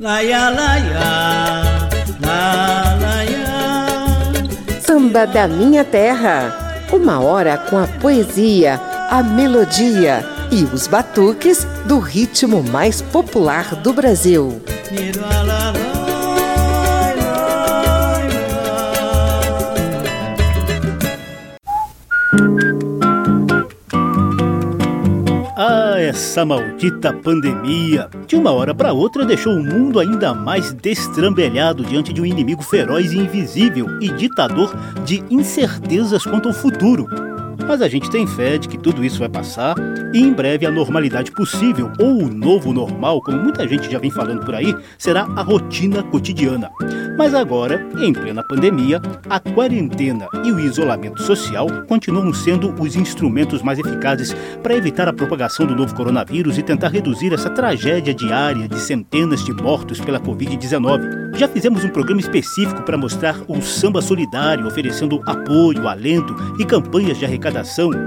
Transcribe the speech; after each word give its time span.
Laia, 0.00 0.50
laia, 0.50 1.88
la, 2.20 2.98
laia. 2.98 4.80
Samba 4.80 5.24
da 5.24 5.46
Minha 5.46 5.84
Terra. 5.84 6.84
Uma 6.92 7.20
hora 7.20 7.56
com 7.56 7.78
a 7.78 7.86
poesia, 7.86 8.80
a 9.08 9.22
melodia 9.22 10.24
e 10.50 10.64
os 10.64 10.88
batuques 10.88 11.64
do 11.86 12.00
ritmo 12.00 12.60
mais 12.60 13.00
popular 13.02 13.76
do 13.76 13.92
Brasil. 13.92 14.60
Ah, 15.22 15.93
essa 26.04 26.44
maldita 26.44 27.12
pandemia! 27.12 28.08
De 28.26 28.36
uma 28.36 28.52
hora 28.52 28.74
para 28.74 28.92
outra 28.92 29.24
deixou 29.24 29.54
o 29.54 29.64
mundo 29.64 29.98
ainda 29.98 30.34
mais 30.34 30.72
destrambelhado 30.74 31.82
diante 31.82 32.12
de 32.12 32.20
um 32.20 32.26
inimigo 32.26 32.62
feroz 32.62 33.12
e 33.12 33.18
invisível 33.18 33.86
e 34.00 34.10
ditador 34.10 34.74
de 35.04 35.24
incertezas 35.30 36.24
quanto 36.24 36.48
ao 36.48 36.54
futuro. 36.54 37.06
Mas 37.66 37.80
a 37.80 37.88
gente 37.88 38.10
tem 38.10 38.26
fé 38.26 38.58
de 38.58 38.68
que 38.68 38.78
tudo 38.78 39.04
isso 39.04 39.18
vai 39.18 39.28
passar 39.28 39.74
e 40.12 40.20
em 40.20 40.32
breve 40.32 40.66
a 40.66 40.70
normalidade 40.70 41.32
possível, 41.32 41.90
ou 41.98 42.22
o 42.24 42.28
novo 42.28 42.72
normal, 42.72 43.20
como 43.20 43.42
muita 43.42 43.66
gente 43.66 43.90
já 43.90 43.98
vem 43.98 44.10
falando 44.10 44.44
por 44.44 44.54
aí, 44.54 44.74
será 44.98 45.22
a 45.34 45.42
rotina 45.42 46.02
cotidiana. 46.02 46.70
Mas 47.16 47.34
agora, 47.34 47.86
em 47.98 48.12
plena 48.12 48.42
pandemia, 48.42 49.00
a 49.28 49.38
quarentena 49.38 50.26
e 50.44 50.52
o 50.52 50.58
isolamento 50.58 51.22
social 51.22 51.66
continuam 51.88 52.32
sendo 52.34 52.74
os 52.80 52.96
instrumentos 52.96 53.62
mais 53.62 53.78
eficazes 53.78 54.34
para 54.62 54.74
evitar 54.74 55.08
a 55.08 55.12
propagação 55.12 55.66
do 55.66 55.76
novo 55.76 55.94
coronavírus 55.94 56.58
e 56.58 56.62
tentar 56.62 56.88
reduzir 56.88 57.32
essa 57.32 57.50
tragédia 57.50 58.12
diária 58.12 58.68
de 58.68 58.80
centenas 58.80 59.44
de 59.44 59.52
mortos 59.52 60.00
pela 60.00 60.20
Covid-19. 60.20 61.36
Já 61.36 61.48
fizemos 61.48 61.84
um 61.84 61.88
programa 61.88 62.20
específico 62.20 62.82
para 62.82 62.98
mostrar 62.98 63.36
o 63.48 63.60
samba 63.62 64.02
solidário, 64.02 64.66
oferecendo 64.66 65.20
apoio, 65.26 65.88
alento 65.88 66.34
e 66.58 66.64
campanhas 66.64 67.18
de 67.18 67.24
arrecadação, 67.24 67.53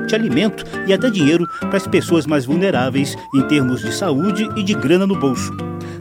de 0.07 0.15
alimento 0.15 0.63
e 0.87 0.93
até 0.93 1.09
dinheiro 1.09 1.47
para 1.59 1.77
as 1.77 1.87
pessoas 1.87 2.25
mais 2.25 2.45
vulneráveis 2.45 3.15
em 3.33 3.41
termos 3.43 3.81
de 3.81 3.93
saúde 3.93 4.49
e 4.55 4.63
de 4.63 4.73
grana 4.73 5.07
no 5.07 5.17
bolso. 5.17 5.55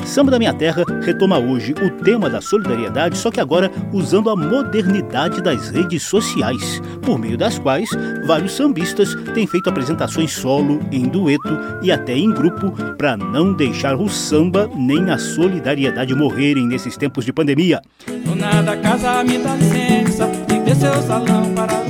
Samba 0.07 0.31
da 0.31 0.39
Minha 0.39 0.55
Terra 0.55 0.85
retoma 1.03 1.37
hoje 1.37 1.75
o 1.83 1.91
tema 2.03 2.31
da 2.31 2.41
solidariedade, 2.41 3.19
só 3.19 3.29
que 3.29 3.41
agora 3.41 3.71
usando 3.93 4.31
a 4.31 4.37
modernidade 4.37 5.43
das 5.43 5.69
redes 5.69 6.05
sociais, 6.05 6.81
por 7.03 7.19
meio 7.19 7.37
das 7.37 7.59
quais 7.59 7.91
vários 8.25 8.53
sambistas 8.53 9.15
têm 9.35 9.47
feito 9.47 9.69
apresentações 9.69 10.33
solo, 10.33 10.81
em 10.93 11.09
dueto 11.09 11.59
e 11.83 11.91
até 11.91 12.17
em 12.17 12.31
grupo, 12.33 12.71
para 12.97 13.17
não 13.17 13.53
deixar 13.53 13.97
o 13.97 14.09
samba 14.09 14.71
nem 14.77 15.11
a 15.11 15.19
solidariedade 15.19 16.15
morrerem 16.15 16.67
nesses 16.67 16.97
tempos 16.97 17.25
de 17.25 17.33
pandemia. 17.33 17.83
Dona 18.25 18.63
da 18.63 18.77
casa, 18.77 19.25
me 19.25 19.39
dá 19.39 19.57
licença, 19.57 20.27
me 20.27 20.61
dê 20.61 20.75
seu 20.75 21.03
salão 21.03 21.53
para 21.53 21.87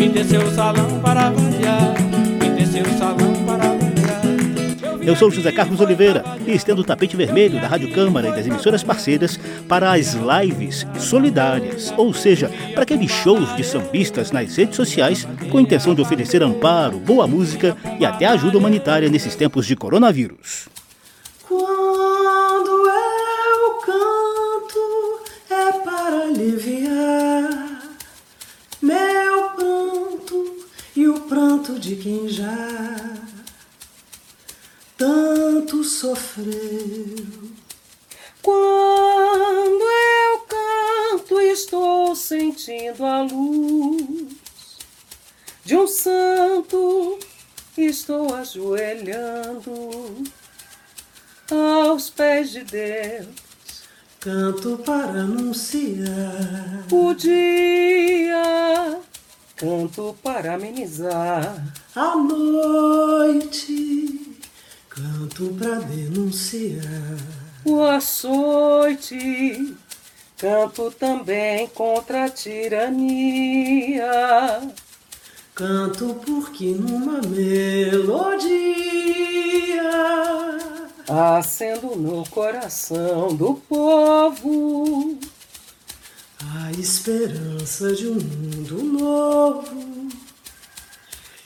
me 0.00 0.08
dê 0.08 0.24
seu 0.24 0.50
salão 0.52 0.98
para 1.00 1.28
variar, 1.28 1.94
me 2.40 2.48
dê 2.56 2.64
seu 2.64 2.86
salão 2.98 3.34
para 3.44 3.68
variar. 3.68 4.98
Eu 5.02 5.14
sou 5.14 5.30
José 5.30 5.52
Carlos 5.52 5.78
Oliveira 5.78 6.24
e 6.46 6.52
estendo 6.52 6.80
o 6.80 6.84
tapete 6.84 7.18
vermelho 7.18 7.60
da 7.60 7.68
Rádio 7.68 7.92
Câmara 7.92 8.28
e 8.28 8.32
das 8.32 8.46
emissoras 8.46 8.82
parceiras 8.82 9.38
para 9.68 9.92
as 9.92 10.14
lives 10.14 10.86
solidárias, 10.98 11.92
ou 11.98 12.14
seja, 12.14 12.50
para 12.72 12.84
aqueles 12.84 13.10
shows 13.10 13.54
de 13.56 13.62
sambistas 13.62 14.32
nas 14.32 14.56
redes 14.56 14.76
sociais 14.76 15.28
com 15.50 15.58
a 15.58 15.62
intenção 15.62 15.94
de 15.94 16.00
oferecer 16.00 16.42
amparo, 16.42 16.98
boa 16.98 17.26
música 17.26 17.76
e 17.98 18.06
até 18.06 18.24
ajuda 18.24 18.56
humanitária 18.56 19.10
nesses 19.10 19.36
tempos 19.36 19.66
de 19.66 19.76
coronavírus. 19.76 20.79
O 31.70 31.74
pranto 31.74 31.78
de 31.78 31.96
quem 31.96 32.28
já 32.28 32.96
tanto 34.96 35.84
sofreu. 35.84 37.16
Quando 38.42 39.82
eu 39.82 40.38
canto, 40.48 41.40
estou 41.40 42.16
sentindo 42.16 43.04
a 43.04 43.22
luz 43.22 44.78
de 45.64 45.76
um 45.76 45.86
santo, 45.86 47.18
estou 47.76 48.34
ajoelhando 48.34 50.24
aos 51.50 52.10
pés 52.10 52.50
de 52.50 52.64
Deus. 52.64 53.50
Canto 54.18 54.76
para 54.84 55.22
anunciar 55.22 56.84
o 56.90 57.14
dia, 57.14 59.00
canto 59.60 60.16
para 60.22 60.54
amenizar 60.54 61.62
a 61.94 62.16
noite. 62.16 63.68
Canto 64.88 65.54
pra 65.58 65.80
denunciar 65.80 67.18
o 67.62 67.82
açoite, 67.82 69.76
canto 70.38 70.90
também 70.92 71.66
contra 71.68 72.24
a 72.24 72.30
tirania. 72.30 72.82
Canto 75.54 76.14
porque 76.24 76.72
numa 76.72 77.20
melodia 77.20 78.40
acendo 81.06 81.96
no 81.96 82.26
coração 82.30 83.34
do 83.34 83.56
povo 83.68 85.18
a 86.42 86.70
esperança 86.72 87.94
de 87.94 88.08
um 88.08 88.14
mundo 88.14 88.82
novo 88.82 90.08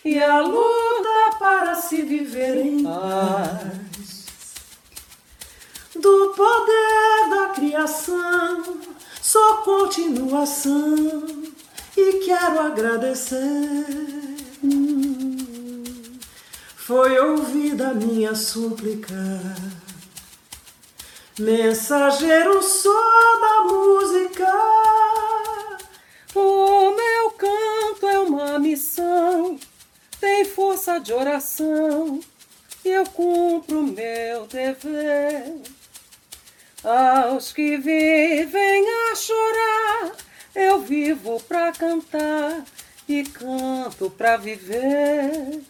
e 0.05 0.23
a 0.23 0.41
luta 0.41 1.37
para 1.39 1.75
se 1.75 2.03
viver 2.03 2.59
em 2.65 2.83
paz. 2.85 4.25
Do 5.95 6.35
poder 6.37 7.31
da 7.31 7.47
criação, 7.55 8.79
só 9.21 9.57
continuação, 9.59 11.25
e 11.97 12.25
quero 12.25 12.61
agradecer. 12.61 13.87
Foi 16.77 17.19
ouvida 17.19 17.89
a 17.89 17.95
minha 17.95 18.35
súplica. 18.35 19.15
Mensageiro 21.39 22.63
sou 22.63 23.41
da 23.41 23.61
música. 23.63 24.53
O 26.35 26.91
meu 26.91 27.31
canto 27.33 28.09
é 28.09 28.19
uma 28.21 28.59
missão 28.59 29.59
tem 30.25 30.43
força 30.43 30.99
de 30.99 31.13
oração 31.13 32.19
e 32.83 32.89
eu 32.89 33.05
cumpro 33.05 33.83
meu 33.83 34.47
dever. 34.47 35.61
Aos 36.83 37.53
que 37.53 37.77
vivem 37.77 38.87
a 38.89 39.15
chorar, 39.15 40.13
eu 40.55 40.81
vivo 40.81 41.39
pra 41.47 41.73
cantar 41.73 42.65
e 43.07 43.23
canto 43.25 44.09
pra 44.09 44.39
viver. 44.39 45.63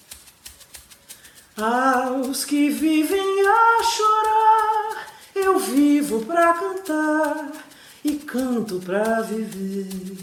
Aos 1.56 2.44
que 2.44 2.70
vivem 2.70 3.40
a 3.48 3.82
chorar, 3.82 5.03
eu 5.34 5.58
vivo 5.58 6.24
pra 6.24 6.54
cantar 6.54 7.52
e 8.04 8.16
canto 8.16 8.78
pra 8.80 9.20
viver. 9.22 10.18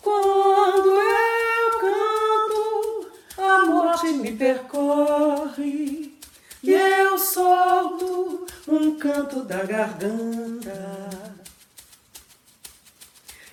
Quando 0.00 0.88
eu 0.88 1.80
canto, 1.80 3.10
a 3.38 3.66
morte 3.66 4.12
me 4.12 4.32
percorre 4.32 6.18
e 6.62 6.72
eu 6.72 7.18
solto 7.18 8.46
um 8.68 8.96
canto 8.96 9.42
da 9.42 9.64
garganta. 9.64 11.10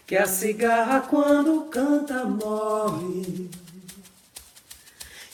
Que 0.06 0.18
a 0.18 0.26
cigarra 0.26 1.02
quando 1.02 1.66
canta 1.66 2.26
morre 2.26 3.50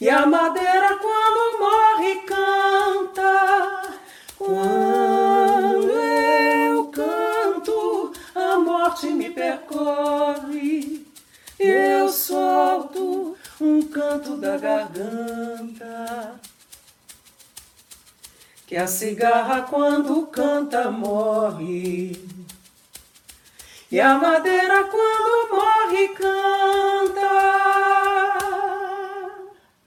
e 0.05 0.09
a 0.09 0.23
madeira 0.23 0.99
quando 0.99 1.57
morre 1.57 2.15
canta. 2.27 3.81
Quando 4.37 5.89
eu 5.89 6.85
canto, 6.89 8.13
a 8.35 8.59
morte 8.59 9.07
me 9.07 9.31
percorre 9.31 11.03
eu 11.57 12.07
solto 12.09 13.35
um 13.59 13.81
canto 13.81 14.37
da 14.37 14.57
garganta. 14.57 16.39
Que 18.67 18.77
a 18.77 18.85
cigarra 18.85 19.63
quando 19.63 20.27
canta 20.27 20.91
morre. 20.91 22.23
E 23.91 23.99
a 23.99 24.19
madeira 24.19 24.83
quando 24.83 25.55
morre 25.55 26.07
canta. 26.09 27.65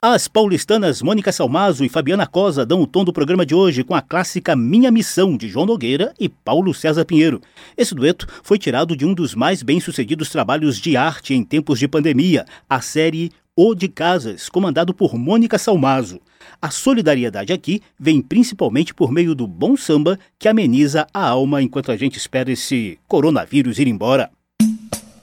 As 0.00 0.28
paulistanas 0.28 1.02
Mônica 1.02 1.32
Salmazo 1.32 1.84
e 1.84 1.88
Fabiana 1.88 2.24
Cosa 2.24 2.64
dão 2.64 2.80
o 2.80 2.86
tom 2.86 3.04
do 3.04 3.12
programa 3.12 3.44
de 3.44 3.52
hoje 3.52 3.82
com 3.82 3.96
a 3.96 4.00
clássica 4.00 4.54
Minha 4.54 4.92
Missão, 4.92 5.36
de 5.36 5.48
João 5.48 5.66
Nogueira 5.66 6.14
e 6.20 6.28
Paulo 6.28 6.72
César 6.72 7.04
Pinheiro. 7.04 7.42
Esse 7.76 7.96
dueto 7.96 8.24
foi 8.44 8.60
tirado 8.60 8.94
de 8.96 9.04
um 9.04 9.12
dos 9.12 9.34
mais 9.34 9.60
bem-sucedidos 9.60 10.30
trabalhos 10.30 10.78
de 10.78 10.96
arte 10.96 11.34
em 11.34 11.42
tempos 11.42 11.80
de 11.80 11.88
pandemia, 11.88 12.46
a 12.70 12.80
série 12.80 13.32
O 13.56 13.74
de 13.74 13.88
Casas, 13.88 14.48
comandado 14.48 14.94
por 14.94 15.18
Mônica 15.18 15.58
Salmazo. 15.58 16.20
A 16.62 16.70
solidariedade 16.70 17.52
aqui 17.52 17.82
vem 17.98 18.22
principalmente 18.22 18.94
por 18.94 19.10
meio 19.10 19.34
do 19.34 19.48
bom 19.48 19.76
samba 19.76 20.16
que 20.38 20.46
ameniza 20.46 21.08
a 21.12 21.26
alma 21.26 21.60
enquanto 21.60 21.90
a 21.90 21.96
gente 21.96 22.18
espera 22.18 22.52
esse 22.52 23.00
coronavírus 23.08 23.80
ir 23.80 23.88
embora. 23.88 24.30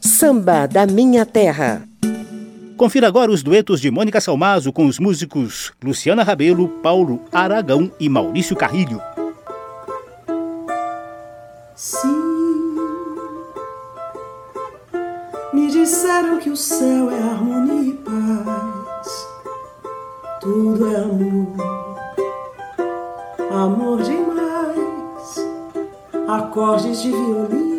Samba 0.01 0.67
da 0.67 0.85
Minha 0.85 1.25
Terra. 1.25 1.87
Confira 2.77 3.07
agora 3.07 3.31
os 3.31 3.41
duetos 3.41 3.79
de 3.79 3.89
Mônica 3.89 4.19
Salmazo 4.19 4.73
com 4.73 4.85
os 4.85 4.99
músicos 4.99 5.71
Luciana 5.81 6.23
Rabelo, 6.23 6.67
Paulo 6.67 7.21
Aragão 7.31 7.89
e 7.97 8.09
Maurício 8.09 8.53
Carrilho. 8.53 9.01
Sim, 11.73 12.75
me 15.53 15.71
disseram 15.71 16.37
que 16.39 16.49
o 16.49 16.57
céu 16.57 17.09
é 17.11 17.17
harmonia 17.17 17.91
e 17.91 17.93
paz, 17.93 19.27
tudo 20.41 20.87
é 20.91 20.97
amor, 20.97 21.55
amor 23.51 24.01
demais, 24.03 25.47
acordes 26.27 27.01
de 27.01 27.09
violinos 27.09 27.75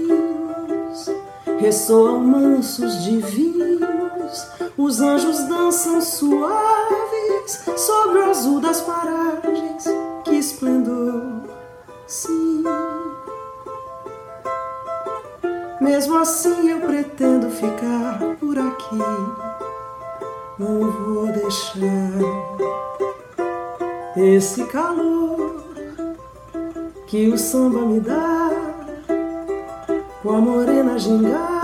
ressoam 1.59 2.21
mansos 2.21 3.05
divinos 3.05 4.06
os 4.79 5.01
anjos 5.01 5.39
dançam 5.45 6.01
suaves 6.01 7.65
sobre 7.77 8.19
o 8.19 8.31
azul 8.31 8.61
das 8.61 8.81
paragens. 8.83 9.85
Que 10.25 10.37
esplendor, 10.37 11.43
sim. 12.07 12.65
Mesmo 15.81 16.19
assim 16.19 16.71
eu 16.71 16.81
pretendo 16.81 17.51
ficar 17.51 18.19
por 18.39 18.59
aqui. 18.59 18.99
Não 20.59 20.91
vou 20.91 21.27
deixar 21.27 21.83
esse 24.17 24.65
calor 24.65 25.65
que 27.07 27.29
o 27.29 27.39
samba 27.39 27.81
me 27.81 28.01
dá 28.01 28.51
com 30.23 30.31
a 30.31 30.41
morena 30.41 30.99
gingar 30.99 31.56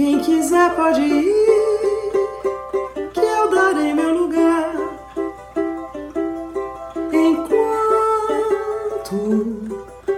quem 0.00 0.18
quiser 0.20 0.74
pode 0.76 1.02
ir, 1.02 2.12
que 3.12 3.20
eu 3.20 3.50
darei 3.50 3.92
meu 3.92 4.14
lugar. 4.14 4.72
Enquanto 7.12 8.30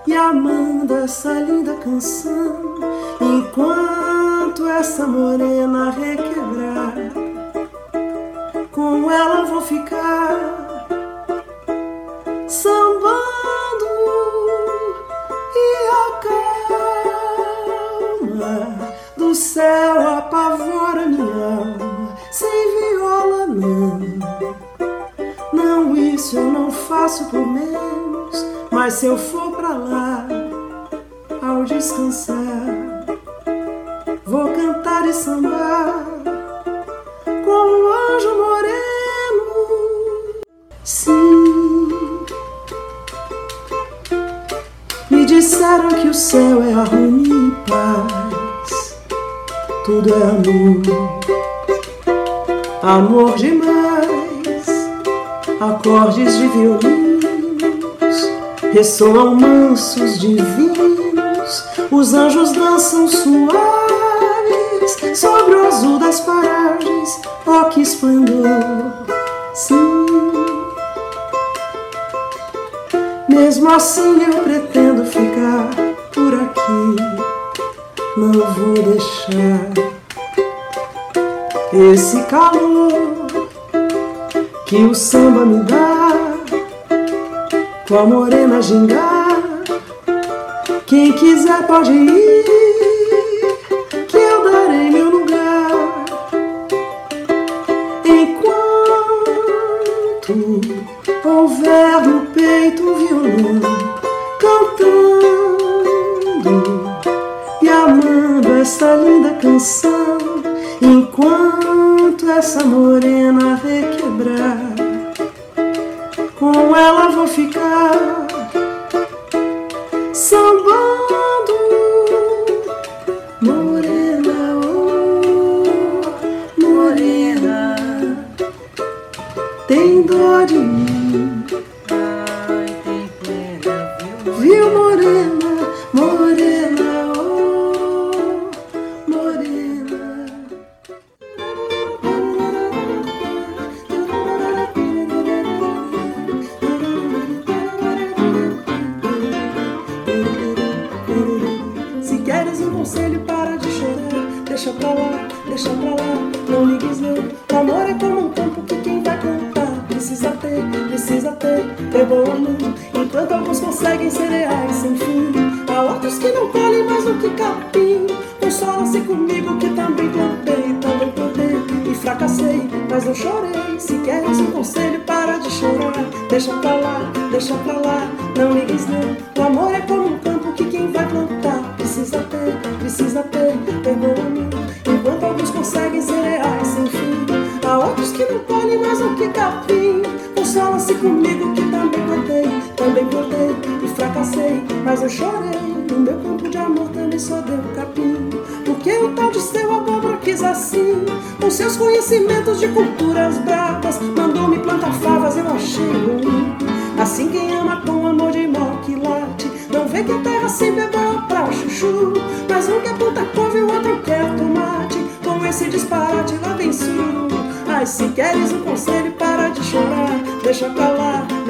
e 0.07 0.15
amando 0.15 0.95
essa 0.95 1.33
linda 1.33 1.74
canção, 1.74 2.75
enquanto 3.19 4.65
essa 4.65 5.06
morena 5.06 5.89
requebrar, 5.89 6.94
com 8.71 9.12
ela 9.12 9.44
vou 9.44 9.59
ficar 9.59 10.50
faço 27.11 27.25
por 27.25 27.45
menos, 27.45 28.45
mas 28.71 28.93
se 28.93 29.05
eu 29.05 29.17
for 29.17 29.51
pra 29.51 29.75
lá, 29.75 30.25
ao 31.41 31.65
descansar, 31.65 32.37
vou 34.25 34.47
cantar 34.53 35.05
e 35.09 35.13
sambar 35.13 36.05
com 37.25 37.51
um 37.51 37.91
anjo 37.91 38.29
moreno. 38.37 39.51
Sim, 40.85 41.89
me 45.09 45.25
disseram 45.25 45.89
que 45.89 46.07
o 46.07 46.13
céu 46.13 46.63
é 46.63 46.71
harmonia 46.71 47.33
e 47.33 47.69
paz 47.69 48.95
tudo 49.85 50.13
é 50.13 50.23
amor, 50.23 50.81
amor 52.81 53.35
demais. 53.35 53.80
Acordes 55.61 56.39
de 56.39 56.47
violinos 56.47 57.23
ressoam 58.73 59.35
mansos 59.35 60.19
divinos, 60.19 61.63
os 61.91 62.15
anjos 62.15 62.51
dançam 62.51 63.07
suaves 63.07 63.51
sobre 65.13 65.53
o 65.53 65.67
azul 65.67 65.99
das 65.99 66.21
paragens. 66.21 67.21
Oh, 67.45 67.65
que 67.65 67.81
esplendor! 67.81 68.47
Sim. 69.53 70.07
Mesmo 73.29 73.69
assim 73.69 74.19
eu 74.23 74.41
pretendo 74.43 75.05
ficar 75.05 75.69
por 76.11 76.33
aqui 76.33 76.95
não 78.17 78.31
vou 78.31 78.73
deixar 78.73 79.71
esse 81.93 82.19
calor 82.23 83.00
que 84.71 84.85
o 84.85 84.95
samba 84.95 85.45
me 85.45 85.62
dá 85.63 86.13
com 87.89 88.00
a 88.00 88.06
morena 88.06 88.62
gingar. 88.62 89.44
Quem 90.85 91.12
quiser 91.12 91.68
pode 91.68 91.91
ir, 91.91 92.45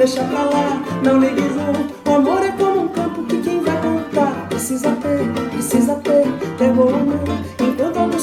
deixa 0.04 0.24
pra 0.24 0.42
lá, 0.42 0.82
não 1.04 1.20
ligues 1.20 1.54
não. 1.54 2.12
O 2.12 2.16
amor 2.16 2.42
é 2.42 2.50
como 2.50 2.86
um 2.86 2.88
campo 2.88 3.22
que 3.22 3.36
quem 3.40 3.60
vai 3.60 3.80
contar 3.80 4.48
precisa 4.48 4.90
ter, 4.96 5.50
precisa 5.50 5.94
ter, 5.94 6.26
ter 6.58 6.72
bom 6.72 6.88
amor 6.88 7.52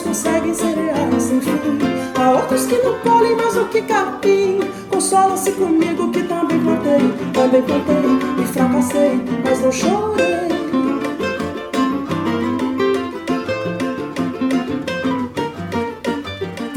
conseguem 0.10 0.54
cereais 0.54 1.24
sem 1.24 1.40
fim. 1.40 1.80
Há 2.20 2.32
outros 2.32 2.66
que 2.66 2.76
não 2.80 2.98
colhem 3.00 3.36
mais 3.36 3.56
o 3.56 3.66
que 3.66 3.82
capim. 3.84 4.60
Consola-se 4.90 5.52
comigo 5.54 6.12
que 6.12 6.24
também 6.24 6.60
plantei, 6.60 7.14
também 7.32 7.62
plantei 7.62 8.09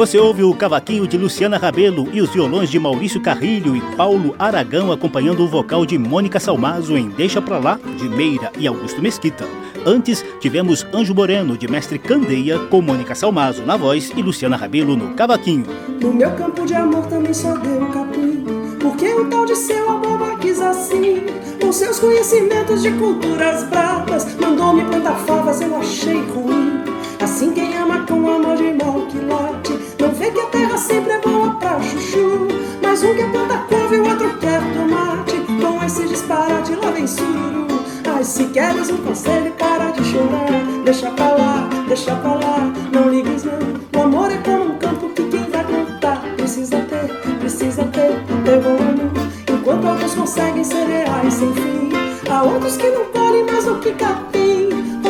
Você 0.03 0.19
ouve 0.19 0.43
o 0.43 0.53
cavaquinho 0.53 1.07
de 1.07 1.17
Luciana 1.17 1.57
Rabelo 1.57 2.09
e 2.13 2.21
os 2.21 2.31
violões 2.31 2.69
de 2.69 2.77
Maurício 2.77 3.21
Carrilho 3.21 3.77
e 3.77 3.81
Paulo 3.95 4.35
Aragão 4.37 4.91
acompanhando 4.91 5.45
o 5.45 5.47
vocal 5.47 5.87
de 5.87 5.97
Mônica 5.97 6.41
Salmazo 6.41 6.97
em 6.97 7.09
Deixa 7.09 7.41
Pra 7.41 7.61
Lá, 7.61 7.79
de 7.97 8.09
Meira 8.09 8.51
e 8.59 8.67
Augusto 8.67 9.01
Mesquita. 9.01 9.47
Antes, 9.87 10.25
tivemos 10.41 10.85
Anjo 10.93 11.15
Moreno, 11.15 11.57
de 11.57 11.69
Mestre 11.69 12.01
Candeia, 12.01 12.59
com 12.59 12.83
Mônica 12.83 13.15
Salmazo 13.15 13.63
na 13.63 13.77
voz 13.77 14.11
e 14.17 14.21
Luciana 14.21 14.57
Rabelo 14.57 14.97
no 14.97 15.15
cavaquinho. 15.15 15.67
No 16.01 16.13
meu 16.13 16.33
campo 16.33 16.67
de 16.67 16.75
amor 16.75 17.07
também 17.07 17.33
só 17.33 17.57
deu 17.59 17.87
capim, 17.87 18.45
porque 18.81 19.07
o 19.07 19.27
tal 19.27 19.47
de 19.47 19.55
seu 19.55 19.89
amor 19.89 20.37
quis 20.41 20.61
assim. 20.61 21.23
Com 21.61 21.73
seus 21.73 22.01
conhecimentos 22.01 22.83
de 22.83 22.91
culturas 22.91 23.63
bravas, 23.69 24.35
mandou-me 24.41 24.85
plantar 24.85 25.15
favas, 25.21 25.61
eu 25.61 25.77
achei 25.77 26.21
ruim. 26.23 26.83
Assim 27.23 27.53
quem 27.53 27.77
ama 27.77 28.05
com 28.05 28.29
amor 28.29 28.57
de 28.57 28.73
mal 28.73 29.07
que 29.07 29.19
late, 29.19 29.72
não 30.03 30.13
vê 30.13 30.33
que 30.33 30.41
a 30.41 30.47
terra 30.47 30.77
sempre 30.77 31.13
é 31.13 31.21
boa 31.21 31.55
pra 31.55 31.81
chuchu. 31.81 32.49
Mas 32.83 33.03
um 33.05 33.15
quer 33.15 33.31
planta 33.31 33.59
couve 33.69 33.97
e 33.97 33.99
o 34.01 34.09
outro 34.09 34.37
quer 34.39 34.61
tomate, 34.75 35.37
com 35.61 35.85
esse 35.85 36.09
disparate 36.09 36.75
lá 36.75 36.91
vem 36.91 37.07
suru. 37.07 37.67
Mas 38.05 38.27
se 38.27 38.45
queres 38.47 38.91
um 38.91 38.97
conselho, 38.99 39.53
para 39.53 39.93
de 39.93 40.05
chorar. 40.05 40.83
Deixa 40.85 41.11
pra 41.13 41.31
lá, 41.31 41.69
deixa 41.87 42.17
pra 42.17 42.35
lá, 42.35 42.73
não 42.93 43.09
ligues 43.09 43.45
não. 43.45 44.01
O 44.01 44.05
amor 44.05 44.33
é 44.33 44.37
como 44.39 44.73
um 44.73 44.79
campo 44.79 45.09
que 45.11 45.23
quem 45.29 45.49
vai 45.49 45.65
plantar 45.65 46.21
precisa 46.37 46.79
ter, 46.81 47.39
precisa 47.39 47.85
ter, 47.85 48.13
ter 48.45 48.61
bom 48.61 48.75
amor. 48.75 49.13
Enquanto 49.49 49.87
outros 49.87 50.15
conseguem 50.15 50.65
cereais 50.65 51.35
sem 51.35 51.55
fim, 51.55 51.91
há 52.29 52.43
outros 52.43 52.77
que 52.77 52.89
não 52.89 53.05
colhem 53.07 53.45
mais 53.45 53.69
o 53.69 53.77
que 53.77 53.93
capim. 53.93 54.32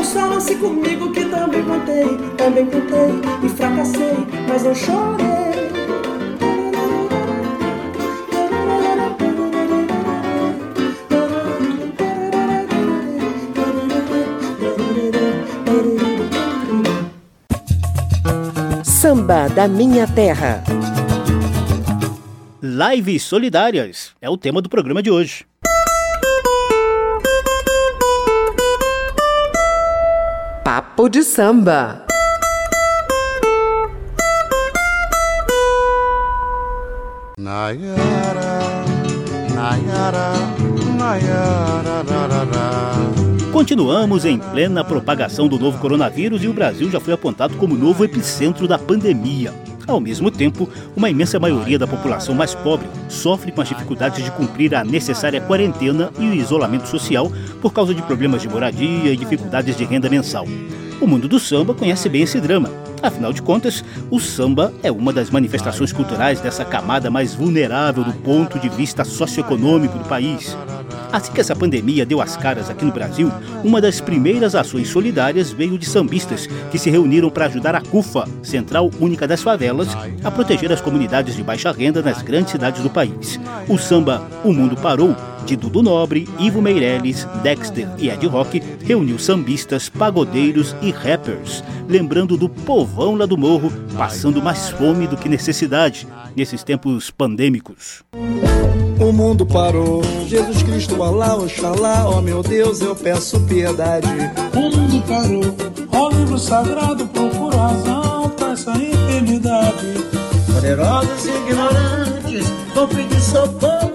Consola-se 0.02 0.56
comigo 0.56 1.12
que 1.12 1.24
também 1.26 1.62
plantei, 1.62 2.18
também 2.36 2.66
plantei 2.66 3.20
e 3.44 3.48
fracassei, 3.48 4.16
mas 4.48 4.64
não 4.64 4.74
chorei. 4.74 5.22
Samba 18.82 19.48
da 19.50 19.68
Minha 19.68 20.08
Terra. 20.08 20.64
Lives 22.60 23.22
Solidárias 23.22 24.16
é 24.20 24.28
o 24.28 24.36
tema 24.36 24.60
do 24.60 24.68
programa 24.68 25.00
de 25.00 25.12
hoje. 25.12 25.51
Papo 30.92 31.08
de 31.08 31.22
Samba. 31.22 32.04
Nayara, 37.38 38.84
Nayara, 39.54 40.32
Nayara, 40.98 42.02
Continuamos 43.50 44.26
em 44.26 44.38
plena 44.38 44.84
propagação 44.84 45.48
do 45.48 45.58
novo 45.58 45.78
coronavírus 45.78 46.44
e 46.44 46.48
o 46.48 46.52
Brasil 46.52 46.90
já 46.90 47.00
foi 47.00 47.14
apontado 47.14 47.56
como 47.56 47.74
novo 47.74 48.04
epicentro 48.04 48.68
da 48.68 48.78
pandemia. 48.78 49.54
Ao 49.88 49.98
mesmo 49.98 50.30
tempo, 50.30 50.68
uma 50.94 51.08
imensa 51.08 51.40
maioria 51.40 51.78
da 51.78 51.86
população 51.86 52.34
mais 52.34 52.54
pobre 52.54 52.86
sofre 53.08 53.50
com 53.50 53.62
as 53.62 53.68
dificuldades 53.68 54.22
de 54.22 54.30
cumprir 54.30 54.74
a 54.74 54.84
necessária 54.84 55.40
quarentena 55.40 56.10
e 56.18 56.26
o 56.26 56.34
isolamento 56.34 56.86
social 56.86 57.32
por 57.62 57.72
causa 57.72 57.94
de 57.94 58.02
problemas 58.02 58.42
de 58.42 58.48
moradia 58.48 59.10
e 59.10 59.16
dificuldades 59.16 59.74
de 59.74 59.84
renda 59.84 60.10
mensal. 60.10 60.46
O 61.02 61.06
mundo 61.08 61.26
do 61.26 61.40
samba 61.40 61.74
conhece 61.74 62.08
bem 62.08 62.22
esse 62.22 62.40
drama. 62.40 62.70
Afinal 63.02 63.32
de 63.32 63.42
contas, 63.42 63.84
o 64.08 64.20
samba 64.20 64.72
é 64.84 64.92
uma 64.92 65.12
das 65.12 65.30
manifestações 65.30 65.92
culturais 65.92 66.40
dessa 66.40 66.64
camada 66.64 67.10
mais 67.10 67.34
vulnerável 67.34 68.04
do 68.04 68.12
ponto 68.12 68.56
de 68.60 68.68
vista 68.68 69.02
socioeconômico 69.02 69.98
do 69.98 70.04
país. 70.04 70.56
Assim 71.10 71.32
que 71.32 71.40
essa 71.40 71.56
pandemia 71.56 72.06
deu 72.06 72.22
as 72.22 72.36
caras 72.36 72.70
aqui 72.70 72.84
no 72.84 72.92
Brasil, 72.92 73.32
uma 73.64 73.80
das 73.80 74.00
primeiras 74.00 74.54
ações 74.54 74.90
solidárias 74.90 75.50
veio 75.50 75.76
de 75.76 75.86
sambistas 75.86 76.46
que 76.70 76.78
se 76.78 76.88
reuniram 76.88 77.30
para 77.30 77.46
ajudar 77.46 77.74
a 77.74 77.80
CUFA, 77.80 78.24
Central 78.40 78.88
Única 79.00 79.26
das 79.26 79.42
Favelas, 79.42 79.88
a 80.22 80.30
proteger 80.30 80.70
as 80.70 80.80
comunidades 80.80 81.34
de 81.34 81.42
baixa 81.42 81.72
renda 81.72 82.00
nas 82.00 82.22
grandes 82.22 82.52
cidades 82.52 82.80
do 82.80 82.88
país. 82.88 83.40
O 83.68 83.76
samba 83.76 84.22
O 84.44 84.52
Mundo 84.52 84.76
Parou 84.76 85.16
de 85.42 85.56
Dudu 85.56 85.82
Nobre, 85.82 86.28
Ivo 86.38 86.62
Meirelles, 86.62 87.26
Dexter 87.42 87.88
e 87.98 88.08
Ed 88.08 88.26
Rock, 88.26 88.62
reuniu 88.84 89.18
sambistas, 89.18 89.88
pagodeiros 89.88 90.74
e 90.80 90.90
rappers, 90.90 91.62
lembrando 91.88 92.36
do 92.36 92.48
povão 92.48 93.16
lá 93.16 93.26
do 93.26 93.36
morro, 93.36 93.72
passando 93.96 94.42
mais 94.42 94.70
fome 94.70 95.06
do 95.06 95.16
que 95.16 95.28
necessidade 95.28 96.06
nesses 96.36 96.62
tempos 96.62 97.10
pandêmicos. 97.10 98.02
O 99.02 99.12
mundo 99.12 99.44
parou, 99.44 100.00
Jesus 100.26 100.62
Cristo, 100.62 101.02
Alá, 101.02 101.36
Oxalá, 101.36 102.08
ó 102.08 102.18
oh 102.18 102.22
meu 102.22 102.42
Deus, 102.42 102.80
eu 102.80 102.94
peço 102.94 103.40
piedade. 103.40 104.06
O 104.54 104.76
mundo 104.76 105.02
parou, 105.06 105.56
ó 105.92 106.08
livro 106.08 106.38
sagrado, 106.38 107.06
procura 107.08 107.56
razão 107.56 108.30
pra 108.30 108.52
essa 108.52 108.70
enfermidade. 108.70 109.86
Poderosos 110.54 111.26
e 111.26 111.30
ignorantes 111.30 112.46
vão 112.74 112.86
pedir 112.86 113.20
socorro. 113.20 113.91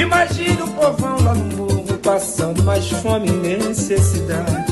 Imagine 0.00 0.62
o 0.62 0.68
povão 0.68 1.20
lá 1.22 1.34
no 1.34 1.56
morro, 1.56 1.98
passando 2.02 2.62
mais 2.62 2.88
fome 2.88 3.28
e 3.28 3.32
necessidade. 3.32 4.64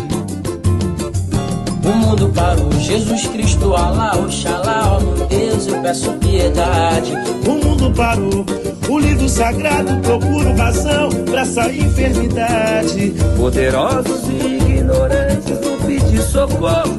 O 1.84 1.88
mundo 1.90 2.32
parou, 2.34 2.72
Jesus 2.72 3.26
Cristo, 3.26 3.74
Alá, 3.74 4.16
Oxalá, 4.16 4.96
ó 4.96 5.00
meu 5.00 5.26
Deus, 5.26 5.66
eu 5.66 5.82
peço 5.82 6.12
piedade. 6.14 7.12
O 7.46 7.62
mundo 7.62 7.92
parou, 7.94 8.46
o 8.88 8.98
livro 8.98 9.28
sagrado 9.28 9.94
procura 10.00 10.54
razão 10.54 11.10
pra 11.26 11.42
essa 11.42 11.70
enfermidade. 11.70 13.12
Poderosos 13.36 14.22
e 14.30 14.56
ignorantes 14.56 15.60
vão 15.62 15.78
pedir 15.86 16.22
socorro. 16.22 16.98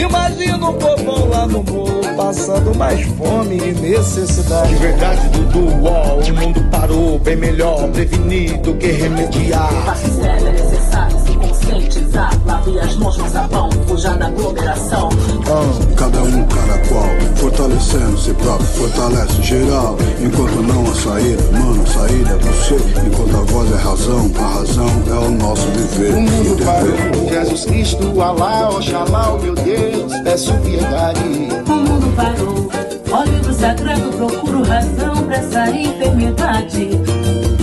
Imagina 0.00 0.70
o 0.70 0.74
povão 0.74 1.28
lá 1.30 1.48
no 1.48 1.64
morro 1.64 1.95
passando 2.16 2.74
mais 2.76 3.02
fome 3.16 3.58
e 3.58 3.72
necessidade. 3.72 4.70
De 4.70 4.76
verdade, 4.76 5.28
Dudu, 5.28 5.68
ó, 5.84 6.14
o 6.14 6.34
mundo 6.34 6.60
parou 6.70 7.18
bem 7.18 7.36
melhor 7.36 7.88
prevenir 7.90 8.58
do 8.60 8.74
que 8.74 8.86
remediar. 8.86 9.70
Passe 9.84 10.10
sério, 10.10 10.48
é 10.48 10.52
necessário 10.52 11.18
se 11.20 11.32
conscientizar. 11.32 12.32
Lave 12.46 12.80
as 12.80 12.96
mãos 12.96 13.16
com 13.16 13.28
sabão, 13.28 13.70
fuja 13.86 14.14
da 14.14 14.26
aglomeração. 14.26 15.08
Ah, 15.46 15.94
cada 15.96 16.22
um, 16.22 16.46
cada 16.46 16.78
qual, 16.88 17.08
fortalecendo 17.36 18.18
si 18.18 18.32
próprio, 18.34 18.66
fortalece 18.66 19.42
geral. 19.42 19.96
Enquanto 20.20 20.62
não 20.62 20.90
a 20.90 20.94
saída, 20.94 21.42
mano, 21.52 21.82
a 21.82 21.86
saída 21.86 22.30
é 22.30 22.38
você. 22.38 22.76
Enquanto 23.06 23.36
a 23.36 23.52
voz 23.52 23.72
é 23.72 23.76
razão, 23.76 24.30
a 24.38 24.58
razão 24.58 24.86
é 25.08 25.26
o 25.26 25.30
nosso 25.32 25.66
viver. 25.68 26.14
O 26.14 26.20
mundo 26.22 26.64
parou, 26.64 27.28
Jesus 27.28 27.64
Cristo, 27.66 28.20
Alá, 28.20 28.70
Oxalá, 28.70 29.34
oh 29.34 29.38
meu 29.38 29.54
Deus, 29.54 30.12
peço 30.24 30.54
piedade. 30.60 31.20
O 31.68 31.74
mundo 31.74 32.05
parou, 32.12 32.68
ó 33.10 33.24
livro 33.24 33.52
sagrado, 33.52 34.10
procuro 34.16 34.62
razão 34.62 35.24
pra 35.24 35.36
essa 35.36 35.70
enfermidade. 35.70 36.90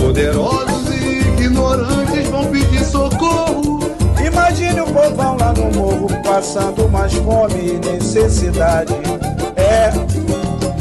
Poderosos 0.00 0.90
e 0.94 1.20
ignorantes 1.20 2.28
vão 2.28 2.44
pedir 2.46 2.84
socorro. 2.84 3.80
Imagine 4.24 4.80
o 4.80 4.86
povão 4.86 5.36
lá 5.38 5.52
no 5.52 5.70
morro 5.78 6.08
passando 6.24 6.88
mais 6.88 7.12
fome 7.14 7.54
e 7.54 7.92
necessidade. 7.92 8.92
É, 9.56 9.90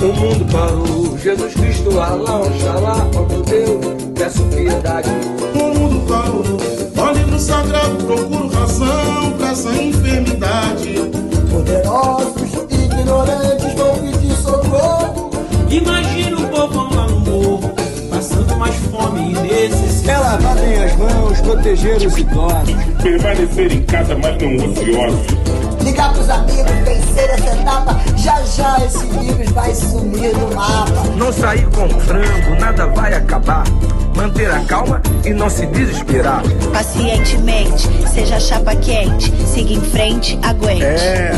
o 0.04 0.14
mundo 0.14 0.46
parou. 0.52 1.18
Jesus 1.18 1.54
Cristo, 1.54 2.00
Alá, 2.00 2.42
Oxalá, 2.42 3.08
ó 3.16 3.22
meu 3.22 3.42
Deus, 3.44 4.04
peço 4.16 4.44
piedade. 4.46 5.10
O 5.56 5.80
mundo 5.80 6.06
parou. 6.08 6.58
Ó 6.98 7.12
livro 7.12 7.40
sagrado, 7.40 7.96
procuro 8.06 8.48
razão 8.50 9.32
pra 9.38 9.52
essa 9.52 9.70
enfermidade. 9.82 10.96
Poderosos 11.50 12.53
e 12.53 12.53
ignorantes 13.04 13.74
vão 13.74 13.96
pedir 13.98 14.36
socorro. 14.38 15.30
Imagina 15.70 16.38
o 16.38 16.48
povão 16.48 16.90
lá 16.94 17.08
no 17.08 17.20
morro, 17.20 17.74
passando 18.10 18.56
mais 18.56 18.76
fome 18.76 19.32
e 19.32 19.34
necessidade. 19.34 19.94
É 20.10 20.18
lavar 20.18 20.56
bem 20.56 20.84
as 20.84 20.96
mãos, 20.98 21.42
proteger 21.42 21.98
os 21.98 22.18
idosos. 22.18 22.76
Permanecer 23.02 23.72
em 23.72 23.84
casa, 23.84 24.18
mas 24.18 24.42
não 24.42 24.56
ociosos. 24.56 25.84
Ligar 25.84 26.14
pros 26.14 26.30
amigos, 26.30 26.72
vencer 26.86 27.30
essa 27.30 27.56
etapa. 27.56 28.00
Já 28.18 28.42
já 28.44 28.86
esse 28.86 29.06
vírus 29.06 29.52
vai 29.52 29.74
sumir 29.74 30.34
do 30.34 30.56
mapa. 30.56 31.04
Não 31.18 31.32
sair 31.32 31.68
com 31.72 31.90
frango, 31.90 32.60
nada 32.60 32.88
vai 32.88 33.14
acabar. 33.14 33.64
Manter 34.16 34.50
a 34.52 34.60
calma 34.62 35.02
e 35.26 35.32
não 35.32 35.50
se 35.50 35.66
desesperar. 35.68 36.44
Pacientemente, 36.72 37.90
seja 38.08 38.40
chapa 38.40 38.76
quente. 38.76 39.34
Siga 39.46 39.74
em 39.74 39.82
frente, 39.82 40.40
aguente. 40.44 40.84
É, 40.84 41.32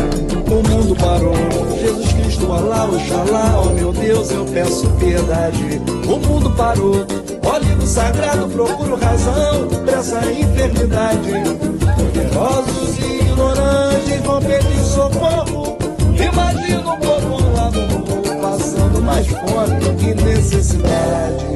o 0.50 0.68
mundo 0.68 0.96
parou. 0.96 1.36
Jesus 1.82 2.14
Cristo, 2.14 2.52
Alá, 2.52 2.86
Oxalá, 2.86 3.62
oh 3.64 3.70
meu 3.70 3.94
Deus, 3.94 4.32
eu 4.32 4.46
peço 4.46 4.90
piedade. 4.92 5.82
O 6.06 6.18
mundo 6.18 6.52
parou. 6.52 7.06
Ó 7.44 7.58
livro 7.58 7.86
sagrado, 7.86 8.48
procuro 8.48 8.96
razão 8.96 9.68
pra 9.86 10.00
essa 10.00 10.20
enfermidade. 10.32 11.32
Poderosos 11.96 13.00
e 13.00 13.22
ignorantes 13.22 14.22
vão 14.26 14.42
pedir 14.42 14.80
socorro. 14.84 15.78
Imagina 16.14 16.94
o 16.94 16.98
povo 16.98 17.56
lá 17.56 17.72
no 17.72 17.82
mundo 17.82 18.42
passando 18.42 19.02
mais 19.02 19.28
fome 19.28 19.96
que 19.98 20.24
necessidade. 20.24 21.55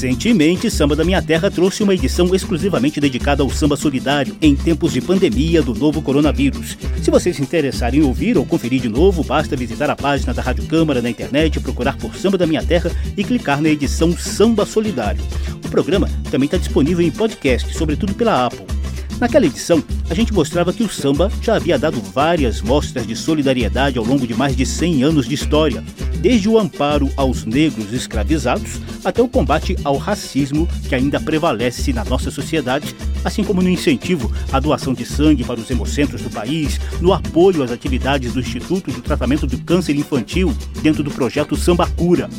Recentemente, 0.00 0.70
Samba 0.70 0.96
da 0.96 1.04
Minha 1.04 1.20
Terra 1.20 1.50
trouxe 1.50 1.82
uma 1.82 1.92
edição 1.92 2.34
exclusivamente 2.34 2.98
dedicada 2.98 3.42
ao 3.42 3.50
samba 3.50 3.76
solidário 3.76 4.34
em 4.40 4.56
tempos 4.56 4.94
de 4.94 5.00
pandemia 5.02 5.60
do 5.60 5.74
novo 5.74 6.00
coronavírus. 6.00 6.78
Se 7.02 7.10
vocês 7.10 7.36
se 7.36 7.42
interessarem 7.42 8.00
em 8.00 8.02
ouvir 8.02 8.38
ou 8.38 8.46
conferir 8.46 8.80
de 8.80 8.88
novo, 8.88 9.22
basta 9.22 9.54
visitar 9.54 9.90
a 9.90 9.94
página 9.94 10.32
da 10.32 10.40
Rádio 10.40 10.64
Câmara 10.64 11.02
na 11.02 11.10
internet, 11.10 11.60
procurar 11.60 11.98
por 11.98 12.16
Samba 12.16 12.38
da 12.38 12.46
Minha 12.46 12.62
Terra 12.62 12.90
e 13.14 13.22
clicar 13.22 13.60
na 13.60 13.68
edição 13.68 14.16
Samba 14.16 14.64
Solidário. 14.64 15.22
O 15.62 15.68
programa 15.68 16.08
também 16.30 16.46
está 16.46 16.56
disponível 16.56 17.06
em 17.06 17.10
podcast, 17.10 17.70
sobretudo 17.76 18.14
pela 18.14 18.46
Apple. 18.46 18.79
Naquela 19.20 19.44
edição, 19.44 19.84
a 20.08 20.14
gente 20.14 20.32
mostrava 20.32 20.72
que 20.72 20.82
o 20.82 20.88
samba 20.88 21.30
já 21.42 21.54
havia 21.54 21.78
dado 21.78 22.00
várias 22.00 22.62
mostras 22.62 23.06
de 23.06 23.14
solidariedade 23.14 23.98
ao 23.98 24.04
longo 24.04 24.26
de 24.26 24.32
mais 24.32 24.56
de 24.56 24.64
100 24.64 25.02
anos 25.02 25.28
de 25.28 25.34
história, 25.34 25.84
desde 26.20 26.48
o 26.48 26.58
amparo 26.58 27.10
aos 27.18 27.44
negros 27.44 27.92
escravizados 27.92 28.80
até 29.04 29.20
o 29.20 29.28
combate 29.28 29.76
ao 29.84 29.98
racismo 29.98 30.66
que 30.88 30.94
ainda 30.94 31.20
prevalece 31.20 31.92
na 31.92 32.02
nossa 32.02 32.30
sociedade, 32.30 32.96
assim 33.22 33.44
como 33.44 33.60
no 33.60 33.68
incentivo 33.68 34.32
à 34.50 34.58
doação 34.58 34.94
de 34.94 35.04
sangue 35.04 35.44
para 35.44 35.60
os 35.60 35.70
hemocentros 35.70 36.22
do 36.22 36.30
país, 36.30 36.80
no 36.98 37.12
apoio 37.12 37.62
às 37.62 37.70
atividades 37.70 38.32
do 38.32 38.40
Instituto 38.40 38.90
do 38.90 39.02
Tratamento 39.02 39.46
do 39.46 39.58
Câncer 39.58 39.96
Infantil 39.96 40.56
dentro 40.82 41.02
do 41.02 41.10
projeto 41.10 41.56
Samba 41.56 41.86
Cura. 41.88 42.30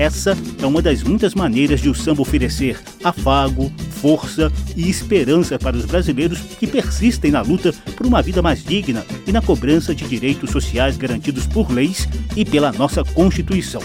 Essa 0.00 0.34
é 0.62 0.64
uma 0.64 0.80
das 0.80 1.02
muitas 1.02 1.34
maneiras 1.34 1.78
de 1.78 1.90
o 1.90 1.94
samba 1.94 2.22
oferecer 2.22 2.80
afago, 3.04 3.70
força 4.00 4.50
e 4.74 4.88
esperança 4.88 5.58
para 5.58 5.76
os 5.76 5.84
brasileiros 5.84 6.40
que 6.58 6.66
persistem 6.66 7.30
na 7.30 7.42
luta 7.42 7.70
por 7.98 8.06
uma 8.06 8.22
vida 8.22 8.40
mais 8.40 8.64
digna 8.64 9.04
e 9.26 9.30
na 9.30 9.42
cobrança 9.42 9.94
de 9.94 10.08
direitos 10.08 10.52
sociais 10.52 10.96
garantidos 10.96 11.46
por 11.46 11.70
leis 11.70 12.08
e 12.34 12.46
pela 12.46 12.72
nossa 12.72 13.04
Constituição. 13.04 13.82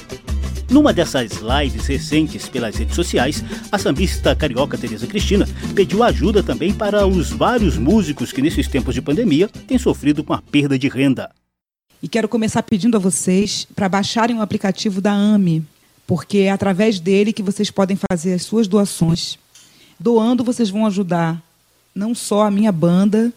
Numa 0.69 0.93
dessas 0.93 1.41
lives 1.41 1.86
recentes 1.86 2.47
pelas 2.47 2.78
redes 2.78 2.95
sociais, 2.95 3.43
a 3.69 3.78
sambista 3.78 4.34
carioca 4.34 4.78
Tereza 4.78 5.08
Cristina 5.08 5.45
pediu 5.75 6.01
ajuda 6.01 6.41
também 6.41 6.73
para 6.73 7.06
os 7.06 7.30
vários 7.30 7.78
músicos 7.78 8.32
que 8.32 8.41
nesses 8.41 8.69
tempos 8.69 8.95
de 8.95 9.01
pandemia 9.01 9.49
têm 9.49 9.78
sofrido 9.78 10.23
com 10.23 10.32
a 10.32 10.41
perda 10.41 10.80
de 10.80 10.88
renda. 10.88 11.30
E 12.01 12.08
quero 12.08 12.30
começar 12.30 12.63
pedindo 12.63 12.95
a 12.95 13.01
vocês 13.01 13.67
para 13.75 13.89
baixarem 13.89 14.38
o 14.38 14.41
aplicativo 14.41 15.01
da 15.01 15.12
AME, 15.12 15.65
porque 16.08 16.39
é 16.39 16.52
através 16.52 17.00
dele 17.00 17.34
que 17.34 17.44
vocês 17.44 17.72
podem 17.72 17.98
fazer 18.10 18.34
as 18.34 18.44
suas 18.44 18.68
doações. 18.68 19.38
Doando, 20.00 20.44
vocês 20.44 20.70
vão 20.70 20.86
ajudar 20.86 21.41
não 21.94 22.13
só 22.13 22.44
a 22.44 22.52
minha 22.52 22.72
banda, 22.72 23.32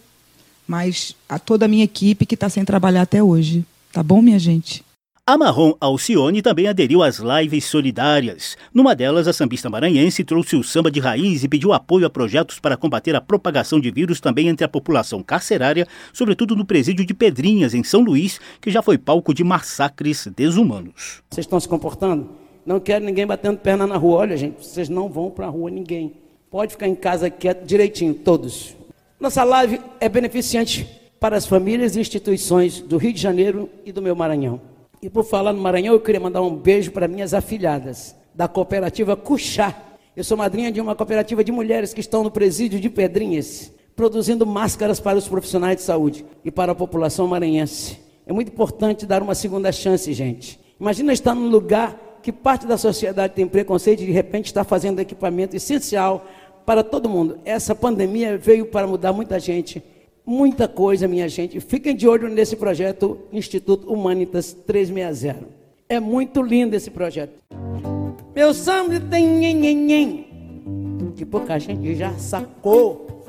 mas 0.66 1.14
a 1.28 1.38
toda 1.38 1.64
a 1.64 1.68
minha 1.68 1.85
equipe 1.85 2.26
que 2.26 2.35
está 2.35 2.48
sem 2.48 2.64
trabalhar 2.64 3.02
até 3.02 3.22
hoje. 3.22 3.64
Tá 3.92 4.02
bom, 4.02 4.20
minha 4.20 4.38
gente? 4.38 4.85
A 5.28 5.37
Marrom 5.37 5.74
Alcione 5.78 6.40
também 6.40 6.66
aderiu 6.66 7.02
às 7.02 7.18
lives 7.18 7.66
solidárias. 7.66 8.57
Numa 8.72 8.96
delas, 8.96 9.28
a 9.28 9.33
sambista 9.35 9.68
maranhense 9.68 10.24
trouxe 10.24 10.57
o 10.57 10.64
samba 10.64 10.90
de 10.90 11.00
raiz 11.00 11.44
e 11.44 11.48
pediu 11.48 11.74
apoio 11.74 12.07
a 12.07 12.11
projetos 12.11 12.59
para 12.59 12.78
combater 12.78 13.14
a 13.14 13.20
propagação 13.20 13.78
de 13.78 13.90
vírus 13.90 14.20
também 14.20 14.48
entre 14.48 14.64
a 14.64 14.68
população 14.68 15.22
carcerária, 15.22 15.87
sobretudo 16.14 16.57
no 16.57 16.64
presídio 16.64 17.04
de 17.04 17.12
Pedrinhas, 17.12 17.74
em 17.74 17.85
São 17.85 18.00
Luís, 18.00 18.40
que 18.59 18.70
já 18.70 18.81
foi 18.81 18.96
palco 18.96 19.35
de 19.35 19.44
massacres 19.44 20.26
desumanos. 20.35 21.22
Vocês 21.31 21.44
estão 21.44 21.61
se 21.61 21.68
comportando? 21.68 22.47
Não 22.68 22.78
quero 22.78 23.02
ninguém 23.02 23.26
batendo 23.26 23.57
perna 23.57 23.87
na 23.87 23.96
rua. 23.96 24.18
Olha, 24.18 24.37
gente, 24.37 24.62
vocês 24.62 24.90
não 24.90 25.09
vão 25.09 25.31
para 25.31 25.46
a 25.46 25.48
rua, 25.48 25.70
ninguém. 25.70 26.12
Pode 26.50 26.72
ficar 26.72 26.87
em 26.87 26.94
casa 26.94 27.31
quieto, 27.31 27.64
direitinho, 27.64 28.12
todos. 28.12 28.76
Nossa 29.18 29.42
live 29.42 29.81
é 29.98 30.07
beneficente 30.07 30.87
para 31.18 31.35
as 31.35 31.46
famílias 31.46 31.96
e 31.96 32.00
instituições 32.00 32.83
do 32.83 32.98
Rio 32.98 33.14
de 33.14 33.22
Janeiro 33.22 33.70
e 33.87 33.90
do 33.90 34.02
meu 34.02 34.14
Maranhão. 34.14 34.61
E 35.00 35.09
por 35.09 35.24
falar 35.24 35.54
no 35.54 35.62
Maranhão, 35.62 35.94
eu 35.94 36.00
queria 36.00 36.20
mandar 36.20 36.42
um 36.42 36.54
beijo 36.54 36.92
para 36.92 37.09
minhas 37.09 37.33
afilhadas 37.33 38.14
da 38.35 38.46
cooperativa 38.46 39.16
Cuxá. 39.16 39.74
Eu 40.14 40.22
sou 40.22 40.37
madrinha 40.37 40.70
de 40.70 40.78
uma 40.78 40.94
cooperativa 40.94 41.42
de 41.42 41.50
mulheres 41.50 41.94
que 41.94 42.00
estão 42.00 42.22
no 42.22 42.31
presídio 42.31 42.78
de 42.78 42.90
Pedrinhas, 42.90 43.72
produzindo 43.96 44.44
máscaras 44.44 45.00
para 45.00 45.16
os 45.16 45.26
profissionais 45.26 45.78
de 45.78 45.85
saúde 45.85 46.22
e 46.44 46.50
para 46.50 46.72
a 46.72 46.74
população 46.74 47.26
maranhense. 47.28 47.98
É 48.26 48.33
muito 48.33 48.52
importante 48.52 49.07
dar 49.07 49.22
uma 49.22 49.35
segunda 49.35 49.72
chance, 49.72 50.12
gente. 50.12 50.61
Imagina 50.78 51.14
estar 51.14 51.35
num 51.35 51.48
lugar 51.48 52.07
que 52.28 52.32
parte 52.32 52.66
da 52.66 52.76
sociedade 52.76 53.32
tem 53.32 53.48
preconceito 53.48 54.02
e 54.02 54.06
de 54.06 54.12
repente 54.12 54.44
está 54.46 54.62
fazendo 54.62 55.00
equipamento 55.00 55.56
essencial 55.56 56.26
para 56.66 56.84
todo 56.84 57.08
mundo. 57.08 57.38
Essa 57.42 57.74
pandemia 57.74 58.36
veio 58.36 58.66
para 58.66 58.86
mudar 58.86 59.14
muita 59.14 59.40
gente 59.40 59.82
muita 60.26 60.68
coisa, 60.68 61.08
minha 61.08 61.26
gente. 61.26 61.58
Fiquem 61.58 61.96
de 61.96 62.06
olho 62.06 62.28
nesse 62.28 62.54
projeto 62.54 63.18
Instituto 63.32 63.90
Humanitas 63.90 64.52
360. 64.52 65.38
É 65.88 65.98
muito 65.98 66.42
lindo 66.42 66.76
esse 66.76 66.90
projeto. 66.90 67.32
Meu 68.36 68.52
samba 68.52 69.00
tem 69.00 69.26
nhenhenhen, 69.26 70.26
que 71.16 71.24
pouca 71.24 71.58
gente 71.58 71.94
já 71.94 72.12
sacou. 72.18 73.24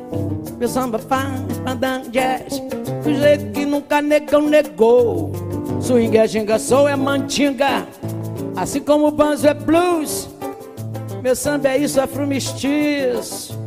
Meu 0.59 0.67
samba 0.67 0.99
faz 0.99 1.57
pandan 1.63 2.01
jazz, 2.11 2.61
do 3.01 3.13
jeito 3.13 3.53
que 3.53 3.65
nunca 3.65 4.01
negão 4.01 4.41
negou. 4.41 5.31
Swing 5.79 6.17
é 6.17 6.27
ginga, 6.27 6.59
soul 6.59 6.89
é 6.89 6.95
mantinga, 6.97 7.87
assim 8.59 8.81
como 8.81 9.07
o 9.07 9.11
banzo 9.11 9.47
é 9.47 9.53
blues. 9.53 10.29
Meu 11.21 11.35
samba 11.35 11.69
é 11.69 11.77
isso, 11.77 11.99
afro 11.99 12.25
mestiço, 12.25 13.57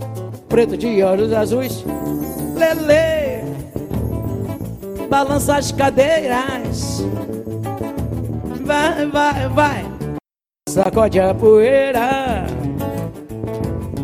preto 0.48 0.76
de 0.76 1.02
olhos 1.02 1.32
azuis 1.32 1.84
lelê, 2.54 3.42
balança 5.08 5.56
as 5.56 5.72
cadeiras, 5.72 7.04
vai, 8.60 9.06
vai, 9.06 9.48
vai, 9.48 9.84
sacode 10.68 11.18
a 11.18 11.34
poeira. 11.34 12.46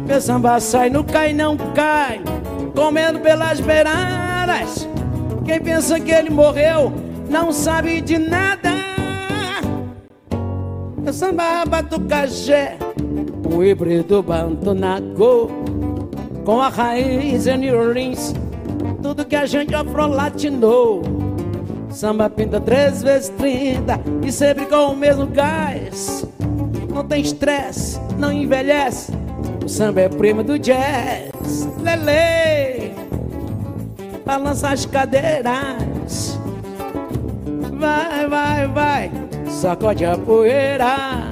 Meu 0.06 0.20
samba 0.20 0.58
sai, 0.58 0.90
não 0.90 1.04
cai, 1.04 1.32
não 1.32 1.56
cai, 1.74 2.20
comendo 2.74 3.20
pelas 3.20 3.60
beiradas. 3.60 4.88
Quem 5.44 5.60
pensa 5.60 6.00
que 6.00 6.10
ele 6.10 6.30
morreu 6.30 6.92
não 7.28 7.52
sabe 7.52 8.00
de 8.00 8.18
nada. 8.18 8.97
Samba 11.12 11.64
batucajé, 11.64 12.78
o 13.52 13.64
híbrido 13.64 14.22
bantonaco, 14.22 15.50
com 16.44 16.60
a 16.60 16.68
raiz 16.68 17.46
New 17.46 17.78
Orleans 17.78 18.34
tudo 19.02 19.24
que 19.24 19.36
a 19.36 19.46
gente 19.46 19.74
afrolatinou. 19.74 21.02
Samba 21.90 22.28
pinta 22.28 22.60
três 22.60 23.02
vezes 23.02 23.30
trinta 23.30 24.00
e 24.22 24.30
sempre 24.30 24.66
com 24.66 24.92
o 24.92 24.96
mesmo 24.96 25.26
gás. 25.26 26.26
Não 26.92 27.04
tem 27.04 27.22
estresse, 27.22 27.98
não 28.18 28.30
envelhece. 28.30 29.12
O 29.64 29.68
samba 29.68 30.02
é 30.02 30.08
primo 30.08 30.42
do 30.42 30.58
jazz. 30.58 31.68
Lele, 31.82 32.92
balança 34.26 34.68
as 34.68 34.84
cadeiras. 34.84 36.38
Vai, 37.72 38.28
vai, 38.28 38.66
vai, 38.68 39.10
sacode 39.50 40.04
a 40.04 40.16
poeira. 40.16 41.28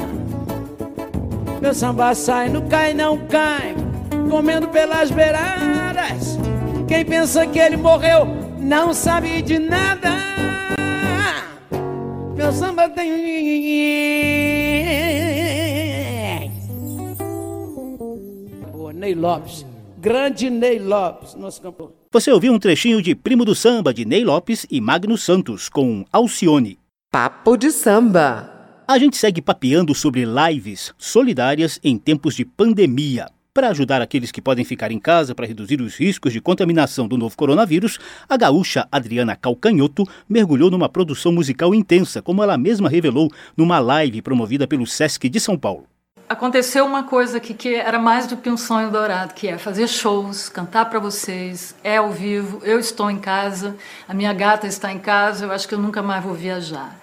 Meu 1.60 1.74
samba 1.74 2.14
sai, 2.14 2.48
não 2.48 2.66
cai, 2.68 2.94
não 2.94 3.18
cai. 3.26 3.74
comendo 4.28 4.68
pelas 4.68 5.10
beiradas. 5.10 6.38
Quem 6.88 7.04
pensa 7.04 7.46
que 7.46 7.58
ele 7.58 7.76
morreu 7.76 8.26
não 8.58 8.92
sabe 8.92 9.42
de 9.42 9.58
nada. 9.58 10.10
Meu 12.36 12.52
samba 12.52 12.88
tem. 12.88 13.10
Boa, 18.72 18.92
Ney 18.92 19.14
Lopes. 19.14 19.64
Grande 19.98 20.50
Ney 20.50 20.78
Lopes, 20.78 21.34
nosso 21.34 21.60
cantor. 21.60 21.92
Você 22.12 22.30
ouviu 22.30 22.52
um 22.52 22.58
trechinho 22.58 23.02
de 23.02 23.14
Primo 23.14 23.44
do 23.44 23.54
Samba 23.54 23.92
de 23.92 24.04
Ney 24.04 24.24
Lopes 24.24 24.66
e 24.70 24.80
Magno 24.80 25.18
Santos 25.18 25.68
com 25.68 26.04
Alcione. 26.12 26.78
Papo 27.16 27.56
de 27.56 27.70
samba. 27.70 28.84
A 28.86 28.98
gente 28.98 29.16
segue 29.16 29.40
papeando 29.40 29.94
sobre 29.94 30.26
lives 30.26 30.92
solidárias 30.98 31.80
em 31.82 31.96
tempos 31.96 32.34
de 32.34 32.44
pandemia. 32.44 33.30
Para 33.54 33.70
ajudar 33.70 34.02
aqueles 34.02 34.30
que 34.30 34.42
podem 34.42 34.66
ficar 34.66 34.92
em 34.92 34.98
casa 34.98 35.34
para 35.34 35.46
reduzir 35.46 35.80
os 35.80 35.96
riscos 35.96 36.30
de 36.30 36.42
contaminação 36.42 37.08
do 37.08 37.16
novo 37.16 37.34
coronavírus, 37.34 37.98
a 38.28 38.36
gaúcha 38.36 38.86
Adriana 38.92 39.34
Calcanhoto 39.34 40.04
mergulhou 40.28 40.70
numa 40.70 40.90
produção 40.90 41.32
musical 41.32 41.74
intensa, 41.74 42.20
como 42.20 42.42
ela 42.42 42.58
mesma 42.58 42.90
revelou 42.90 43.32
numa 43.56 43.78
live 43.78 44.20
promovida 44.20 44.66
pelo 44.66 44.86
SESC 44.86 45.30
de 45.30 45.40
São 45.40 45.56
Paulo. 45.56 45.86
Aconteceu 46.28 46.84
uma 46.84 47.04
coisa 47.04 47.38
que, 47.38 47.54
que 47.54 47.74
era 47.74 47.98
mais 47.98 48.26
do 48.26 48.36
que 48.36 48.50
um 48.50 48.56
sonho 48.56 48.90
dourado, 48.90 49.32
que 49.32 49.46
é 49.46 49.58
fazer 49.58 49.86
shows, 49.86 50.48
cantar 50.48 50.86
para 50.86 50.98
vocês, 50.98 51.74
é 51.84 51.98
ao 51.98 52.10
vivo, 52.10 52.60
eu 52.64 52.80
estou 52.80 53.10
em 53.10 53.18
casa, 53.18 53.76
a 54.08 54.12
minha 54.12 54.32
gata 54.32 54.66
está 54.66 54.92
em 54.92 54.98
casa, 54.98 55.44
eu 55.44 55.52
acho 55.52 55.68
que 55.68 55.74
eu 55.74 55.78
nunca 55.78 56.02
mais 56.02 56.24
vou 56.24 56.34
viajar. 56.34 56.98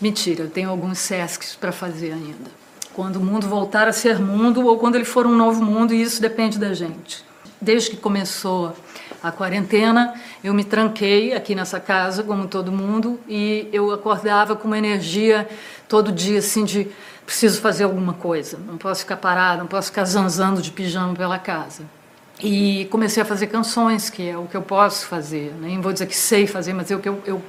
Mentira, 0.00 0.44
eu 0.44 0.50
tenho 0.50 0.70
alguns 0.70 0.98
SESCs 0.98 1.54
para 1.54 1.70
fazer 1.70 2.12
ainda 2.12 2.66
quando 2.96 3.16
o 3.16 3.20
mundo 3.20 3.46
voltar 3.46 3.86
a 3.86 3.92
ser 3.92 4.18
mundo 4.18 4.66
ou 4.66 4.78
quando 4.78 4.94
ele 4.94 5.04
for 5.04 5.26
um 5.26 5.36
novo 5.36 5.62
mundo, 5.62 5.92
e 5.92 6.00
isso 6.00 6.18
depende 6.18 6.58
da 6.58 6.72
gente. 6.72 7.22
Desde 7.60 7.90
que 7.90 7.96
começou 7.98 8.74
a 9.22 9.32
quarentena, 9.32 10.14
eu 10.42 10.54
me 10.54 10.64
tranquei 10.64 11.34
aqui 11.34 11.54
nessa 11.54 11.80
casa, 11.80 12.22
como 12.22 12.46
todo 12.46 12.70
mundo, 12.70 13.18
e 13.28 13.68
eu 13.72 13.92
acordava 13.92 14.54
com 14.54 14.66
uma 14.66 14.78
energia 14.78 15.48
todo 15.88 16.12
dia 16.12 16.38
assim 16.38 16.64
de 16.64 16.88
preciso 17.24 17.60
fazer 17.60 17.84
alguma 17.84 18.14
coisa, 18.14 18.58
não 18.66 18.76
posso 18.76 19.00
ficar 19.00 19.16
parada, 19.16 19.58
não 19.58 19.66
posso 19.66 19.88
ficar 19.88 20.04
zanzando 20.04 20.62
de 20.62 20.70
pijama 20.70 21.14
pela 21.14 21.38
casa. 21.38 21.84
E 22.40 22.86
comecei 22.90 23.22
a 23.22 23.26
fazer 23.26 23.46
canções, 23.46 24.10
que 24.10 24.28
é 24.28 24.36
o 24.36 24.46
que 24.46 24.56
eu 24.56 24.62
posso 24.62 25.06
fazer, 25.06 25.54
nem 25.60 25.80
vou 25.80 25.92
dizer 25.92 26.06
que 26.06 26.16
sei 26.16 26.46
fazer, 26.46 26.72
mas 26.72 26.90
é 26.90 26.94
o 26.94 27.00
que 27.00 27.08
eu, 27.08 27.22
eu, 27.26 27.42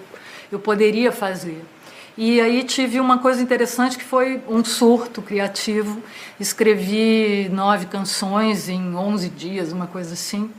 eu 0.52 0.60
poderia 0.60 1.12
fazer. 1.12 1.64
E 2.18 2.42
aí 2.42 2.64
tive 2.64 3.00
uma 3.00 3.20
coisa 3.20 3.40
interessante 3.44 3.96
que 3.96 4.04
foi 4.04 4.42
um 4.50 4.66
surto 4.66 5.22
criativo. 5.22 6.02
Escrevi 6.40 7.48
nove 7.54 7.86
canções 7.86 8.68
em 8.68 8.96
11 8.96 9.30
dias, 9.30 9.72
uma 9.72 9.86
coisa 9.86 10.14
assim. 10.14 10.50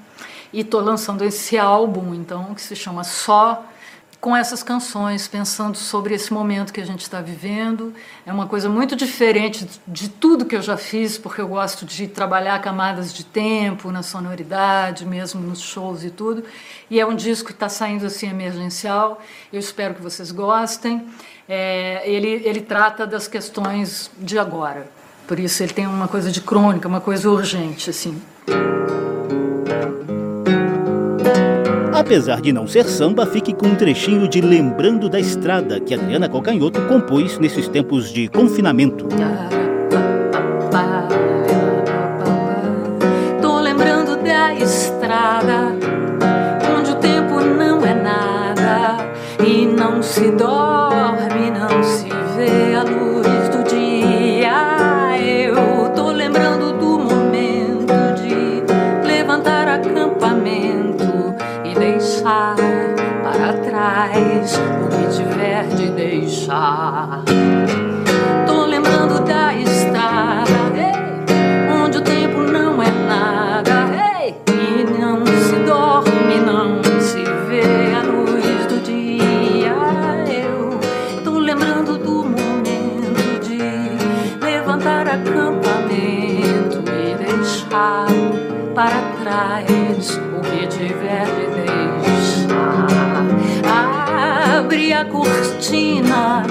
E 0.52 0.60
estou 0.60 0.80
lançando 0.80 1.24
esse 1.24 1.58
álbum, 1.58 2.14
então, 2.14 2.54
que 2.54 2.62
se 2.62 2.74
chama 2.74 3.04
Só, 3.04 3.64
com 4.20 4.36
essas 4.36 4.62
canções, 4.62 5.28
pensando 5.28 5.76
sobre 5.76 6.14
esse 6.14 6.32
momento 6.32 6.72
que 6.72 6.80
a 6.80 6.84
gente 6.84 7.02
está 7.02 7.20
vivendo. 7.20 7.94
É 8.26 8.32
uma 8.32 8.46
coisa 8.46 8.68
muito 8.68 8.96
diferente 8.96 9.68
de 9.86 10.08
tudo 10.08 10.44
que 10.44 10.56
eu 10.56 10.62
já 10.62 10.76
fiz, 10.76 11.16
porque 11.16 11.40
eu 11.40 11.46
gosto 11.46 11.86
de 11.86 12.08
trabalhar 12.08 12.60
camadas 12.60 13.12
de 13.14 13.24
tempo, 13.24 13.92
na 13.92 14.02
sonoridade, 14.02 15.06
mesmo 15.06 15.40
nos 15.40 15.60
shows 15.60 16.02
e 16.02 16.10
tudo. 16.10 16.42
E 16.90 16.98
é 16.98 17.06
um 17.06 17.14
disco 17.14 17.46
que 17.46 17.52
está 17.52 17.68
saindo 17.68 18.06
assim 18.06 18.28
emergencial. 18.28 19.22
Eu 19.52 19.60
espero 19.60 19.94
que 19.94 20.02
vocês 20.02 20.32
gostem 20.32 21.06
é, 21.48 22.02
ele, 22.04 22.42
ele 22.44 22.60
trata 22.60 23.06
das 23.06 23.26
questões 23.26 24.10
de 24.18 24.38
agora. 24.38 24.86
Por 25.26 25.38
isso 25.38 25.62
ele 25.62 25.72
tem 25.72 25.86
uma 25.86 26.06
coisa 26.06 26.30
de 26.30 26.40
crônica, 26.40 26.86
uma 26.86 27.00
coisa 27.00 27.30
urgente, 27.30 27.88
assim. 27.88 28.20
Apesar 32.08 32.40
de 32.40 32.54
não 32.54 32.66
ser 32.66 32.86
samba, 32.86 33.26
fique 33.26 33.52
com 33.52 33.66
um 33.66 33.74
trechinho 33.74 34.26
de 34.26 34.40
Lembrando 34.40 35.10
da 35.10 35.20
Estrada 35.20 35.78
que 35.78 35.92
Adriana 35.92 36.26
Cocanhoto 36.26 36.80
compôs 36.86 37.38
nesses 37.38 37.68
tempos 37.68 38.10
de 38.10 38.28
confinamento. 38.28 39.06
Tô 43.42 43.60
lembrando 43.60 44.16
da 44.22 44.54
estrada 44.54 45.76
onde 46.78 46.92
o 46.92 46.94
tempo 46.94 47.42
não 47.42 47.84
é 47.84 47.92
nada 47.92 49.04
e 49.46 49.66
não 49.66 50.02
se 50.02 50.30
dorme 50.30 50.77
deixar. 66.48 67.67
Cortina, 95.58 96.44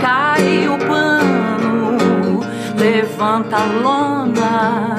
cai 0.00 0.66
o 0.66 0.78
pano, 0.78 2.40
levanta 2.76 3.58
a 3.58 3.66
lona, 3.66 4.96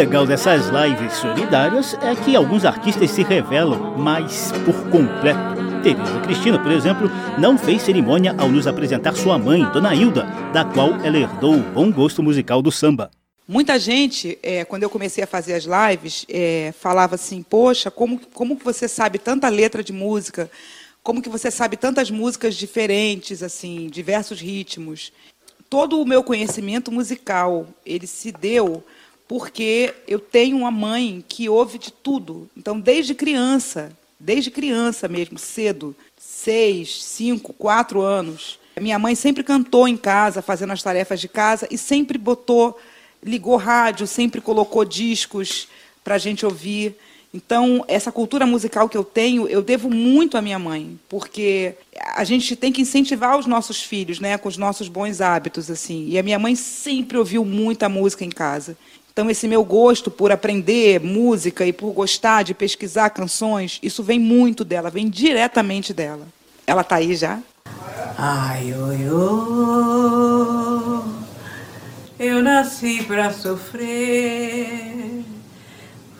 legal 0.00 0.26
dessas 0.26 0.68
lives 0.68 1.12
solidárias 1.12 1.92
é 2.00 2.16
que 2.16 2.34
alguns 2.34 2.64
artistas 2.64 3.10
se 3.10 3.22
revelam 3.22 3.98
mais 3.98 4.50
por 4.64 4.74
completo. 4.88 5.60
Tereza 5.82 6.20
Cristina, 6.22 6.58
por 6.58 6.72
exemplo, 6.72 7.10
não 7.38 7.58
fez 7.58 7.82
cerimônia 7.82 8.34
ao 8.38 8.48
nos 8.48 8.66
apresentar 8.66 9.14
sua 9.14 9.38
mãe, 9.38 9.62
Dona 9.72 9.94
Hilda, 9.94 10.22
da 10.54 10.64
qual 10.64 10.94
ela 11.04 11.18
herdou 11.18 11.56
o 11.56 11.60
bom 11.60 11.92
gosto 11.92 12.22
musical 12.22 12.62
do 12.62 12.72
samba. 12.72 13.10
Muita 13.46 13.78
gente, 13.78 14.38
é, 14.42 14.64
quando 14.64 14.84
eu 14.84 14.88
comecei 14.88 15.22
a 15.22 15.26
fazer 15.26 15.52
as 15.52 15.64
lives, 15.64 16.24
é, 16.30 16.72
falava 16.80 17.16
assim: 17.16 17.42
Poxa, 17.42 17.90
como, 17.90 18.18
como 18.32 18.54
você 18.54 18.88
sabe 18.88 19.18
tanta 19.18 19.50
letra 19.50 19.84
de 19.84 19.92
música? 19.92 20.50
Como 21.02 21.20
que 21.20 21.28
você 21.28 21.50
sabe 21.50 21.76
tantas 21.76 22.10
músicas 22.10 22.54
diferentes, 22.54 23.42
assim, 23.42 23.86
diversos 23.90 24.40
ritmos? 24.40 25.12
Todo 25.68 26.00
o 26.00 26.06
meu 26.06 26.24
conhecimento 26.24 26.90
musical, 26.90 27.66
ele 27.84 28.06
se 28.06 28.32
deu 28.32 28.82
porque 29.30 29.94
eu 30.08 30.18
tenho 30.18 30.56
uma 30.56 30.72
mãe 30.72 31.24
que 31.28 31.48
ouve 31.48 31.78
de 31.78 31.92
tudo. 31.92 32.50
Então, 32.56 32.80
desde 32.80 33.14
criança, 33.14 33.92
desde 34.18 34.50
criança 34.50 35.06
mesmo, 35.06 35.38
cedo, 35.38 35.94
seis, 36.18 37.00
cinco, 37.04 37.52
quatro 37.52 38.00
anos, 38.00 38.58
minha 38.80 38.98
mãe 38.98 39.14
sempre 39.14 39.44
cantou 39.44 39.86
em 39.86 39.96
casa, 39.96 40.42
fazendo 40.42 40.72
as 40.72 40.82
tarefas 40.82 41.20
de 41.20 41.28
casa 41.28 41.68
e 41.70 41.78
sempre 41.78 42.18
botou, 42.18 42.76
ligou 43.22 43.56
rádio, 43.56 44.04
sempre 44.04 44.40
colocou 44.40 44.84
discos 44.84 45.68
para 46.02 46.16
a 46.16 46.18
gente 46.18 46.44
ouvir. 46.44 46.96
Então, 47.32 47.84
essa 47.86 48.10
cultura 48.10 48.44
musical 48.44 48.88
que 48.88 48.96
eu 48.96 49.04
tenho, 49.04 49.46
eu 49.46 49.62
devo 49.62 49.88
muito 49.88 50.36
à 50.36 50.42
minha 50.42 50.58
mãe, 50.58 50.98
porque 51.08 51.76
a 52.16 52.24
gente 52.24 52.56
tem 52.56 52.72
que 52.72 52.82
incentivar 52.82 53.38
os 53.38 53.46
nossos 53.46 53.80
filhos, 53.80 54.18
né, 54.18 54.36
com 54.36 54.48
os 54.48 54.56
nossos 54.56 54.88
bons 54.88 55.20
hábitos 55.20 55.70
assim. 55.70 56.08
E 56.08 56.18
a 56.18 56.22
minha 56.24 56.40
mãe 56.40 56.56
sempre 56.56 57.16
ouviu 57.16 57.44
muita 57.44 57.88
música 57.88 58.24
em 58.24 58.30
casa. 58.30 58.76
Então, 59.12 59.28
esse 59.28 59.48
meu 59.48 59.64
gosto 59.64 60.10
por 60.10 60.32
aprender 60.32 61.00
música 61.00 61.66
e 61.66 61.72
por 61.72 61.92
gostar 61.92 62.42
de 62.42 62.54
pesquisar 62.54 63.10
canções, 63.10 63.78
isso 63.82 64.02
vem 64.02 64.18
muito 64.18 64.64
dela, 64.64 64.88
vem 64.90 65.08
diretamente 65.08 65.92
dela. 65.92 66.26
Ela 66.66 66.82
está 66.82 66.96
aí 66.96 67.14
já? 67.14 67.40
Ai, 68.16 68.72
oi, 68.72 69.08
oi, 69.08 70.00
eu 72.18 72.42
nasci 72.42 73.02
pra 73.04 73.32
sofrer. 73.32 75.24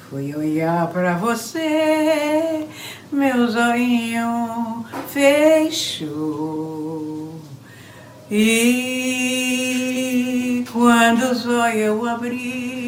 Fui 0.08 0.34
olhar 0.34 0.88
pra 0.88 1.16
você, 1.16 2.66
meu 3.12 3.46
zoinho 3.48 4.84
fechou. 5.08 6.60
E 8.30 9.60
quando 10.72 11.30
o 11.30 11.34
zóio 11.34 11.78
eu 11.78 12.06
abri, 12.08 12.79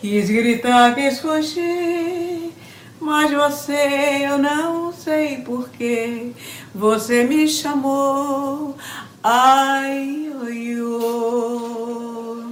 quis 0.00 0.30
gritar, 0.30 0.94
quis 0.94 1.18
fugir, 1.20 2.52
mas 2.98 3.30
você 3.30 4.24
eu 4.24 4.38
não 4.38 4.92
sei 4.92 5.38
porquê, 5.38 6.32
você 6.74 7.24
me 7.24 7.46
chamou. 7.46 8.74
Ai, 9.22 10.32
oi, 10.42 10.80
oi, 10.80 12.46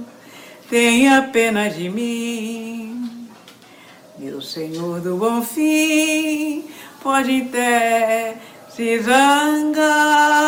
tenha 0.69 1.23
pena 1.23 1.67
de 1.67 1.89
mim, 1.89 3.27
meu 4.19 4.39
Senhor 4.39 5.01
do 5.01 5.17
bom 5.17 5.41
fim, 5.41 6.65
pode 7.01 7.41
até 7.41 8.37
se 8.69 8.99
zangar. 8.99 10.39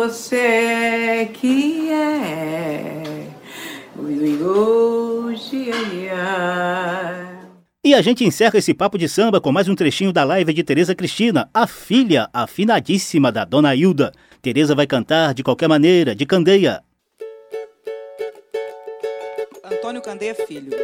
Você 0.00 0.36
é 0.36 1.26
que 1.26 1.90
é, 1.90 3.26
E 7.84 7.92
a 7.92 8.00
gente 8.00 8.24
encerra 8.24 8.58
esse 8.58 8.72
papo 8.72 8.96
de 8.96 9.06
samba 9.06 9.42
com 9.42 9.52
mais 9.52 9.68
um 9.68 9.74
trechinho 9.74 10.10
da 10.10 10.24
live 10.24 10.54
de 10.54 10.64
Tereza 10.64 10.94
Cristina, 10.94 11.50
a 11.52 11.66
filha 11.66 12.30
afinadíssima 12.32 13.30
da 13.30 13.44
Dona 13.44 13.74
Hilda. 13.76 14.10
Tereza 14.40 14.74
vai 14.74 14.86
cantar 14.86 15.34
de 15.34 15.42
qualquer 15.42 15.68
maneira, 15.68 16.14
de 16.14 16.24
candeia. 16.24 16.82
Antônio 19.62 20.00
Candeia 20.00 20.34
Filho. 20.34 20.78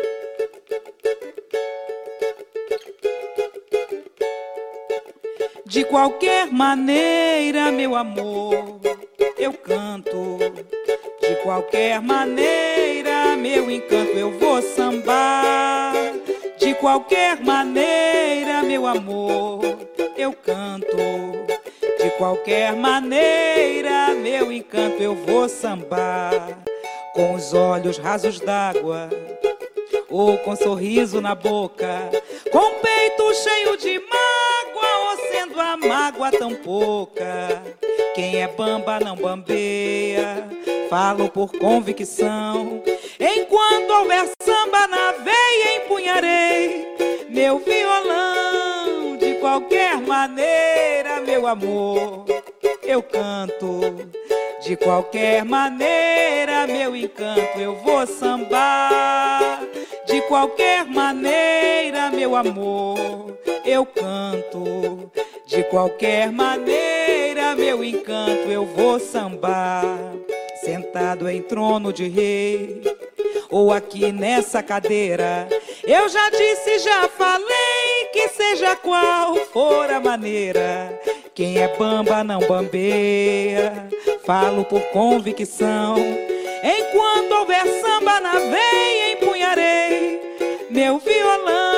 De 5.77 5.85
qualquer 5.85 6.51
maneira, 6.51 7.71
meu 7.71 7.95
amor, 7.95 8.81
eu 9.37 9.53
canto. 9.53 10.39
De 11.21 11.37
qualquer 11.43 12.01
maneira, 12.01 13.37
meu 13.37 13.71
encanto, 13.71 14.13
eu 14.13 14.31
vou 14.39 14.63
sambar. 14.63 15.93
De 16.57 16.73
qualquer 16.77 17.39
maneira, 17.45 18.63
meu 18.63 18.87
amor, 18.87 19.61
eu 20.17 20.33
canto. 20.33 20.97
De 21.99 22.09
qualquer 22.17 22.75
maneira, 22.75 24.15
meu 24.15 24.51
encanto, 24.51 25.03
eu 25.03 25.15
vou 25.15 25.47
sambar 25.47 26.59
com 27.13 27.35
os 27.35 27.53
olhos 27.53 27.99
rasos 27.99 28.41
d'água, 28.41 29.11
ou 30.09 30.39
com 30.39 30.57
sorriso 30.57 31.21
na 31.21 31.35
boca, 31.35 32.11
com 32.51 32.81
peito 32.81 33.35
cheio 33.35 33.77
de 33.77 33.99
mágoa, 33.99 34.26
ou 35.47 35.57
sendo 35.57 35.61
a 35.61 35.77
mágoa 35.77 36.31
tão 36.33 36.55
pouca. 36.55 37.63
Quem 38.15 38.43
é 38.43 38.49
bamba 38.49 38.99
não 39.01 39.17
bambeia, 39.17 40.49
falo 40.89 41.29
por 41.29 41.53
convicção. 41.53 42.83
Enquanto 43.21 43.91
houver 43.91 44.29
samba 44.43 44.87
na 44.89 45.13
veia, 45.13 45.77
empunharei 45.77 46.87
meu 47.29 47.59
violão. 47.59 49.17
De 49.19 49.35
qualquer 49.35 50.01
maneira, 50.01 51.21
meu 51.21 51.47
amor, 51.47 52.25
eu 52.83 53.03
canto. 53.03 53.81
De 54.63 54.77
qualquer 54.77 55.45
maneira, 55.45 56.67
meu 56.67 56.97
encanto, 56.97 57.59
eu 57.59 57.77
vou 57.77 58.07
sambar. 58.07 59.61
De 60.07 60.21
qualquer 60.23 60.87
maneira, 60.87 62.11
meu 62.11 62.35
amor, 62.35 63.39
eu 63.65 63.85
canto. 63.85 65.11
De 65.47 65.63
qualquer 65.65 66.33
maneira, 66.33 67.55
meu 67.55 67.85
encanto, 67.85 68.51
eu 68.51 68.67
vou 68.67 68.99
sambar. 68.99 69.85
Sentado 70.61 71.29
em 71.29 71.41
trono 71.41 71.93
de 71.93 72.09
rei, 72.09 72.83
ou 73.49 73.73
aqui 73.73 74.11
nessa 74.11 74.61
cadeira, 74.61 75.49
eu 75.85 76.09
já 76.09 76.29
disse, 76.31 76.81
já 76.81 77.09
falei 77.09 78.09
que 78.13 78.29
seja 78.31 78.75
qual 78.75 79.37
for 79.53 79.89
a 79.89 80.01
maneira. 80.01 81.01
Quem 81.33 81.59
é 81.59 81.69
bamba 81.77 82.25
não 82.25 82.41
bambeia, 82.41 83.87
falo 84.25 84.65
por 84.65 84.81
convicção. 84.87 85.97
Enquanto 86.65 87.33
houver 87.33 87.65
samba 87.81 88.19
na 88.19 88.33
veia, 88.33 89.13
empunharei 89.13 90.21
meu 90.71 90.99
violão. 90.99 91.76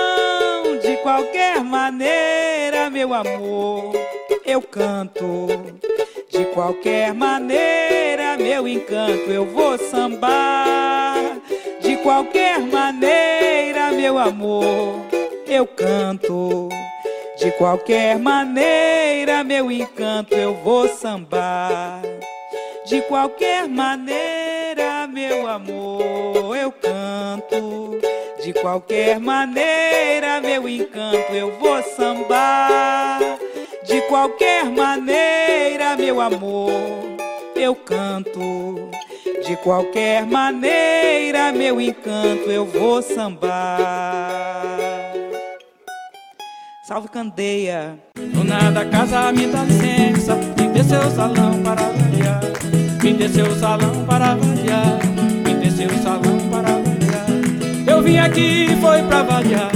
Meu 2.99 3.15
amor, 3.15 3.93
eu 4.45 4.61
canto. 4.61 5.47
De 6.29 6.45
qualquer 6.47 7.15
maneira, 7.15 8.37
meu 8.37 8.67
encanto, 8.67 9.31
eu 9.31 9.47
vou 9.47 9.79
sambar. 9.79 11.15
De 11.81 11.97
qualquer 11.99 12.59
maneira, 12.59 13.93
meu 13.93 14.19
amor, 14.19 14.97
eu 15.47 15.65
canto. 15.65 16.69
De 17.39 17.53
qualquer 17.53 18.19
maneira, 18.19 19.45
meu 19.45 19.71
encanto, 19.71 20.35
eu 20.35 20.55
vou 20.55 20.89
sambar. 20.89 22.03
De 22.85 23.01
qualquer 23.03 23.69
maneira, 23.69 25.07
meu 25.07 25.47
amor, 25.47 26.57
eu 26.57 26.73
canto. 26.73 28.08
De 28.49 28.55
qualquer 28.55 29.21
maneira, 29.21 30.41
meu 30.41 30.67
encanto, 30.67 31.35
eu 31.35 31.53
vou 31.61 31.83
sambar. 31.83 33.21
De 33.87 34.01
qualquer 34.09 34.65
maneira, 34.65 35.95
meu 35.99 36.19
amor, 36.19 36.73
eu 37.55 37.75
canto. 37.75 38.89
De 39.47 39.55
qualquer 39.57 40.25
maneira, 40.25 41.53
meu 41.53 41.79
encanto, 41.79 42.51
eu 42.51 42.65
vou 42.65 43.03
sambar. 43.03 44.63
Salve 46.85 47.09
Candeia. 47.09 47.99
Do 48.15 48.45
nada 48.45 48.83
casa 48.87 49.31
me 49.31 49.47
dá 49.47 49.63
licença, 49.65 50.35
me 50.37 50.69
dê 50.69 50.83
seu 50.83 51.03
salão 51.11 51.63
para 51.63 51.83
variar. 51.83 52.41
Me 53.05 53.13
dê 53.13 53.29
seu 53.29 53.55
salão 53.57 54.07
para 54.07 54.37
variar. 54.37 54.99
Me 55.45 55.53
dê 55.53 55.71
seu 55.71 55.91
salão. 56.03 56.48
Eu 57.99 58.05
vim 58.05 58.19
aqui 58.19 58.69
foi 58.81 59.03
pra 59.03 59.25
variar. 59.25 59.73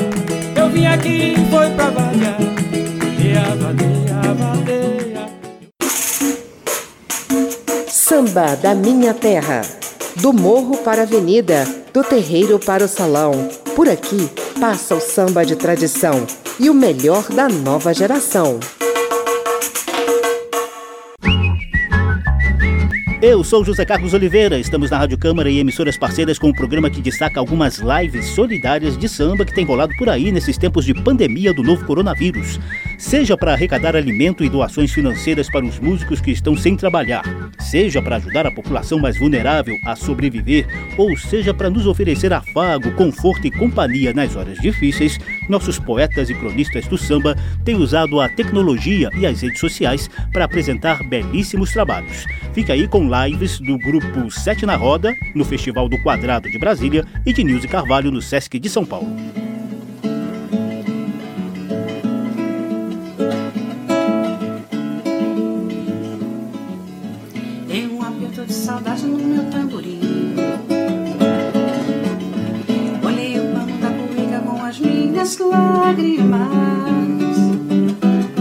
Eu 0.55 0.71
vim 0.71 0.87
aqui 0.87 1.35
foi 1.51 1.69
pra 1.71 1.91
variar. 1.91 2.39
Vadeia, 2.39 3.57
vadeia, 3.57 4.35
vadeia. 4.39 5.29
Samba 7.89 8.55
da 8.55 8.77
minha 8.77 9.13
terra. 9.13 9.63
Do 10.15 10.33
morro 10.33 10.77
para 10.77 11.01
a 11.01 11.03
avenida, 11.03 11.67
do 11.93 12.05
terreiro 12.05 12.61
para 12.61 12.85
o 12.85 12.89
salão. 12.89 13.33
Por 13.75 13.89
aqui 13.89 14.31
passa 14.61 14.95
o 14.95 15.01
samba 15.01 15.45
de 15.45 15.57
tradição 15.57 16.25
e 16.61 16.71
o 16.71 16.75
melhor 16.75 17.25
da 17.25 17.49
nova 17.49 17.93
geração. 17.93 18.61
Eu 23.23 23.45
sou 23.45 23.65
José 23.65 23.85
Carlos 23.85 24.15
Oliveira, 24.15 24.59
estamos 24.59 24.91
na 24.91 24.99
Rádio 24.99 25.17
Câmara 25.17 25.49
e 25.49 25.61
emissoras 25.61 25.97
parceiras 25.97 26.41
com 26.41 26.49
um 26.49 26.53
programa 26.53 26.91
que 26.91 27.01
destaca 27.01 27.39
algumas 27.39 27.79
lives 27.79 28.27
solidárias 28.31 28.99
de 28.99 29.09
samba 29.09 29.45
que 29.45 29.55
tem 29.55 29.65
rolado 29.65 29.95
por 29.97 30.09
aí 30.09 30.33
nesses 30.33 30.59
tempos 30.59 30.85
de 30.85 30.93
pandemia 30.93 31.55
do 31.55 31.63
novo 31.63 31.87
coronavírus. 31.87 32.59
Seja 33.03 33.37
para 33.37 33.53
arrecadar 33.53 33.97
alimento 33.97 34.45
e 34.45 34.49
doações 34.49 34.93
financeiras 34.93 35.51
para 35.51 35.67
os 35.67 35.81
músicos 35.81 36.21
que 36.21 36.31
estão 36.31 36.57
sem 36.57 36.77
trabalhar, 36.77 37.25
seja 37.59 38.01
para 38.01 38.15
ajudar 38.15 38.47
a 38.47 38.51
população 38.51 38.97
mais 39.01 39.19
vulnerável 39.19 39.77
a 39.85 39.97
sobreviver, 39.97 40.67
ou 40.97 41.15
seja 41.17 41.53
para 41.53 41.69
nos 41.69 41.85
oferecer 41.85 42.33
afago, 42.33 42.93
conforto 42.93 43.45
e 43.45 43.51
companhia 43.51 44.15
nas 44.15 44.37
horas 44.37 44.57
difíceis, 44.61 45.19
nossos 45.49 45.81
poetas 45.81 46.31
e 46.31 46.35
cronistas 46.35 46.87
do 46.87 46.97
samba 46.97 47.37
têm 47.65 47.75
usado 47.75 48.21
a 48.21 48.29
tecnologia 48.29 49.11
e 49.19 49.27
as 49.27 49.43
redes 49.43 49.59
sociais 49.59 50.09
para 50.33 50.45
apresentar 50.45 51.03
belíssimos 51.09 51.73
trabalhos. 51.73 52.25
Fica 52.55 52.73
aí 52.73 52.87
com 52.87 53.11
lives 53.11 53.59
do 53.59 53.77
grupo 53.79 54.31
Sete 54.31 54.65
na 54.65 54.77
Roda, 54.77 55.13
no 55.35 55.45
Festival 55.45 55.89
do 55.89 56.01
Quadrado 56.03 56.49
de 56.49 56.59
Brasília, 56.59 57.05
e 57.27 57.33
de 57.33 57.43
Nilce 57.43 57.67
Carvalho 57.67 58.13
no 58.13 58.23
Sesc 58.23 58.61
de 58.61 58.71
São 58.71 58.87
Paulo. 58.87 59.13
Saudade 68.53 69.07
no 69.07 69.17
meu 69.17 69.45
tamborim. 69.51 70.37
Olhei 73.03 73.39
o 73.39 73.53
pano 73.55 73.79
da 73.79 73.89
cueca 73.89 74.41
com 74.41 74.63
as 74.63 74.79
minhas 74.79 75.39
lágrimas. 75.39 76.49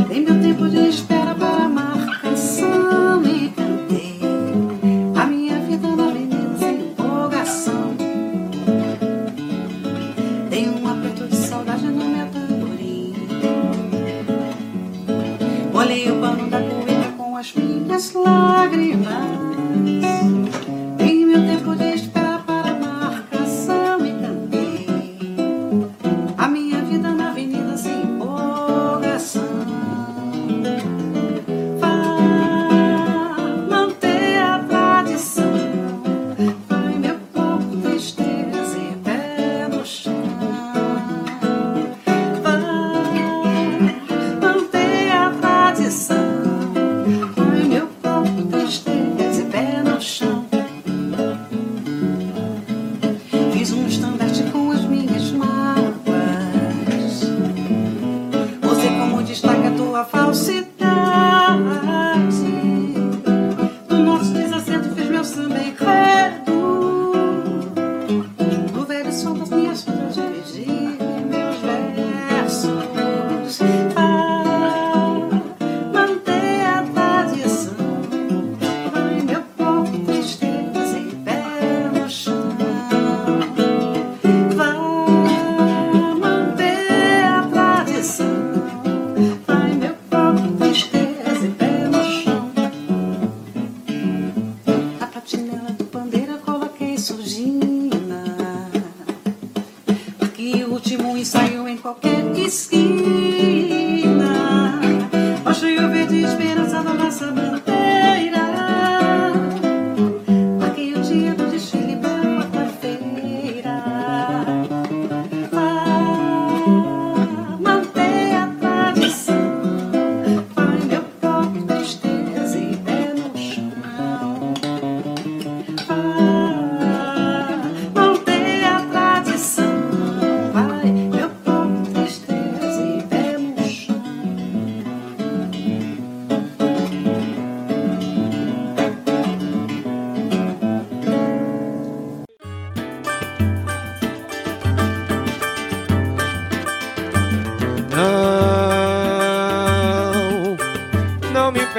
Tem 0.10 0.22
meu 0.22 0.42
tempo 0.42 0.68
de 0.68 0.90
espera 0.90 1.34
para 1.34 1.64
amar 1.64 2.22
canção 2.22 3.24
e 3.24 3.50
cantei. 3.52 4.20
A 5.16 5.26
minha 5.26 5.60
vida 5.60 5.88
na 5.96 6.10
avenida 6.10 6.58
sem 6.60 6.82
empolgação. 6.82 7.96
Tem 10.50 10.70
um 10.70 10.90
aperto 10.90 11.28
de 11.28 11.36
saudade 11.38 11.86
no 11.86 12.06
meu 12.06 12.28
tamborim. 12.28 13.14
Olhei 15.74 16.12
o 16.12 16.20
pano 16.20 16.50
da 16.50 16.60
cueca 16.60 17.12
com 17.18 17.38
as 17.38 17.54
minhas 17.54 18.14
lágrimas. 18.14 19.61
Tem 19.84 20.21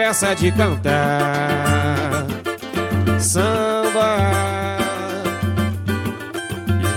peça 0.03 0.35
de 0.35 0.51
cantar 0.51 2.27
samba. 3.21 4.17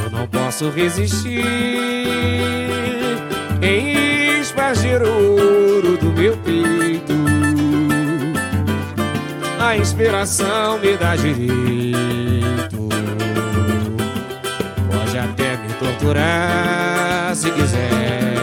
Eu 0.03 0.09
não 0.09 0.27
posso 0.27 0.71
resistir 0.71 1.45
em 3.61 4.39
espargir 4.39 5.03
o 5.03 5.35
ouro 5.39 5.97
do 5.97 6.11
meu 6.13 6.35
peito. 6.37 7.13
A 9.59 9.77
inspiração 9.77 10.79
me 10.79 10.97
dá 10.97 11.15
direito. 11.15 12.89
Pode 14.91 15.17
até 15.19 15.57
me 15.57 15.73
torturar 15.73 17.35
se 17.35 17.51
quiser. 17.51 18.33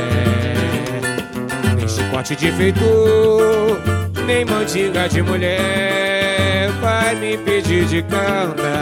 Nem 1.77 1.89
chicote 1.89 2.37
de 2.37 2.53
feitor, 2.53 4.02
nem 4.27 4.45
mantiga 4.45 5.09
de 5.09 5.23
mulher 5.23 6.71
vai 6.81 7.15
me 7.17 7.37
pedir 7.39 7.85
de 7.87 8.03
cantar. 8.03 8.73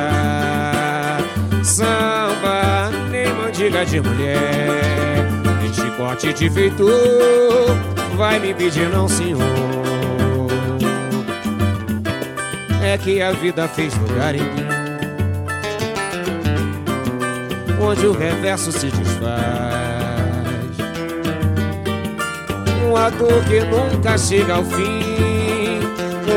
Samba, 1.63 2.91
nem 3.11 3.33
mandiga 3.35 3.85
de 3.85 4.01
mulher, 4.01 5.25
nem 5.61 5.73
chicote 5.73 6.33
de 6.33 6.51
feitor 6.51 7.77
vai 8.17 8.39
me 8.39 8.55
pedir 8.55 8.89
não 8.89 9.09
senhor. 9.09 9.41
É 12.83 12.97
que 12.99 13.21
a 13.23 13.33
vida 13.33 13.69
fez 13.69 13.95
lugar 13.99 14.35
em 14.35 14.41
mim 14.41 14.81
onde 17.81 18.07
o 18.07 18.13
reverso 18.13 18.71
se 18.71 18.91
desfaz. 18.91 19.90
Uma 22.91 23.09
dor 23.09 23.45
que 23.45 23.61
nunca 23.61 24.19
chega 24.19 24.55
ao 24.55 24.65
fim, 24.65 25.79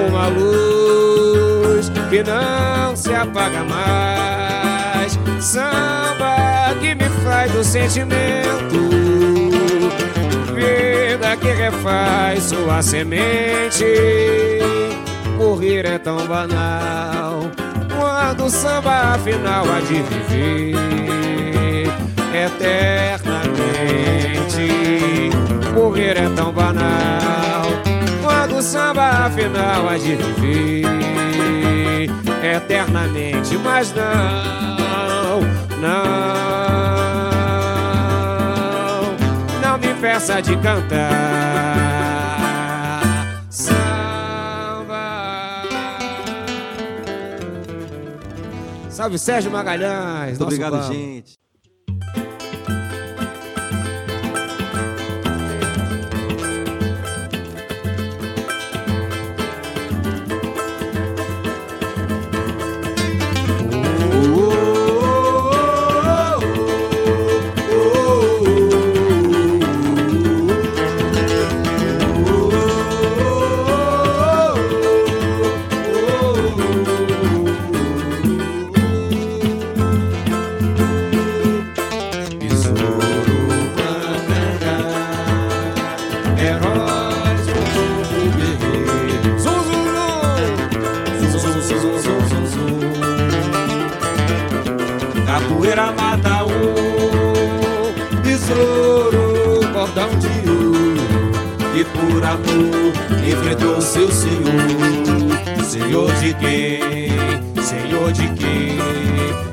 uma 0.08 0.28
luz 0.28 1.90
que 2.12 2.22
não 2.22 2.96
se 2.96 3.12
apaga 3.12 3.64
mais. 3.64 5.18
Samba 5.44 6.76
que 6.80 6.94
me 6.94 7.10
faz 7.24 7.52
do 7.54 7.64
sentimento, 7.64 8.78
vida 10.54 11.36
que 11.38 11.52
refaz 11.54 12.44
sua 12.44 12.84
semente. 12.84 13.84
Morrer 15.36 15.88
é 15.88 15.98
tão 15.98 16.18
banal 16.28 17.50
quando 17.98 18.46
o 18.46 18.50
samba 18.52 19.16
afinal 19.16 19.66
há 19.72 19.80
de 19.80 20.04
viver 20.04 21.63
eternamente. 22.36 23.54
Morrer 25.74 26.18
é 26.18 26.30
tão 26.36 26.52
banal 26.52 27.66
quando 28.24 28.58
o 28.58 28.62
samba 28.62 29.26
afinal 29.26 29.90
há 29.90 29.98
de 29.98 30.16
viver 30.16 32.10
eternamente. 32.44 33.58
Mas 33.58 33.94
não, 33.94 35.42
não, 35.80 36.42
não 39.62 39.78
me 39.78 39.94
peça 40.02 40.42
de 40.42 40.56
cantar. 40.58 41.14
Samba. 43.50 44.94
Salve 48.90 49.18
Sérgio 49.18 49.52
Magalhães. 49.52 50.30
Muito 50.30 50.44
obrigado, 50.44 50.72
pão. 50.80 50.94
gente. 50.94 51.43
E 102.34 102.36
amor 102.36 102.94
enfrentou 103.28 103.80
seu 103.80 104.12
senhor. 104.12 104.44
Senhor 105.64 106.12
de 106.14 106.34
quem? 106.34 107.12
Senhor 107.62 108.12
de 108.12 108.28
quem? 108.30 108.80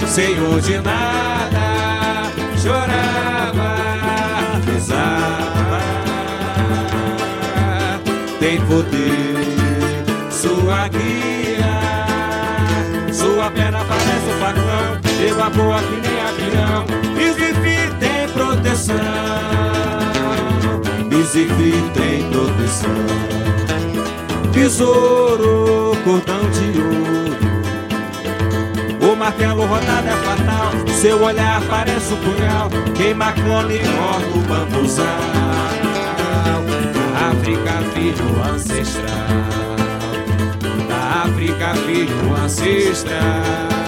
Senhor 0.07 0.61
de 0.62 0.78
nada. 0.78 2.31
Chorava, 2.57 3.76
rezava. 4.64 5.81
Tem 8.39 8.59
poder, 8.62 9.45
sua 10.31 10.89
guia. 10.89 11.20
Sua 13.12 13.51
perna 13.51 13.85
parece 13.85 14.26
um 14.26 14.39
facão, 14.41 14.99
evapora 15.28 15.83
que 15.83 15.97
nem 16.01 16.18
avião. 16.22 16.87
Recife 17.14 17.93
tem 18.01 18.28
proteção, 18.33 18.97
Recife 21.33 21.72
tem 21.95 22.28
proteção. 22.28 22.91
Besouro, 24.53 25.97
cordão 26.03 26.41
de 26.51 26.81
ouro. 26.81 27.39
O 29.01 29.14
martelo 29.14 29.64
rodado 29.64 30.09
é 30.09 30.16
fatal, 30.24 30.72
seu 30.89 31.22
olhar 31.22 31.62
parece 31.68 32.14
um 32.14 32.16
punhal, 32.16 32.68
queima 32.97 33.31
cana 33.31 33.72
e 33.72 33.78
corta 33.78 34.26
o 34.35 34.41
bambuzal. 34.41 35.07
Da 37.12 37.28
África, 37.28 37.74
filho 37.95 38.43
ancestral. 38.53 39.76
Da 40.89 41.22
África, 41.26 41.74
filho 41.87 42.35
ancestral. 42.45 43.80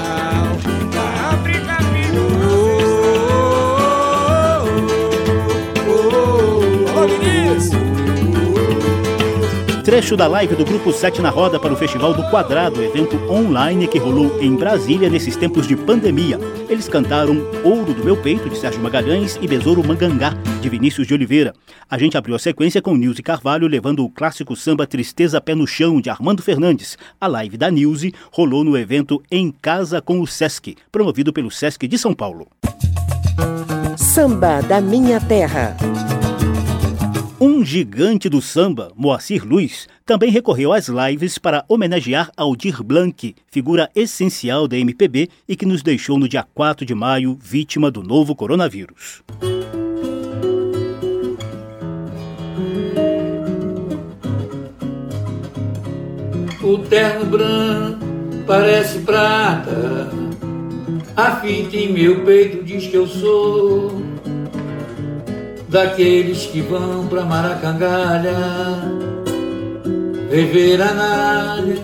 Trecho 9.92 10.16
da 10.16 10.26
live 10.26 10.56
do 10.56 10.64
Grupo 10.64 10.90
7 10.90 11.20
na 11.20 11.28
Roda 11.28 11.60
para 11.60 11.70
o 11.70 11.76
Festival 11.76 12.14
do 12.14 12.22
Quadrado, 12.30 12.82
evento 12.82 13.14
online 13.30 13.86
que 13.86 13.98
rolou 13.98 14.40
em 14.40 14.56
Brasília 14.56 15.10
nesses 15.10 15.36
tempos 15.36 15.66
de 15.66 15.76
pandemia. 15.76 16.38
Eles 16.66 16.88
cantaram 16.88 17.36
Ouro 17.62 17.92
do 17.92 18.02
Meu 18.02 18.16
Peito, 18.16 18.48
de 18.48 18.56
Sérgio 18.56 18.80
Magalhães, 18.80 19.38
e 19.42 19.46
Besouro 19.46 19.86
Mangangá, 19.86 20.30
de 20.62 20.68
Vinícius 20.70 21.06
de 21.06 21.12
Oliveira. 21.12 21.52
A 21.90 21.98
gente 21.98 22.16
abriu 22.16 22.34
a 22.34 22.38
sequência 22.38 22.80
com 22.80 22.96
Nilce 22.96 23.22
Carvalho 23.22 23.68
levando 23.68 24.02
o 24.02 24.08
clássico 24.08 24.56
samba 24.56 24.86
Tristeza 24.86 25.42
Pé 25.42 25.54
no 25.54 25.66
Chão, 25.66 26.00
de 26.00 26.08
Armando 26.08 26.42
Fernandes. 26.42 26.96
A 27.20 27.26
live 27.26 27.58
da 27.58 27.70
Nilce 27.70 28.14
rolou 28.30 28.64
no 28.64 28.78
evento 28.78 29.22
Em 29.30 29.52
Casa 29.52 30.00
com 30.00 30.22
o 30.22 30.26
Sesc, 30.26 30.74
promovido 30.90 31.34
pelo 31.34 31.50
Sesc 31.50 31.86
de 31.86 31.98
São 31.98 32.14
Paulo. 32.14 32.48
Samba 33.98 34.62
da 34.62 34.80
Minha 34.80 35.20
Terra. 35.20 35.76
Um 37.44 37.64
gigante 37.64 38.28
do 38.28 38.40
samba, 38.40 38.92
Moacir 38.94 39.44
Luiz, 39.44 39.88
também 40.06 40.30
recorreu 40.30 40.72
às 40.72 40.86
lives 40.86 41.38
para 41.38 41.64
homenagear 41.68 42.30
Aldir 42.36 42.84
Blanc, 42.84 43.34
figura 43.48 43.90
essencial 43.96 44.68
da 44.68 44.78
MPB 44.78 45.28
e 45.48 45.56
que 45.56 45.66
nos 45.66 45.82
deixou 45.82 46.16
no 46.16 46.28
dia 46.28 46.46
4 46.54 46.86
de 46.86 46.94
maio 46.94 47.36
vítima 47.42 47.90
do 47.90 48.00
novo 48.00 48.36
coronavírus. 48.36 49.24
O 56.62 56.78
terno 56.88 57.24
branco 57.26 58.06
parece 58.46 59.00
prata, 59.00 60.12
a 61.16 61.40
fita 61.40 61.76
em 61.76 61.92
meu 61.92 62.24
peito 62.24 62.62
diz 62.62 62.86
que 62.86 62.96
eu 62.96 63.08
sou 63.08 64.11
daqueles 65.72 66.44
que 66.46 66.60
vão 66.60 67.06
pra 67.06 67.24
Maracangalha 67.24 68.36
rever 70.30 70.80
a 70.80 70.92
nalha. 70.92 71.82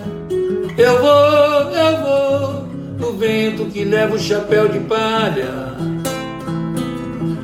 Eu 0.77 1.01
vou, 1.01 1.71
eu 1.71 1.97
vou 1.97 2.67
no 2.99 3.17
vento 3.17 3.65
que 3.65 3.83
leva 3.83 4.15
o 4.15 4.19
chapéu 4.19 4.69
de 4.69 4.79
palha. 4.81 5.69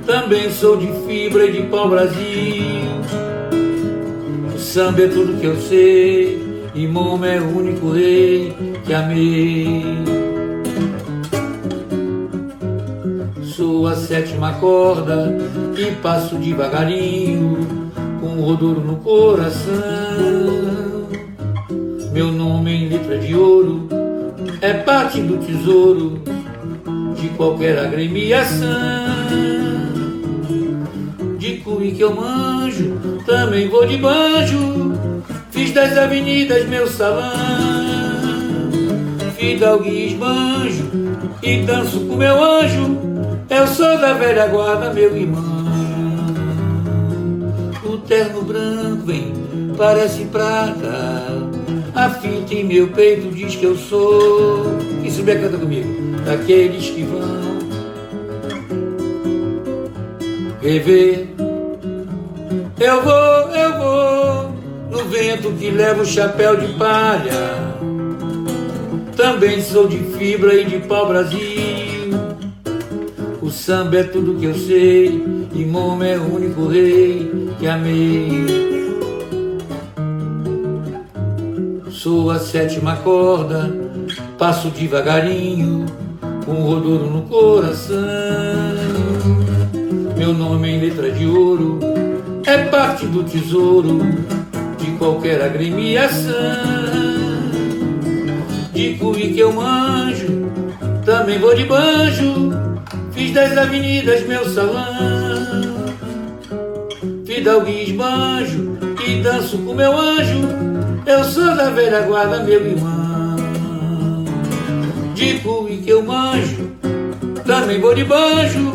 Também 0.06 0.52
sou 0.52 0.78
de 0.78 0.88
fibra 1.08 1.46
e 1.46 1.52
de 1.52 1.64
pau 1.64 1.90
Brasil. 1.90 2.64
O 4.56 4.60
samba 4.60 5.02
é 5.02 5.08
tudo 5.08 5.40
que 5.40 5.48
eu 5.48 5.60
sei 5.62 6.40
e 6.76 6.88
Momo 6.88 7.26
é 7.26 7.40
o 7.40 7.58
único 7.58 7.92
rei 7.92 8.56
que 8.86 8.94
amei. 8.94 9.84
Sou 13.56 13.88
a 13.88 13.96
sétima 13.96 14.52
corda 14.56 15.34
e 15.78 15.90
passo 16.02 16.36
devagarinho 16.36 17.90
com 18.20 18.38
o 18.38 18.42
rodoro 18.42 18.82
no 18.82 18.98
coração. 18.98 19.72
Meu 22.12 22.34
nome 22.34 22.74
em 22.74 22.90
letra 22.90 23.18
de 23.18 23.34
ouro 23.34 23.88
é 24.60 24.74
parte 24.74 25.22
do 25.22 25.38
tesouro 25.38 26.22
de 27.16 27.30
qualquer 27.30 27.80
agremiação. 27.80 28.68
De 31.38 31.54
cuí 31.60 31.94
que 31.94 32.02
eu 32.02 32.14
manjo, 32.14 33.22
também 33.26 33.70
vou 33.70 33.86
de 33.86 33.96
banjo. 33.96 34.92
Fiz 35.52 35.72
das 35.72 35.98
avenidas 35.98 36.68
meu 36.68 36.88
salão. 36.88 37.32
Fidalgo 39.38 39.86
e 39.86 40.08
esbanjo 40.08 40.92
e 41.42 41.62
danço 41.62 42.02
com 42.02 42.18
meu 42.18 42.44
anjo. 42.44 43.05
Eu 43.50 43.68
sou 43.68 43.98
da 44.00 44.14
velha 44.14 44.48
guarda, 44.48 44.94
meu 44.94 45.16
irmão. 45.16 45.44
O 47.84 47.98
terno 48.00 48.42
branco 48.42 49.06
vem, 49.06 49.34
parece 49.78 50.26
prata. 50.26 51.28
A 51.94 52.10
fita 52.10 52.54
em 52.54 52.64
meu 52.64 52.88
peito 52.90 53.30
diz 53.34 53.56
que 53.56 53.66
eu 53.66 53.76
sou. 53.76 54.78
Quem 55.02 55.12
souber 55.12 55.40
canta 55.42 55.58
comigo. 55.58 55.88
Daqueles 56.26 56.90
que 56.90 57.04
vão 57.04 57.56
rever. 60.62 61.28
Eu 62.80 63.02
vou, 63.04 63.56
eu 63.56 63.78
vou 63.78 64.56
no 64.90 65.10
vento 65.10 65.52
que 65.54 65.70
leva 65.70 66.02
o 66.02 66.06
chapéu 66.06 66.58
de 66.58 66.74
palha. 66.74 67.76
Também 69.16 69.62
sou 69.62 69.88
de 69.88 70.00
fibra 70.18 70.56
e 70.56 70.66
de 70.66 70.80
pau 70.80 71.08
Brasil. 71.08 71.40
O 71.40 71.75
samba 73.56 73.98
é 73.98 74.04
tudo 74.04 74.36
que 74.36 74.46
eu 74.46 74.54
sei 74.54 75.24
e 75.54 75.66
Momo 75.66 76.04
é 76.04 76.18
o 76.18 76.36
único 76.36 76.68
rei 76.68 77.32
que 77.58 77.66
amei. 77.66 78.46
Sou 81.90 82.30
a 82.30 82.38
sétima 82.38 82.98
corda, 82.98 83.74
passo 84.38 84.70
devagarinho, 84.70 85.86
com 86.46 86.52
o 86.52 86.68
rodoro 86.68 87.10
no 87.10 87.22
coração. 87.24 87.96
Meu 90.18 90.34
nome 90.34 90.70
em 90.70 90.82
letra 90.82 91.10
de 91.10 91.26
ouro 91.26 91.80
é 92.46 92.66
parte 92.66 93.06
do 93.08 93.24
tesouro 93.24 94.00
de 94.78 94.92
qualquer 94.98 95.42
agremiação. 95.42 96.34
De 98.74 98.96
cuí 98.96 99.34
que 99.34 99.40
eu 99.40 99.54
manjo, 99.54 100.52
também 101.06 101.40
vou 101.40 101.56
de 101.56 101.64
banjo, 101.64 102.65
fiz 103.16 103.32
das 103.32 103.58
avenidas 103.58 104.28
meu 104.28 104.48
salão. 104.50 104.84
Fidalgo 107.26 107.68
e 107.68 107.84
esbanjo 107.84 108.78
e 109.08 109.22
danço 109.22 109.58
com 109.60 109.74
meu 109.74 109.98
anjo, 109.98 110.42
eu 111.06 111.24
sou 111.24 111.56
da 111.56 111.70
velha 111.70 112.02
guarda, 112.02 112.44
meu 112.44 112.66
irmão. 112.66 114.26
De 115.16 115.40
cuí 115.40 115.78
que 115.78 115.90
eu 115.90 116.04
manjo, 116.04 116.72
também 117.46 117.80
vou 117.80 117.96
de 117.96 118.04
banjo, 118.04 118.74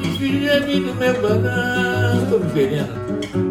desfilei 0.00 0.80
do 0.80 0.94
meu 0.94 1.14
bagão, 1.22 2.26
tô 2.30 2.38
me 2.38 2.50
perdendo. 2.52 3.00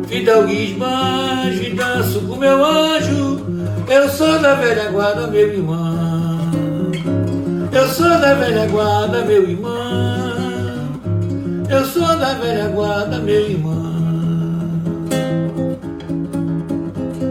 Fidalgo 0.08 0.50
e 0.50 0.72
esbanjo 0.72 1.64
e 1.64 1.70
danço 1.72 2.22
com 2.22 2.36
meu 2.36 2.64
anjo, 2.64 3.46
eu 3.88 4.10
sou 4.10 4.40
da 4.40 4.54
velha 4.56 4.92
guarda, 4.92 5.28
meu 5.28 5.54
irmão. 5.54 6.09
Eu 7.72 7.88
sou 7.88 8.10
da 8.10 8.34
velha 8.34 8.68
guarda, 8.68 9.24
meu 9.26 9.48
irmão. 9.48 9.70
Eu 11.70 11.86
sou 11.86 12.02
da 12.02 12.34
velha 12.34 12.68
guarda, 12.70 13.20
meu 13.20 13.50
irmão. 13.50 13.90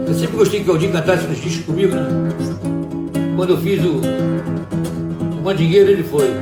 Eu 0.07 0.13
sempre 0.13 0.37
gostei 0.37 0.63
que 0.63 0.69
Aldinho 0.69 0.93
cantasse 0.93 1.27
nos 1.27 1.41
discos 1.41 1.65
comigo, 1.65 1.93
né? 1.93 2.07
Quando 3.35 3.51
eu 3.51 3.57
fiz 3.57 3.83
o, 3.83 4.01
o 5.37 5.43
Mandingueiro, 5.43 5.91
ele 5.91 6.03
foi. 6.03 6.33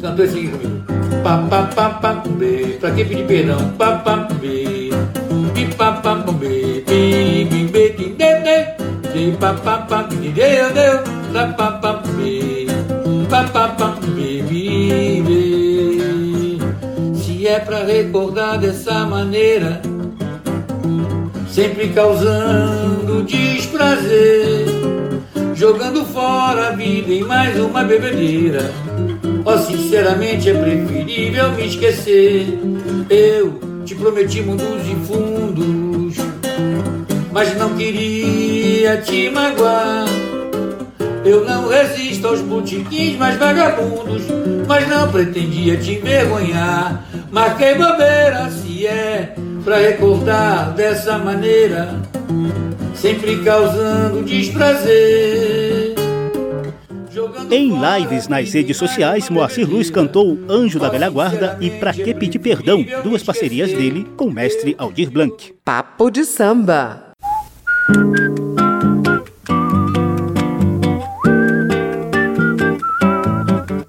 Cantou 0.00 0.24
esse 0.24 0.38
aqui 0.38 0.48
comigo. 0.48 0.84
Pa, 1.24 1.38
pa, 1.50 1.62
pa, 1.64 1.90
pa, 1.90 2.12
bê. 2.14 2.76
Pra 2.78 2.92
quem 2.92 3.04
pedir 3.04 3.26
perdão? 3.26 3.72
Pa, 3.76 3.96
pa, 3.98 4.16
bê. 4.40 4.90
Pi, 5.52 5.74
pa, 5.76 5.92
pa, 5.94 6.14
bê. 6.14 6.75
Pi, 9.32 10.28
deu 10.30 10.72
deu 10.72 11.02
da 11.32 11.46
pa 11.48 11.70
bi 11.80 12.66
se 17.14 17.46
é 17.46 17.58
pra 17.58 17.84
recordar 17.84 18.58
dessa 18.58 19.04
maneira 19.04 19.80
sempre 21.48 21.88
causando 21.88 23.24
desprazer 23.24 24.66
jogando 25.54 26.04
fora 26.04 26.68
a 26.68 26.70
vida 26.70 27.12
em 27.12 27.24
mais 27.24 27.58
uma 27.58 27.82
bebedeira 27.82 28.70
Oh, 29.48 29.58
sinceramente 29.58 30.50
é 30.50 30.54
preferível 30.54 31.52
me 31.52 31.68
esquecer. 31.68 32.58
Eu 33.08 33.60
te 33.84 33.94
prometi 33.94 34.42
mundos 34.42 34.82
e 34.84 35.06
fundos, 35.06 36.16
mas 37.32 37.56
não 37.56 37.76
queria 37.76 38.65
te 38.94 39.28
magoar. 39.30 40.06
Eu 41.24 41.44
não 41.44 41.68
resisto 41.68 42.28
aos 42.28 42.40
botiquins 42.40 43.16
mais 43.18 43.36
vagabundos, 43.36 44.22
mas 44.68 44.88
não 44.88 45.10
pretendia 45.10 45.76
te 45.76 45.94
envergonhar. 45.94 47.04
Marquei 47.32 47.74
bobeira 47.74 48.48
se 48.50 48.86
é 48.86 49.34
pra 49.64 49.78
recordar 49.78 50.72
dessa 50.74 51.18
maneira, 51.18 52.00
sempre 52.94 53.42
causando 53.42 54.22
desprazer. 54.22 55.96
Em 57.50 57.72
lives 57.80 58.28
nas 58.28 58.52
redes 58.52 58.76
sociais, 58.76 59.28
Moacir 59.30 59.68
Luz 59.68 59.90
cantou 59.90 60.38
Anjo 60.48 60.78
da 60.78 60.88
Velha 60.88 61.08
Guarda 61.08 61.56
e 61.60 61.70
Pra 61.70 61.92
Que 61.92 62.14
Pedir 62.14 62.38
Perdão, 62.38 62.84
duas 63.02 63.22
parcerias 63.22 63.72
dele 63.72 64.06
com 64.16 64.26
o 64.26 64.32
mestre 64.32 64.74
Aldir 64.78 65.10
Blanc. 65.10 65.54
Papo 65.64 66.10
de 66.10 66.24
samba. 66.24 67.06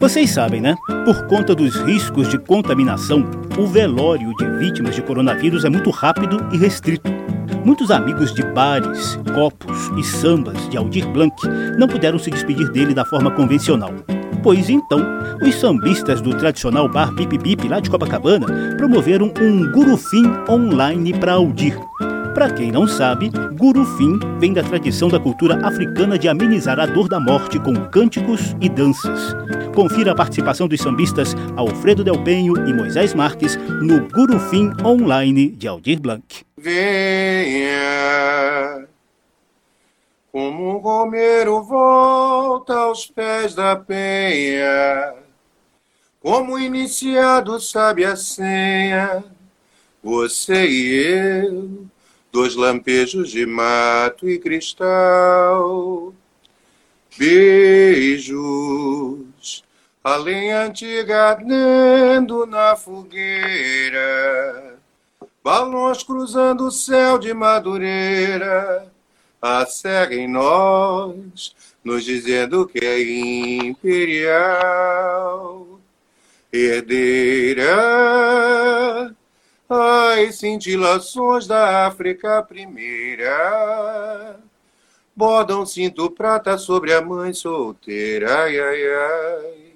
Vocês 0.08 0.32
sabem, 0.32 0.62
né? 0.62 0.74
Por 1.04 1.28
conta 1.28 1.54
dos 1.54 1.76
riscos 1.82 2.30
de 2.30 2.38
contaminação, 2.38 3.30
o 3.58 3.68
velório 3.68 4.34
de 4.38 4.46
vítimas 4.58 4.96
de 4.96 5.02
coronavírus 5.02 5.66
é 5.66 5.70
muito 5.70 5.90
rápido 5.90 6.48
e 6.54 6.58
restrito. 6.58 7.12
Muitos 7.66 7.92
amigos 7.92 8.34
de 8.34 8.42
bares, 8.54 9.20
copos 9.36 9.92
e 10.00 10.04
sambas 10.06 10.70
de 10.70 10.78
Aldir 10.78 11.06
Blanc 11.10 11.36
não 11.78 11.90
puderam 11.90 12.18
se 12.18 12.32
despedir 12.32 12.72
dele 12.72 12.94
da 12.94 13.04
forma 13.04 13.30
convencional. 13.32 13.92
Pois 14.42 14.70
então, 14.70 15.06
os 15.42 15.56
sambistas 15.56 16.22
do 16.22 16.34
tradicional 16.38 16.88
bar 16.88 17.14
Bip 17.14 17.38
Bip 17.38 17.68
lá 17.68 17.82
de 17.82 17.90
Copacabana 17.90 18.78
promoveram 18.78 19.34
um 19.42 19.70
gurufim 19.74 20.24
online 20.48 21.20
para 21.20 21.34
Aldir. 21.34 21.78
Para 22.38 22.54
quem 22.54 22.72
não 22.72 22.88
sabe, 22.88 23.32
gurufim 23.56 24.20
vem 24.38 24.54
da 24.54 24.62
tradição 24.62 25.10
da 25.10 25.20
cultura 25.20 25.56
africana 25.66 26.20
de 26.20 26.28
amenizar 26.28 26.80
a 26.80 26.86
dor 26.86 27.10
da 27.10 27.20
morte 27.20 27.58
com 27.60 27.74
cânticos 27.90 28.56
e 28.62 28.70
danças. 28.70 29.34
Confira 29.74 30.12
a 30.12 30.16
participação 30.16 30.68
dos 30.68 30.80
sambistas 30.80 31.34
Alfredo 31.56 32.04
Del 32.04 32.24
Penho 32.24 32.56
e 32.70 32.74
Moisés 32.76 33.16
Marques 33.16 33.56
no 33.82 34.08
Gurufim 34.10 34.72
Online 34.86 35.50
de 35.50 35.68
Aldir 35.68 36.00
Blanc. 36.00 36.46
Venha, 36.56 37.76
como 40.32 40.76
um 40.76 40.78
romeiro 40.78 41.64
volta 41.64 42.76
aos 42.76 43.08
pés 43.08 43.56
da 43.56 43.76
penha, 43.76 45.16
como 46.22 46.60
iniciado 46.60 47.60
sabe 47.60 48.06
a 48.06 48.16
senha, 48.16 49.24
você 50.04 50.68
e 50.68 50.94
eu, 50.94 51.88
dois 52.38 52.56
lampejos 52.56 53.32
de 53.32 53.48
mato 53.48 54.30
e 54.30 54.38
cristal, 54.38 56.14
beijos, 57.18 58.36
a 60.04 60.18
lenha 60.18 60.66
antiga 60.66 61.30
ardendo 61.30 62.46
na 62.46 62.76
fogueira. 62.76 64.78
Balões 65.44 66.04
cruzando 66.04 66.68
o 66.68 66.72
céu 66.72 67.18
de 67.18 67.34
Madureira, 67.34 68.86
a 69.42 69.66
serra 69.66 70.14
em 70.14 70.28
nós, 70.28 71.56
nos 71.84 72.04
dizendo 72.04 72.68
que 72.68 72.86
é 72.86 73.02
imperial, 73.66 75.80
herdeira, 76.54 77.66
as 79.70 80.36
cintilações 80.36 81.48
da 81.48 81.88
África 81.88 82.42
primeira, 82.44 84.40
bordam 85.16 85.66
cinto 85.66 86.10
prata 86.10 86.58
sobre 86.58 86.94
a 86.94 87.02
mãe 87.02 87.34
solteira, 87.34 88.44
ai, 88.44 88.60
ai, 88.60 88.88
ai, 88.88 89.74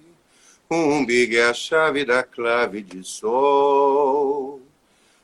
um 0.69 1.05
big 1.05 1.35
é 1.37 1.49
a 1.49 1.53
chave 1.53 2.05
da 2.05 2.23
clave 2.23 2.81
de 2.81 3.03
sol 3.03 4.61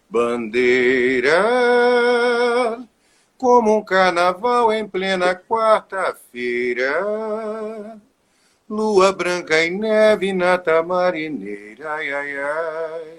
bandeira, 0.09 1.34
como 3.38 3.78
um 3.78 3.84
carnaval 3.84 4.72
em 4.74 4.88
plena 4.88 5.36
quarta-feira. 5.36 6.91
Lua 8.70 9.13
branca 9.13 9.63
e 9.63 9.70
neve 9.70 10.34
na 10.34 10.57
tamarineira, 10.57 11.89
ai, 11.93 12.11
ai, 12.11 12.38
ai. 12.38 13.16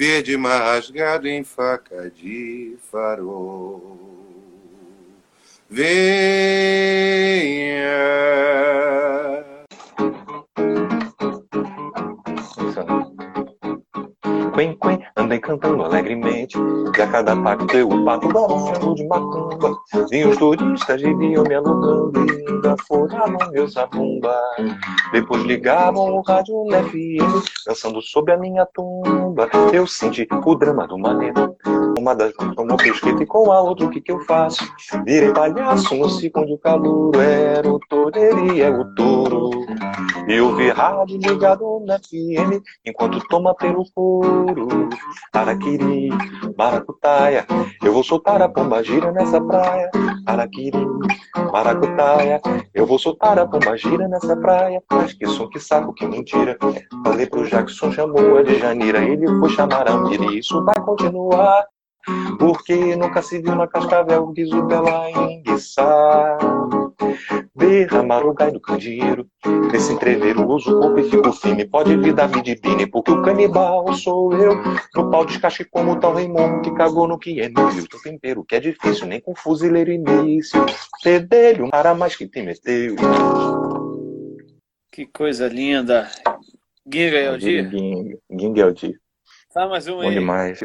Verde 0.00 0.34
mar 0.34 0.62
rasgado 0.62 1.28
em 1.28 1.44
faca 1.44 2.10
de 2.10 2.78
farol. 2.90 3.98
Venha. 5.68 5.90
Quen, 14.60 14.76
quen, 14.76 15.02
andem 15.16 15.40
cantando 15.40 15.84
alegremente 15.84 16.58
E 16.94 17.00
a 17.00 17.06
cada 17.06 17.34
pacto 17.34 17.74
eu 17.74 17.88
o 17.88 18.04
pato 18.04 18.28
balançando 18.28 18.94
de 18.94 19.06
macumba. 19.08 19.74
E 20.12 20.22
os 20.22 20.36
turistas 20.36 21.00
viviam 21.00 21.44
me 21.44 21.54
alugando 21.54 22.26
E 22.26 22.46
ainda 22.46 22.76
furavam 22.86 23.50
meu 23.52 23.66
zabumba 23.66 24.38
Depois 25.12 25.44
ligavam 25.44 26.12
o 26.12 26.20
rádio 26.20 26.66
FM 26.70 27.42
Dançando 27.66 28.02
sob 28.02 28.30
a 28.32 28.36
minha 28.36 28.66
tumba. 28.66 29.48
Eu 29.72 29.86
senti 29.86 30.28
o 30.30 30.54
drama 30.54 30.86
do 30.86 30.98
maneiro 30.98 31.56
uma 32.00 32.14
das 32.14 32.32
mãos 32.34 32.54
tomou 32.54 32.76
pesqueta 32.76 33.22
e 33.22 33.26
com 33.26 33.52
a 33.52 33.60
outra 33.60 33.86
o 33.86 33.90
que 33.90 34.00
que 34.00 34.10
eu 34.10 34.20
faço? 34.22 34.64
Virei 35.04 35.32
palhaço 35.32 35.94
no 35.94 36.08
ciclo 36.08 36.42
onde 36.42 36.54
o 36.54 36.58
calor 36.58 37.14
era 37.16 37.70
o 37.70 37.78
toureiro 37.88 38.50
é 38.60 38.70
o 38.70 38.84
touro. 38.94 39.50
Eu 40.28 40.54
vi 40.56 40.70
rádio 40.70 41.18
ligado 41.18 41.82
na 41.86 41.98
FM 41.98 42.62
enquanto 42.84 43.20
toma 43.28 43.54
pelo 43.54 43.84
couro. 43.94 44.88
Araquiri, 45.32 46.10
maracutaia, 46.56 47.46
eu 47.82 47.92
vou 47.92 48.02
soltar 48.02 48.40
a 48.42 48.48
pomba 48.48 48.82
gira 48.82 49.12
nessa 49.12 49.40
praia. 49.40 49.90
Araquiri, 50.26 50.86
maracutaia, 51.52 52.40
eu 52.74 52.86
vou 52.86 52.98
soltar 52.98 53.38
a 53.38 53.46
pomba 53.46 53.76
gira 53.76 54.08
nessa 54.08 54.36
praia. 54.36 54.82
Mas 54.90 55.12
que 55.12 55.26
som, 55.26 55.48
que 55.48 55.58
saco, 55.58 55.92
que 55.94 56.06
mentira. 56.06 56.56
Falei 57.04 57.26
pro 57.26 57.46
Jackson, 57.46 57.92
chamou 57.92 58.38
a 58.38 58.42
de 58.42 58.58
Janeira, 58.58 59.02
ele 59.02 59.26
foi 59.26 59.50
chamar 59.50 59.88
a 59.88 59.96
Miri, 59.96 60.38
isso 60.38 60.62
vai 60.64 60.78
continuar. 60.80 61.64
Porque 62.38 62.96
nunca 62.96 63.22
se 63.22 63.40
viu 63.40 63.54
na 63.54 63.66
cascavel 63.66 64.24
o 64.24 64.32
guiso 64.32 64.62
dela 64.66 65.10
enguiçar. 65.10 66.38
Derramar 67.54 68.24
o 68.24 68.32
gai 68.32 68.50
do 68.50 68.60
candeeiro 68.60 69.28
Nesse 69.70 69.92
entreveiro 69.92 70.46
uso 70.48 70.76
o 70.76 70.80
corpo 70.80 70.98
e 70.98 71.10
fico 71.10 71.32
firme. 71.32 71.66
Pode 71.66 71.96
vir 71.96 72.14
David 72.14 72.60
Bini 72.62 72.86
Porque 72.86 73.10
o 73.10 73.22
canibal 73.22 73.92
sou 73.94 74.32
eu. 74.32 74.54
No 74.94 75.10
pau 75.10 75.24
descasque 75.24 75.64
como 75.64 75.92
o 75.92 76.00
tal 76.00 76.14
Raimundo 76.14 76.62
Que 76.62 76.74
cagou 76.74 77.06
no 77.06 77.18
que 77.18 77.40
é 77.40 77.48
meu 77.48 77.68
Teu 77.88 78.00
tempero 78.02 78.44
que 78.44 78.56
é 78.56 78.60
difícil 78.60 79.06
Nem 79.06 79.20
com 79.20 79.34
fuzileiro 79.34 79.90
início. 79.92 80.64
Fedelho, 81.02 81.70
para 81.70 81.94
mais 81.94 82.16
que 82.16 82.26
te 82.26 82.42
meteu 82.42 82.96
Que 84.90 85.06
coisa 85.06 85.48
linda. 85.48 86.08
Ginga 86.90 87.18
é 87.18 87.30
o 87.30 87.38
dia? 87.38 87.70
Ginga 88.30 88.66
o 88.66 88.72
dia 88.72 88.94
Tá 89.52 89.68
mais 89.68 89.86
um 89.88 89.96
Bom 89.96 90.02
aí. 90.02 90.14
demais 90.14 90.60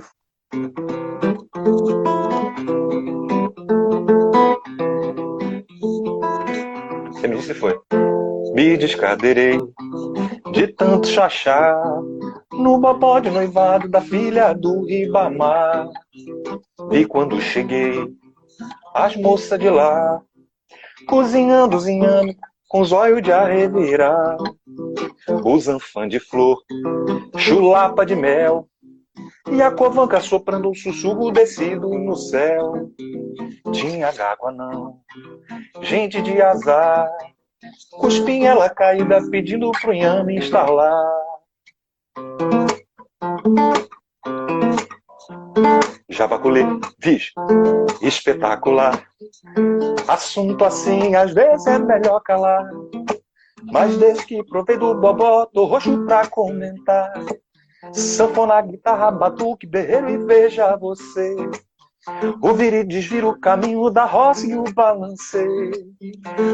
Você 7.45 7.53
foi. 7.53 7.79
Me 8.55 8.75
descadeirei 8.75 9.59
de 10.51 10.67
tanto 10.69 11.07
chachá 11.07 11.79
no 12.51 12.79
babó 12.79 13.19
de 13.19 13.29
noivado 13.29 13.87
da 13.87 14.01
filha 14.01 14.51
do 14.51 14.83
Ribamar. 14.83 15.87
E 16.91 17.05
quando 17.05 17.39
cheguei, 17.39 18.03
as 18.95 19.15
moças 19.15 19.59
de 19.59 19.69
lá 19.69 20.19
cozinhando, 21.07 21.79
zinhando, 21.79 22.33
com 22.67 22.83
zóio 22.83 23.21
de 23.21 23.31
arrevirar, 23.31 24.37
os 25.43 25.67
anfã 25.67 26.07
de 26.07 26.19
flor, 26.19 26.57
chulapa 27.37 28.03
de 28.03 28.15
mel, 28.15 28.67
E 29.51 29.61
a 29.61 29.71
covanca 29.71 30.19
soprando 30.19 30.69
um 30.69 30.73
sussurro 30.73 31.31
descido 31.31 31.89
no 31.89 32.15
céu. 32.15 32.91
Tinha 33.71 34.09
água 34.09 34.51
não, 34.51 34.99
gente 35.81 36.21
de 36.21 36.41
azar. 36.41 37.09
Cuspinha 37.99 38.51
ela 38.51 38.69
caída 38.69 39.19
pedindo 39.29 39.71
pro 39.71 39.93
Inhame 39.93 40.37
instalar. 40.37 41.05
Javaculê, 46.09 46.63
vis, 46.99 47.31
espetacular. 48.01 49.05
Assunto 50.07 50.63
assim 50.63 51.15
às 51.15 51.33
vezes 51.33 51.67
é 51.67 51.77
melhor 51.77 52.19
calar. 52.21 52.69
Mas 53.71 53.97
desde 53.97 54.25
que 54.25 54.43
provei 54.43 54.77
do 54.77 54.93
bobó, 54.95 55.45
tô 55.47 55.65
roxo 55.65 56.05
pra 56.05 56.27
comentar. 56.27 57.11
Sanfona, 57.93 58.61
guitarra, 58.61 59.11
batuque, 59.11 59.65
berreiro 59.65 60.09
e 60.09 60.17
veja 60.17 60.75
você. 60.75 61.35
Ouvir 62.39 62.71
e 62.73 62.83
desvir 62.83 63.25
o 63.25 63.39
caminho 63.39 63.89
da 63.89 64.05
roça 64.05 64.45
e 64.45 64.55
o 64.55 64.63
balanceio. 64.63 65.71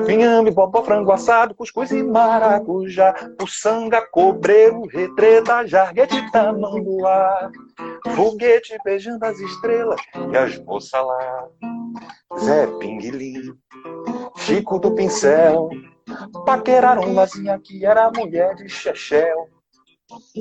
Vinhame, 0.06 0.50
bobó, 0.50 0.82
frango 0.82 1.12
assado, 1.12 1.54
cuscuz 1.54 1.92
e 1.92 2.02
maracujá. 2.02 3.14
Puçanga, 3.38 4.02
cobreiro, 4.02 4.86
retreta, 4.88 5.68
jarguete, 5.68 6.32
tamanduá. 6.32 7.52
Foguete 8.16 8.78
beijando 8.86 9.26
as 9.26 9.38
estrelas 9.40 10.00
e 10.32 10.38
as 10.38 10.58
moças 10.60 11.06
lá. 11.06 11.48
Zé 12.40 12.68
Pinguilim, 12.80 13.54
Chico 14.38 14.80
do 14.80 14.96
Pincel. 14.96 15.70
Paqueraram 16.46 17.14
Lazinha 17.14 17.60
que 17.60 17.86
era 17.86 18.10
mulher 18.10 18.56
de 18.56 18.70
Chechel. 18.70 19.50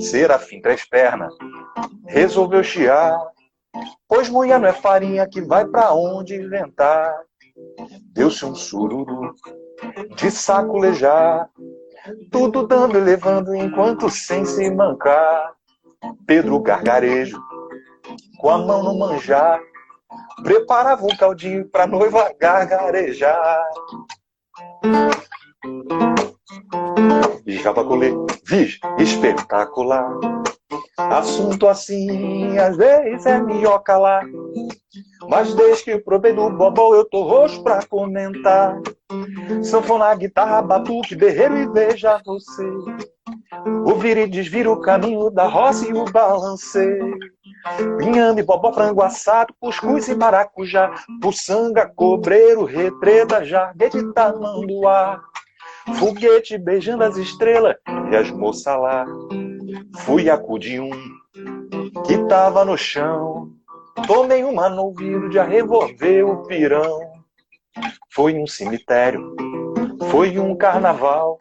Serafim 0.01 0.61
Três 0.61 0.85
Pernas 0.85 1.35
resolveu 2.07 2.63
chiar. 2.63 3.19
Pois 4.09 4.29
mulher 4.29 4.59
não 4.59 4.69
é 4.69 4.73
farinha 4.73 5.29
que 5.29 5.41
vai 5.41 5.65
pra 5.65 5.93
onde 5.93 6.35
inventar. 6.35 7.15
Deu-se 8.13 8.45
um 8.45 8.55
sururu 8.55 9.35
de 10.17 10.31
sacolejar. 10.31 11.49
Tudo 12.31 12.67
dando 12.67 12.99
e 12.99 13.01
levando 13.01 13.55
enquanto 13.55 14.09
sem 14.09 14.45
se 14.45 14.71
mancar. 14.71 15.55
Pedro 16.27 16.59
Gargarejo, 16.61 17.39
com 18.39 18.49
a 18.49 18.59
mão 18.59 18.83
no 18.83 18.99
manjar, 18.99 19.61
preparava 20.43 21.05
um 21.05 21.17
caldinho 21.17 21.69
pra 21.69 21.87
noiva 21.87 22.33
gargarejar. 22.39 23.63
Jabaculê, 27.47 28.13
vis, 28.45 28.79
espetacular. 28.99 30.19
Assunto 30.97 31.67
assim, 31.67 32.59
às 32.59 32.77
vezes 32.77 33.27
é 33.27 33.41
minhoca 33.41 33.97
lá. 33.97 34.23
Mas 35.29 35.55
desde 35.55 35.85
que 35.85 35.99
provei 35.99 36.33
do 36.33 36.51
bobó, 36.51 36.95
eu 36.95 37.05
tô 37.05 37.23
roxo 37.23 37.63
pra 37.63 37.85
comentar. 37.87 38.77
Sanfona, 39.63 40.15
guitarra, 40.15 40.63
batuque, 40.63 41.15
berreiro 41.15 41.57
e 41.57 41.69
veja 41.69 42.21
você. 42.25 42.69
Ouvir 43.85 44.17
e 44.17 44.27
desvir 44.27 44.69
o 44.69 44.81
caminho 44.81 45.31
da 45.31 45.47
roça 45.47 45.89
e 45.89 45.93
o 45.93 46.05
balanceio. 46.05 47.17
Pinhame, 47.99 48.43
bobó, 48.43 48.73
frango 48.73 49.03
assado, 49.03 49.55
cuscuz 49.61 50.09
e 50.09 50.15
maracujá. 50.15 50.95
Puçanga, 51.21 51.91
cobreiro, 51.95 52.65
retreta, 52.65 53.45
jarguete, 53.45 54.03
tamanduá. 54.13 55.21
Foguete 55.99 56.59
beijando 56.59 57.05
as 57.05 57.17
estrelas 57.17 57.77
e 58.11 58.17
as 58.17 58.31
moças 58.31 58.77
lá. 58.79 59.07
Fui 60.01 60.29
acudir 60.29 60.81
um 60.81 60.91
que 62.07 62.19
tava 62.29 62.65
no 62.65 62.77
chão. 62.77 63.51
Tomei 64.07 64.45
uma 64.45 64.69
no 64.69 64.85
ouvido 64.85 65.29
de 65.29 65.39
revolver 65.39 66.25
o 66.25 66.43
pirão. 66.45 67.01
Foi 68.13 68.35
um 68.35 68.47
cemitério, 68.47 69.35
foi 70.11 70.39
um 70.39 70.57
carnaval. 70.57 71.39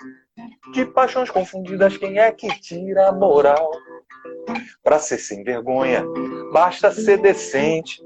De 0.73 0.85
paixões 0.85 1.31
confundidas, 1.31 1.97
quem 1.97 2.19
é 2.19 2.31
que 2.31 2.47
tira 2.59 3.09
a 3.09 3.11
moral? 3.11 3.71
Pra 4.83 4.99
ser 4.99 5.17
sem 5.17 5.43
vergonha, 5.43 6.05
basta 6.53 6.91
ser 6.91 7.17
decente. 7.17 7.99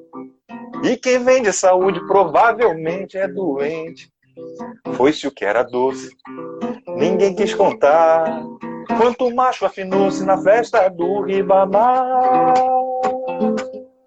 E 0.84 0.96
quem 0.96 1.24
vende 1.24 1.52
saúde 1.52 2.00
provavelmente 2.08 3.18
é 3.18 3.28
doente. 3.28 4.13
Foi-se 4.96 5.28
o 5.28 5.32
que 5.32 5.46
era 5.46 5.64
doce, 5.64 6.10
ninguém 6.98 7.36
quis 7.36 7.54
contar. 7.54 8.44
Quanto 8.98 9.34
macho 9.34 9.66
afinou-se 9.66 10.24
na 10.26 10.38
festa 10.38 10.90
do 10.90 11.22
Ribamar. 11.22 12.54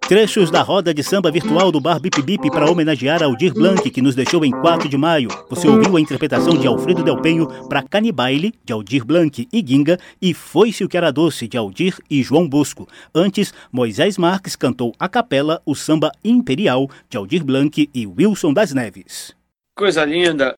Trechos 0.09 0.53
da 0.53 0.63
roda 0.63 0.95
de 0.95 1.03
samba 1.03 1.33
virtual 1.33 1.73
do 1.73 1.81
Bar 1.81 1.99
Bip 1.99 2.23
Bip 2.23 2.49
para 2.53 2.71
homenagear 2.71 3.25
Aldir 3.25 3.53
Blanc, 3.53 3.91
que 3.91 4.01
nos 4.01 4.15
deixou 4.15 4.45
em 4.45 4.53
4 4.53 4.89
de 4.89 4.97
maio. 4.97 5.29
Você 5.51 5.67
ouviu 5.67 5.97
a 5.97 6.01
interpretação 6.01 6.57
de 6.57 6.65
Alfredo 6.65 7.03
Del 7.03 7.21
Penho 7.21 7.49
para 7.69 7.83
Canibaile, 7.83 8.55
de 8.65 8.73
Aldir 8.73 9.05
Blanc 9.05 9.49
e 9.53 9.65
Ginga, 9.67 9.99
e 10.23 10.33
Foi-se 10.33 10.85
o 10.85 10.89
que 10.89 10.97
era 10.97 11.11
doce, 11.11 11.49
de 11.49 11.57
Aldir 11.57 11.99
e 12.09 12.23
João 12.23 12.49
Bosco. 12.49 12.87
Antes, 13.13 13.53
Moisés 13.73 14.17
Marques 14.17 14.55
cantou 14.55 14.93
a 14.97 15.09
capela 15.09 15.61
o 15.67 15.75
samba 15.75 16.13
Imperial, 16.25 16.89
de 17.11 17.17
Aldir 17.17 17.45
Blanc 17.45 17.91
e 17.93 18.07
Wilson 18.07 18.53
das 18.53 18.73
Neves. 18.73 19.35
Coisa 19.79 20.07
linda. 20.07 20.55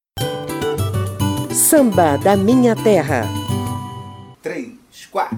Samba 1.50 2.16
da 2.18 2.36
Minha 2.36 2.76
Terra. 2.76 3.26
Três, 4.40 4.70
quatro. 5.10 5.36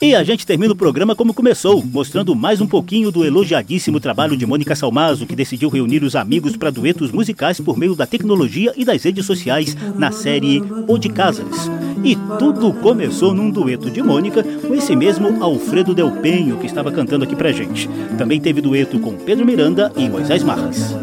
E 0.00 0.14
a 0.14 0.24
gente 0.24 0.46
termina 0.46 0.72
o 0.72 0.76
programa 0.76 1.14
como 1.14 1.34
começou, 1.34 1.84
mostrando 1.84 2.34
mais 2.34 2.58
um 2.58 2.66
pouquinho 2.66 3.10
do 3.10 3.22
elogiadíssimo 3.22 4.00
trabalho 4.00 4.34
de 4.34 4.46
Mônica 4.46 4.74
Salmazo, 4.74 5.26
que 5.26 5.36
decidiu 5.36 5.68
reunir 5.68 6.02
os 6.02 6.16
amigos 6.16 6.56
para 6.56 6.70
duetos 6.70 7.12
musicais 7.12 7.60
por 7.60 7.76
meio 7.76 7.94
da 7.94 8.06
tecnologia 8.06 8.72
e 8.78 8.82
das 8.82 9.02
redes 9.02 9.26
sociais 9.26 9.76
na 9.94 10.10
série 10.10 10.62
O 10.88 10.96
de 10.96 11.10
Casas. 11.10 11.70
E 12.02 12.16
tudo 12.38 12.72
começou 12.72 13.34
num 13.34 13.50
dueto 13.50 13.90
de 13.90 14.02
Mônica 14.02 14.42
com 14.42 14.74
esse 14.74 14.96
mesmo 14.96 15.44
Alfredo 15.44 15.94
Del 15.94 16.12
Penho, 16.12 16.56
que 16.56 16.64
estava 16.64 16.90
cantando 16.90 17.24
aqui 17.24 17.36
pra 17.36 17.52
gente. 17.52 17.90
Também 18.16 18.40
teve 18.40 18.62
dueto 18.62 18.98
com 19.00 19.18
Pedro 19.18 19.44
Miranda 19.44 19.92
e 19.98 20.08
Moisés 20.08 20.42
Marques. 20.42 20.94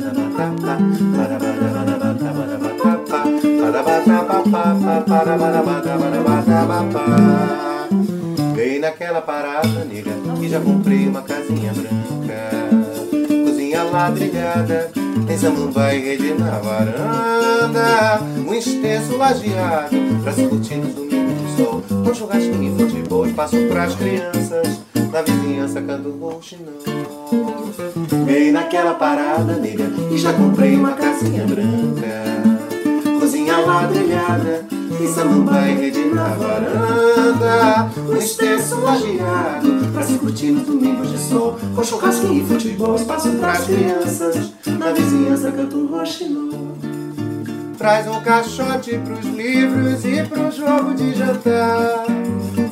Vem 8.56 8.80
naquela 8.80 9.20
parada, 9.20 9.84
nega, 9.86 10.12
que 10.40 10.48
já 10.48 10.60
comprei 10.60 11.08
uma 11.08 11.24
casinha 11.24 11.74
branca. 11.74 12.50
Cozinha 13.44 13.84
ladrilhada, 13.84 14.92
tem 15.26 15.38
samambaia 15.38 15.98
e 15.98 16.02
rede 16.02 16.36
na 16.36 16.60
varanda. 16.60 18.22
Um 18.48 18.54
extenso 18.54 19.18
lajeado, 19.18 19.96
pra 20.22 20.34
se 20.34 20.48
curtir 20.48 20.76
nos 20.76 20.94
domingos 20.94 21.42
de 21.42 21.58
sol. 21.58 21.84
Com 21.90 22.14
churrasquinho 22.14 22.76
e 22.76 22.78
futebol, 22.78 23.26
espaço 23.26 23.58
pras 23.70 23.96
crianças. 23.96 24.82
Na 25.12 25.24
vizinhança 25.24 25.82
canto 25.82 26.12
rouxinol. 26.12 26.74
Vem 28.26 28.52
naquela 28.52 28.94
parada, 28.94 29.56
nega, 29.56 29.90
que 30.10 30.18
já 30.20 30.32
comprei 30.34 30.76
uma 30.76 30.92
casinha 30.92 31.44
branca 31.46 32.53
ladrilhada 33.66 34.66
E 35.02 35.08
samambaia 35.08 35.72
e 35.72 35.76
rede 35.76 36.06
na 36.06 36.26
varanda. 36.30 37.90
Um 38.08 38.16
extenso 38.18 38.80
lajeado 38.80 39.92
Pra 39.92 40.04
se 40.04 40.18
curtir 40.18 40.52
nos 40.52 40.68
domingos 40.68 41.12
de 41.12 41.18
sol. 41.18 41.58
Com 41.76 42.34
e 42.34 42.44
futebol 42.46 42.96
Espaço 42.96 43.30
pras 43.32 43.66
crianças. 43.66 44.54
Na 44.78 44.92
vizinhança 44.92 45.52
canto 45.52 45.78
um 45.78 45.88
roxinol 45.88 46.78
Traz 47.78 48.08
um 48.08 48.22
caixote 48.22 48.98
pros 49.00 49.26
livros 49.26 50.06
e 50.06 50.24
pro 50.24 50.50
jogo 50.52 50.94
de 50.94 51.14
jantar. 51.16 52.06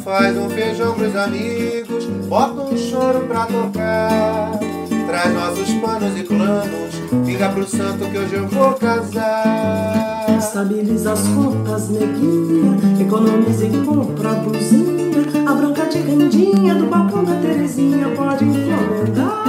Faz 0.04 0.38
um 0.38 0.50
feijão 0.50 0.94
pros 0.94 1.16
amigos 1.16 2.06
Bota 2.28 2.62
um 2.62 2.78
choro 2.78 3.28
pra 3.28 3.46
tocar 3.46 4.81
Traz 5.12 5.34
nossos 5.34 5.70
panos 5.74 6.18
e 6.18 6.24
planos. 6.24 6.96
Fica 7.26 7.50
pro 7.50 7.68
santo 7.68 8.10
que 8.10 8.18
hoje 8.18 8.34
eu 8.34 8.48
vou 8.48 8.74
casar. 8.76 10.26
Estabiliza 10.40 11.12
as 11.12 11.28
contas, 11.28 11.90
neguinha. 11.90 12.78
Economize 12.98 13.66
e 13.66 13.86
compra 13.86 14.30
a 14.30 14.36
blusinha. 14.36 15.02
A 15.46 15.54
branca 15.54 15.86
de 15.88 15.98
rendinha 15.98 16.76
do 16.76 16.86
balcão 16.86 17.26
da 17.26 17.36
Terezinha 17.42 18.08
Pode 18.16 18.46
encomendar 18.46 19.44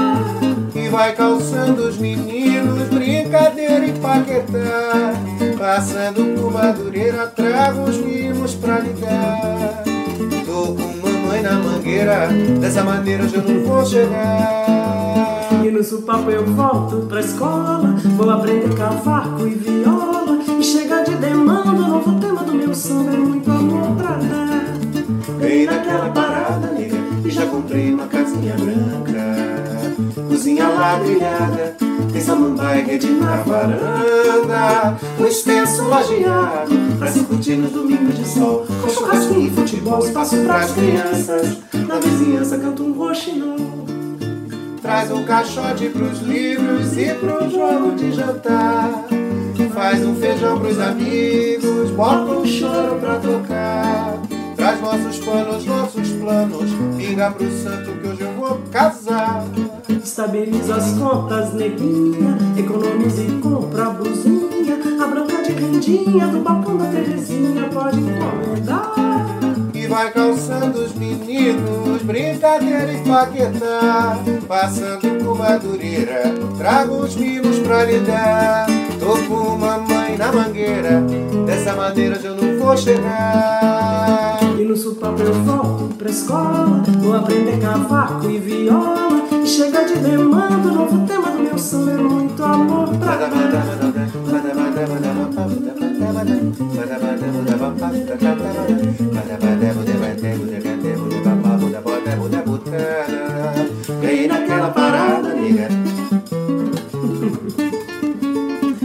E 0.75 0.89
vai 0.89 1.13
calçando 1.15 1.87
os 1.87 1.97
meninos 1.97 2.89
Brincadeira 2.89 3.87
e 3.87 3.93
paquetar. 3.93 5.15
Passando 5.57 6.41
por 6.41 6.53
Madureira 6.53 7.29
Trago 7.29 7.89
os 7.89 7.99
mimos 7.99 8.57
pra 8.57 8.81
ligar 8.81 9.85
Tô 10.45 10.75
com 10.75 11.07
mamãe 11.07 11.41
na 11.41 11.53
mangueira 11.53 12.29
Dessa 12.61 12.83
maneira 12.83 13.23
eu 13.33 13.43
não 13.43 13.65
vou 13.65 13.87
chegar 13.87 14.82
E 15.73 15.75
no 15.75 15.83
supapo 15.83 16.31
eu 16.31 16.45
volto 16.45 17.07
pra 17.09 17.21
escola. 17.21 17.97
Vou 18.19 18.29
aprender 18.29 18.77
cavaco 18.77 19.47
e 19.47 19.55
viola. 19.55 20.39
E 20.61 20.63
chega 20.63 21.03
de 21.03 21.15
demanda 21.15 21.73
Novo 21.73 22.21
tema 22.21 22.43
do 22.45 22.53
meu 22.53 22.75
samba 22.75 23.15
É 23.15 23.17
muito 23.17 23.51
amor 23.51 23.97
pra 23.97 24.11
dar. 24.11 24.67
Naquela 25.65 26.11
parada, 26.11 26.67
nega 26.73 26.99
E 27.25 27.31
já 27.31 27.47
comprei 27.47 27.95
uma 27.95 28.07
casinha 28.07 28.55
branca, 28.55 29.97
cozinha 30.29 30.69
ladrilhada, 30.69 31.75
tem 32.13 32.21
samambaia 32.21 32.85
rede 32.85 33.09
na 33.09 33.37
varanda, 33.37 34.99
um 35.19 35.27
extenso 35.27 35.85
lajeado, 35.89 36.75
pra 36.99 37.11
se 37.11 37.21
curtir 37.21 37.57
nos 37.57 37.71
domingos 37.71 38.17
de 38.19 38.29
sol, 38.29 38.67
com 38.83 38.89
churrasquinho 38.89 39.47
e 39.47 39.51
futebol, 39.51 40.05
espaço 40.05 40.37
pras 40.45 40.73
crianças, 40.73 41.59
na 41.73 41.99
vizinhança 41.99 42.59
canta 42.59 42.83
um 42.83 42.93
roxinol. 42.93 43.82
Traz 44.83 45.13
um 45.13 45.23
caixote 45.23 45.89
pros 45.91 46.21
livros 46.23 46.99
e 46.99 47.15
pro 47.15 47.49
jogo 47.49 47.95
de 47.95 48.13
jantar. 48.13 48.91
Faz 49.73 50.05
um 50.05 50.17
feijão 50.17 50.59
pros 50.59 50.79
amigos, 50.81 51.91
bota 51.93 52.33
um 52.33 52.45
choro 52.45 52.97
pra 52.97 53.15
tocar. 53.21 54.19
Traz 54.57 54.81
nossos 54.81 55.19
panos, 55.21 55.65
nossos 55.65 56.09
planos, 56.11 56.71
pinga 56.97 57.31
pro 57.31 57.49
santo 57.63 57.93
que 57.93 58.09
hoje 58.09 58.21
eu 58.23 58.33
vou 58.33 58.61
casar. 58.73 59.45
Estabiliza 59.89 60.75
as 60.75 60.93
contas, 60.95 61.55
neguinha, 61.55 62.37
economiza 62.59 63.23
e 63.23 63.41
compra 63.41 63.87
a 63.87 63.91
blusinha. 63.91 64.79
A 65.01 65.07
branca 65.07 65.43
de 65.43 65.53
rendinha 65.53 66.27
do 66.27 66.41
balcão 66.41 66.77
da 66.77 66.87
Terezinha 66.87 67.69
pode 67.73 68.01
encomendar. 68.01 68.93
E 69.75 69.87
vai 69.87 70.11
calçando 70.11 70.81
os 70.81 70.95
meninos, 70.95 72.03
brincadeira 72.03 72.93
e 72.93 72.99
paquetá. 73.05 74.19
Passando 74.53 75.25
com 75.25 75.35
madureira, 75.35 76.25
trago 76.59 76.97
os 76.97 77.17
mimos 77.17 77.59
pra 77.61 77.87
lhe 77.87 78.01
dar. 78.01 78.67
Tô 79.01 79.17
com 79.27 79.57
mamãe 79.57 80.19
na 80.19 80.31
mangueira, 80.31 81.03
dessa 81.47 81.73
madeira 81.73 82.21
eu 82.23 82.37
não 82.37 82.59
vou 82.59 82.77
chegar. 82.77 84.39
E 84.59 84.63
no 84.63 84.77
sopapo 84.77 85.23
eu 85.23 85.33
volto 85.33 85.95
pra 85.97 86.11
escola, 86.11 86.83
vou 86.99 87.17
aprender 87.17 87.61
cavaco 87.61 88.29
e 88.29 88.39
viola. 88.39 89.23
E 89.43 89.47
chega 89.47 89.87
de 89.87 89.95
demanda, 89.95 90.69
o 90.69 90.75
novo 90.75 91.07
tema 91.07 91.31
do 91.31 91.43
meu 91.45 91.57
samba 91.57 91.93
é 91.93 91.97
muito 91.97 92.45
amor 92.45 92.89
pra 92.99 93.17
dar. 93.17 93.33
Nega. 105.53 105.69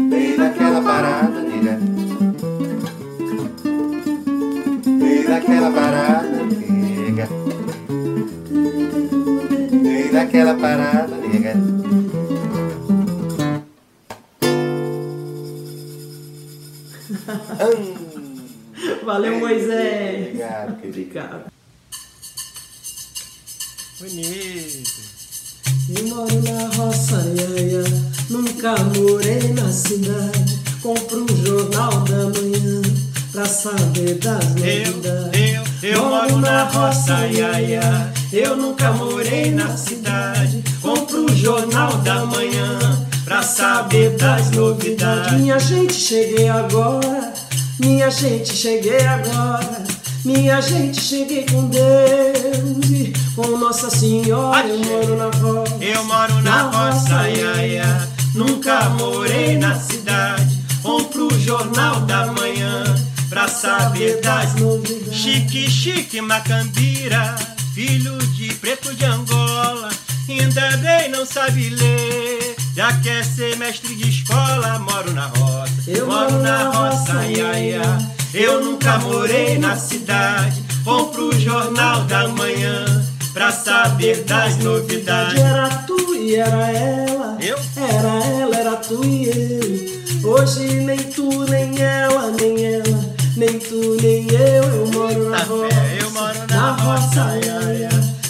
Vem 0.09 0.37
naquela 0.37 0.81
parada, 0.81 1.41
nega. 1.41 1.79
Vem 4.99 5.23
naquela 5.23 5.71
parada, 5.71 6.43
nega. 6.43 7.29
Vem 9.71 10.11
naquela 10.11 10.55
parada, 10.55 11.15
nega. 11.17 11.53
Valeu, 19.03 19.39
Moisés. 19.39 20.27
Obrigado, 20.27 20.81
querido. 20.81 20.99
Obrigado. 20.99 21.51
Bonito. 23.99 24.46
Morei 28.75 29.53
na 29.53 29.71
cidade. 29.71 30.59
Compro 30.81 31.25
o 31.25 31.45
jornal 31.45 31.91
da 32.01 32.39
manhã 32.39 32.81
pra 33.31 33.45
saber 33.45 34.15
das 34.15 34.45
novidades. 34.55 35.33
Eu, 35.81 35.89
eu 35.89 36.05
moro 36.05 36.37
na 36.37 36.63
roça, 36.63 37.27
iaia. 37.27 38.11
Eu 38.33 38.57
nunca 38.57 38.91
morei 38.91 39.51
na 39.51 39.77
cidade. 39.77 40.63
Compro 40.81 41.25
o 41.25 41.35
jornal 41.35 41.93
da 41.99 42.25
manhã 42.25 42.79
pra 43.23 43.41
saber 43.41 44.17
das 44.17 44.51
novidades. 44.51 45.33
Minha 45.33 45.59
gente, 45.59 45.93
cheguei 45.93 46.49
agora. 46.49 47.33
Minha 47.79 48.09
gente, 48.09 48.53
cheguei 48.53 49.05
agora. 49.05 49.83
Minha 50.25 50.59
gente, 50.59 50.99
cheguei 50.99 51.45
com 51.45 51.67
Deus 51.67 52.89
e 52.89 53.13
com 53.35 53.57
Nossa 53.57 53.89
Senhora. 53.89 54.67
Eu 54.67 54.79
moro 54.79 55.15
na 55.15 55.29
roça. 55.37 55.77
Eu 55.79 56.03
moro 56.03 56.41
na 56.41 56.61
roça, 56.63 57.29
iaia. 57.29 58.16
Nunca 58.37 58.87
morei 58.89 59.57
na 59.57 59.79
cidade. 59.79 60.61
Compro 60.83 61.25
o 61.25 61.39
jornal 61.39 62.01
da 62.01 62.27
manhã 62.27 62.83
pra 63.29 63.47
saber 63.47 64.21
das 64.21 64.53
novidades. 64.53 65.15
Chique, 65.15 65.67
chique, 65.67 66.21
macambira. 66.21 67.35
Filho 67.73 68.15
de 68.35 68.53
preto 68.53 68.93
de 68.93 69.05
Angola. 69.05 69.89
Ainda 70.29 70.77
bem 70.77 71.09
não 71.09 71.25
sabe 71.25 71.69
ler. 71.69 72.55
Já 72.75 72.93
quer 72.99 73.25
ser 73.25 73.57
mestre 73.57 73.95
de 73.95 74.07
escola. 74.07 74.77
Moro 74.77 75.11
na 75.13 75.25
roça. 75.29 75.73
Eu 75.87 76.05
moro 76.05 76.37
na 76.43 76.69
roça, 76.69 77.25
iaia. 77.25 77.81
Eu 78.35 78.63
nunca 78.63 78.99
morei 78.99 79.57
na 79.57 79.75
cidade. 79.75 80.61
Compro 80.83 81.29
o 81.29 81.39
jornal 81.39 82.03
da 82.03 82.27
manhã 82.27 82.85
pra 83.37 83.51
saber 83.51 84.23
das 84.23 84.57
novidades. 84.57 85.39
Era 85.39 85.69
tu 85.85 86.15
e 86.15 86.35
era 86.37 86.71
ela. 86.71 87.37
Eu? 87.39 87.55
Era 87.77 88.25
ela, 88.25 88.55
era 88.55 88.75
tu 88.77 89.05
e 89.05 89.29
eu. 89.29 90.31
Hoje 90.31 90.65
nem 90.81 90.97
tu, 90.97 91.45
nem 91.45 91.79
ela, 91.79 92.31
nem 92.31 92.65
ela. 92.65 93.15
Nem 93.35 93.59
tu, 93.59 93.95
nem 94.01 94.27
eu. 94.31 94.63
Eu 94.63 94.87
moro 94.91 95.29
na 95.29 95.37
roça. 95.37 95.75
Eu 96.01 96.09
moro 96.09 96.39
na 96.49 96.71
roça, 96.71 97.37
iaia. 97.45 97.89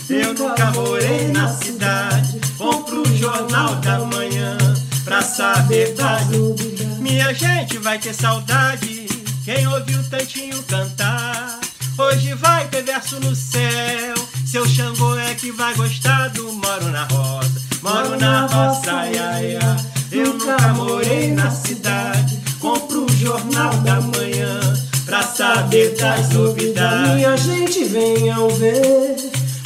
Eu 0.10 0.34
nunca 0.34 0.72
morei 0.72 1.30
na 1.30 1.48
cidade. 1.48 2.42
Compro 2.58 3.04
o 3.04 3.18
jornal 3.18 3.76
da 3.76 4.00
manhã 4.00 4.58
pra 5.06 5.22
saber 5.22 5.94
das 5.94 6.28
novidades. 6.28 7.00
Minha 7.00 7.34
gente 7.34 7.78
vai 7.78 7.98
ter 7.98 8.14
saudade. 8.14 9.08
Quem 9.46 9.66
ouviu 9.70 10.04
Tantinho 10.10 10.62
cantar, 10.64 11.62
hoje 11.98 12.34
vai 12.34 12.68
ter 12.68 12.84
verso 12.84 13.18
no 13.22 13.34
céu. 13.34 14.27
Seu 14.50 14.66
Xangô 14.66 15.18
é 15.18 15.36
que 15.36 15.52
vai 15.52 15.76
gostar 15.76 16.30
do 16.30 16.50
Moro 16.54 16.86
na 16.90 17.04
Roça. 17.04 17.52
Moro 17.84 18.18
na 18.18 18.46
roça, 18.46 19.06
ia, 19.10 19.44
ia. 19.44 19.78
Eu 20.10 20.36
nunca 20.36 20.58
morei 20.70 21.32
na 21.32 21.52
cidade. 21.52 22.40
Compro 22.58 23.06
o 23.06 23.10
jornal 23.10 23.74
da 23.80 24.00
manhã 24.00 24.58
pra 25.06 25.22
saber 25.22 25.96
das 25.98 26.30
novidades. 26.30 27.16
Minha 27.16 27.36
gente, 27.36 27.84
venham 27.84 28.48
ver 28.52 29.18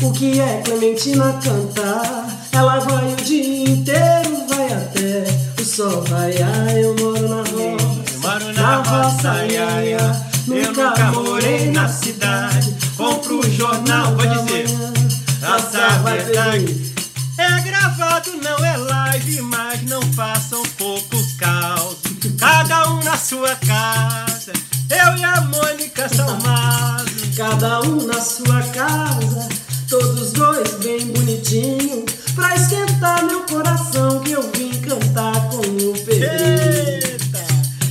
o 0.02 0.12
que 0.14 0.40
é 0.40 0.64
Clementina 0.66 1.40
cantar. 1.44 2.48
Ela 2.52 2.80
vai 2.80 3.14
o 3.14 3.16
dia 3.18 3.70
inteiro, 3.70 4.48
vai 4.50 4.74
até 4.74 5.62
o 5.62 5.64
sol 5.64 6.04
raiar. 6.10 6.76
Eu 6.76 6.96
moro 7.00 7.30
na 7.30 7.44
roça. 7.44 8.18
Moro 8.18 8.54
na 8.54 8.78
roça, 8.78 9.46
ia, 9.46 9.86
ia. 9.86 10.32
Eu 10.48 10.74
nunca 10.74 11.12
morei 11.12 11.70
na 11.70 11.88
cidade. 11.88 12.81
Compro 13.02 13.39
o 13.39 13.52
jornal, 13.52 14.16
vou 14.16 14.28
dizer. 14.28 14.68
Saber 15.72 16.24
verdade. 16.24 16.91
É 17.36 17.62
gravado, 17.62 18.30
não 18.43 18.64
é 18.64 18.78
live, 18.78 19.41
mas 19.41 19.82
não 19.86 20.02
façam 20.14 20.62
pouco 20.78 21.18
caos. 21.39 21.97
Cada 22.38 22.91
um 22.91 23.04
na 23.04 23.18
sua 23.18 23.56
casa. 23.56 24.54
Eu 24.88 25.18
e 25.18 25.24
a 25.24 25.41
Mônica 25.41 26.08
Salmazo. 26.08 27.06
Cada 27.36 27.82
um 27.82 28.06
na 28.06 28.22
sua 28.22 28.62
casa. 28.72 29.49
Todos 29.89 30.34
dois 30.34 30.76
bem 30.76 31.08
bonitinho. 31.08 32.06
Pra 32.36 32.56
esquentar 32.56 33.26
meu 33.26 33.41
coração 33.47 34.20
que 34.20 34.34
eu 34.34 34.43
vim 34.52 34.80
cantar 34.82 35.49
com 35.49 35.62
o 35.62 35.93
Pedrinho. 36.06 37.18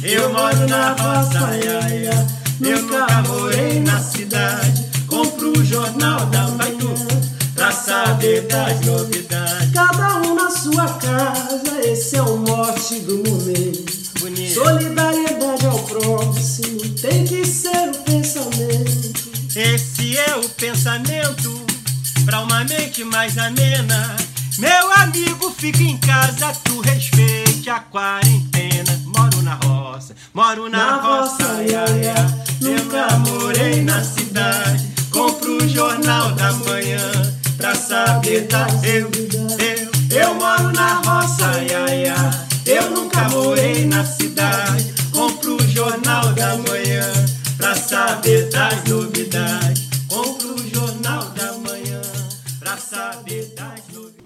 Eu 0.04 0.32
moro 0.32 0.68
na 0.68 0.92
roça, 0.92 1.56
ia, 1.56 1.94
ia. 1.96 2.26
Eu 2.60 2.82
nunca 2.82 3.22
morei 3.22 3.80
na 3.80 3.98
cidade. 4.00 4.79
Saber 8.40 8.46
das 8.46 8.80
novidades. 8.80 9.72
Cada 9.72 10.16
um 10.18 10.34
na 10.34 10.50
sua 10.50 10.88
casa, 10.94 11.80
esse 11.84 12.16
é 12.16 12.22
o 12.22 12.38
mote 12.38 13.00
do 13.00 13.16
momento. 13.18 14.00
Bonito. 14.20 14.54
Solidariedade 14.54 15.66
ao 15.66 15.78
próximo 15.80 16.80
tem 17.00 17.24
que 17.24 17.44
ser 17.44 17.90
o 17.90 17.98
pensamento. 18.04 19.30
Esse 19.56 20.16
é 20.18 20.36
o 20.36 20.48
pensamento 20.50 21.60
pra 22.24 22.40
uma 22.40 22.64
mente 22.64 23.04
mais 23.04 23.36
amena. 23.38 24.16
Meu 24.58 24.92
amigo, 24.92 25.50
fica 25.56 25.82
em 25.82 25.96
casa, 25.96 26.52
tu 26.64 26.80
respeite 26.80 27.70
a 27.70 27.80
quarentena. 27.80 29.00
Moro 29.16 29.42
na 29.42 29.54
roça, 29.54 30.14
moro 30.34 30.68
na, 30.68 30.78
Na 30.78 30.96
roça, 30.96 31.42
roça, 31.42 31.62
ia, 31.62 31.84
ia. 32.02 32.44
Nunca 32.60 33.16
morei 33.18 33.82
na 33.82 34.02
cidade. 34.04 34.90
Compro 35.10 35.64
o 35.64 35.68
jornal 35.68 36.32
da 36.32 36.52
manhã 36.52 37.39
sabeta. 37.90 38.68
Eu, 38.84 39.10
eu, 39.58 40.16
eu 40.16 40.34
moro 40.34 40.72
na 40.72 41.00
roça, 41.04 41.60
ia, 41.60 41.92
ia. 41.96 42.14
Eu 42.64 42.88
nunca 42.92 43.28
morei 43.30 43.84
na 43.84 44.04
cidade. 44.04 44.94
Compro 45.12 45.56
o 45.56 45.68
jornal 45.68 46.32
da 46.34 46.56
manhã 46.56 47.12
pra 47.56 47.74
saber 47.74 48.48
das 48.50 48.84
novidades. 48.84 49.88
Compro 50.08 50.54
o 50.54 50.70
jornal 50.70 51.24
da 51.30 51.52
manhã 51.54 52.00
pra 52.60 52.76
saber 52.76 53.52
das 53.56 53.82
novidades. 53.92 54.20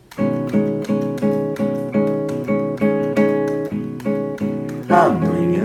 Amanhã 4.91 5.65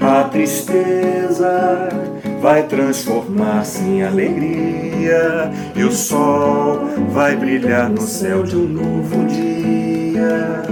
a 0.00 0.24
tristeza 0.24 2.03
vai 2.44 2.64
transformar-se 2.64 3.80
em 3.80 4.02
alegria 4.02 5.50
e 5.74 5.82
o 5.82 5.90
sol 5.90 6.78
vai 7.08 7.34
brilhar 7.34 7.88
no 7.88 8.02
céu 8.02 8.42
de 8.42 8.54
um 8.54 8.68
novo 8.68 9.24
dia. 9.24 10.62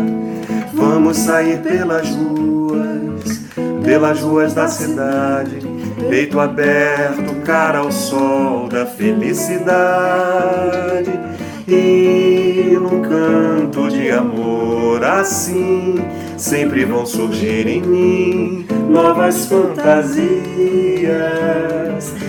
Vamos 0.75 1.16
sair 1.16 1.62
pelas 1.62 2.11
ruas, 2.11 3.41
pelas 3.83 4.20
ruas 4.20 4.53
da 4.53 4.68
cidade, 4.68 5.61
peito 6.11 6.39
aberto, 6.39 7.41
cara 7.43 7.79
ao 7.79 7.91
sol 7.91 8.68
da 8.68 8.85
felicidade. 8.85 9.73
E 11.66 12.77
num 12.79 13.01
canto 13.01 13.89
de 13.89 14.11
amor 14.11 15.03
assim, 15.03 15.95
sempre 16.37 16.85
vão 16.85 17.07
surgir 17.07 17.66
em 17.66 17.80
mim 17.83 18.66
novas 18.89 19.47
fantasias. 19.47 20.22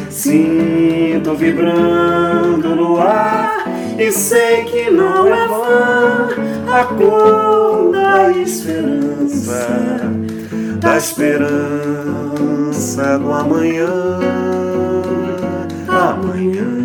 Sinto 0.09 1.35
vibrando 1.35 2.75
no 2.75 3.01
ar 3.01 3.65
e 3.97 4.11
sei 4.11 4.63
que 4.63 4.89
não 4.89 5.27
é 5.27 5.47
vã 5.47 6.29
a 6.71 6.83
cor 6.85 7.91
da 7.91 8.31
esperança, 8.31 9.67
da 10.79 10.97
esperança 10.97 11.53
do 13.19 13.31
amanhã, 13.31 13.89
amanhã. 15.87 16.82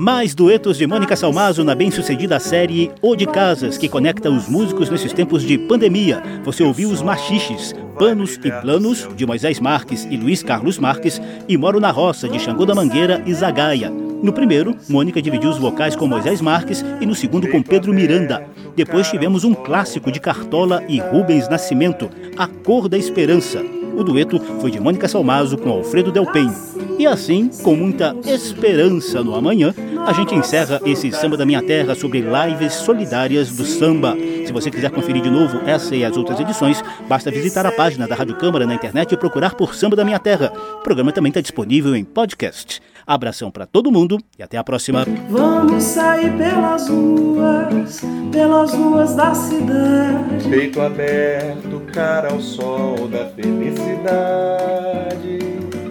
Mais 0.00 0.32
duetos 0.32 0.78
de 0.78 0.86
Mônica 0.86 1.16
Salmazo 1.16 1.64
na 1.64 1.74
bem-sucedida 1.74 2.38
série 2.38 2.88
O 3.02 3.16
de 3.16 3.26
Casas, 3.26 3.76
que 3.76 3.88
conecta 3.88 4.30
os 4.30 4.48
músicos 4.48 4.88
nesses 4.88 5.12
tempos 5.12 5.42
de 5.42 5.58
pandemia. 5.58 6.22
Você 6.44 6.62
ouviu 6.62 6.88
os 6.88 7.02
machiches, 7.02 7.74
Panos 7.98 8.38
e 8.44 8.48
Planos, 8.60 9.08
de 9.16 9.26
Moisés 9.26 9.58
Marques 9.58 10.06
e 10.08 10.16
Luiz 10.16 10.40
Carlos 10.40 10.78
Marques, 10.78 11.20
e 11.48 11.56
Moro 11.56 11.80
na 11.80 11.90
Roça, 11.90 12.28
de 12.28 12.38
Xangô 12.38 12.64
da 12.64 12.76
Mangueira 12.76 13.24
e 13.26 13.34
Zagaia. 13.34 13.92
No 14.22 14.32
primeiro, 14.32 14.76
Mônica 14.88 15.22
dividiu 15.22 15.50
os 15.50 15.58
vocais 15.58 15.94
com 15.94 16.06
Moisés 16.06 16.40
Marques 16.40 16.84
e 17.00 17.06
no 17.06 17.14
segundo 17.14 17.48
com 17.48 17.62
Pedro 17.62 17.92
Miranda. 17.92 18.44
Depois 18.74 19.08
tivemos 19.08 19.44
um 19.44 19.54
clássico 19.54 20.10
de 20.10 20.20
Cartola 20.20 20.82
e 20.88 20.98
Rubens 20.98 21.48
Nascimento, 21.48 22.10
A 22.36 22.46
Cor 22.46 22.88
da 22.88 22.98
Esperança. 22.98 23.62
O 23.96 24.04
dueto 24.04 24.40
foi 24.60 24.70
de 24.70 24.78
Mônica 24.78 25.08
Salmazo 25.08 25.56
com 25.58 25.70
Alfredo 25.70 26.12
Delpen. 26.12 26.52
E 26.98 27.06
assim, 27.06 27.48
com 27.62 27.76
muita 27.76 28.14
esperança 28.24 29.22
no 29.22 29.34
amanhã, 29.34 29.72
a 30.06 30.12
gente 30.12 30.34
encerra 30.34 30.80
esse 30.84 31.12
Samba 31.12 31.36
da 31.36 31.46
Minha 31.46 31.62
Terra 31.62 31.94
sobre 31.94 32.20
lives 32.20 32.74
solidárias 32.74 33.56
do 33.56 33.64
samba. 33.64 34.16
Se 34.46 34.52
você 34.52 34.70
quiser 34.70 34.90
conferir 34.90 35.22
de 35.22 35.30
novo 35.30 35.60
essa 35.66 35.94
e 35.94 36.04
as 36.04 36.16
outras 36.16 36.40
edições, 36.40 36.82
basta 37.08 37.30
visitar 37.30 37.66
a 37.66 37.72
página 37.72 38.06
da 38.06 38.14
Rádio 38.14 38.36
Câmara 38.36 38.66
na 38.66 38.74
internet 38.74 39.12
e 39.12 39.16
procurar 39.16 39.54
por 39.54 39.74
Samba 39.74 39.94
da 39.94 40.04
Minha 40.04 40.18
Terra. 40.18 40.52
O 40.76 40.82
programa 40.82 41.12
também 41.12 41.30
está 41.30 41.40
disponível 41.40 41.94
em 41.94 42.04
podcast. 42.04 42.80
Abração 43.08 43.50
para 43.50 43.64
todo 43.64 43.90
mundo 43.90 44.18
e 44.38 44.42
até 44.42 44.58
a 44.58 44.62
próxima. 44.62 45.06
Vamos 45.30 45.82
sair 45.82 46.30
pelas 46.36 46.90
ruas, 46.90 48.02
pelas 48.30 48.74
ruas 48.74 49.14
da 49.14 49.34
cidade. 49.34 50.46
Peito 50.50 50.78
aberto, 50.78 51.80
cara 51.90 52.30
ao 52.30 52.38
sol 52.38 53.08
da 53.08 53.24
felicidade. 53.30 54.18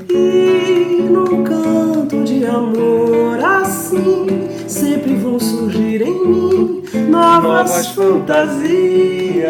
E 0.08 1.08
num 1.10 1.44
canto 1.44 2.24
de 2.24 2.46
amor 2.46 3.44
assim, 3.44 4.48
sempre 4.68 5.16
vão 5.16 5.40
surgir 5.40 6.04
em 6.04 6.28
mim 6.28 6.84
novas, 7.10 7.44
Novas 7.44 7.88
fantasias. 7.88 9.48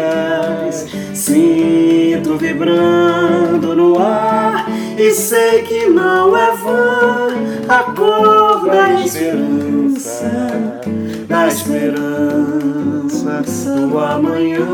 Sinto 1.12 2.38
vibrando 2.38 3.76
no 3.76 3.98
ar 3.98 4.67
e 4.98 5.12
sei 5.12 5.62
que 5.62 5.86
não 5.86 6.36
é 6.36 6.56
vã 6.56 7.28
a 7.68 7.82
cor 7.92 8.66
da 8.66 9.00
esperança, 9.00 10.30
da 11.28 11.46
esperança 11.46 12.18
do 13.88 13.98
amanhã, 13.98 14.66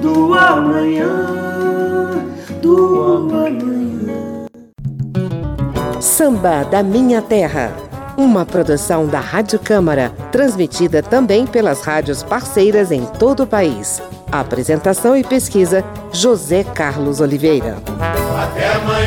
do 0.00 0.32
amanhã, 0.34 2.24
do 2.62 3.02
amanhã. 3.02 4.46
Samba 6.00 6.62
da 6.64 6.82
Minha 6.82 7.20
Terra. 7.20 7.72
Uma 8.16 8.44
produção 8.44 9.06
da 9.06 9.20
Rádio 9.20 9.58
Câmara, 9.60 10.10
transmitida 10.32 11.02
também 11.02 11.46
pelas 11.46 11.82
rádios 11.82 12.22
parceiras 12.22 12.90
em 12.90 13.04
todo 13.04 13.44
o 13.44 13.46
país. 13.46 14.02
Apresentação 14.30 15.16
e 15.16 15.24
pesquisa: 15.24 15.84
José 16.12 16.62
Carlos 16.62 17.20
Oliveira. 17.20 17.78
Até 18.36 18.74
amanhã. 18.74 18.97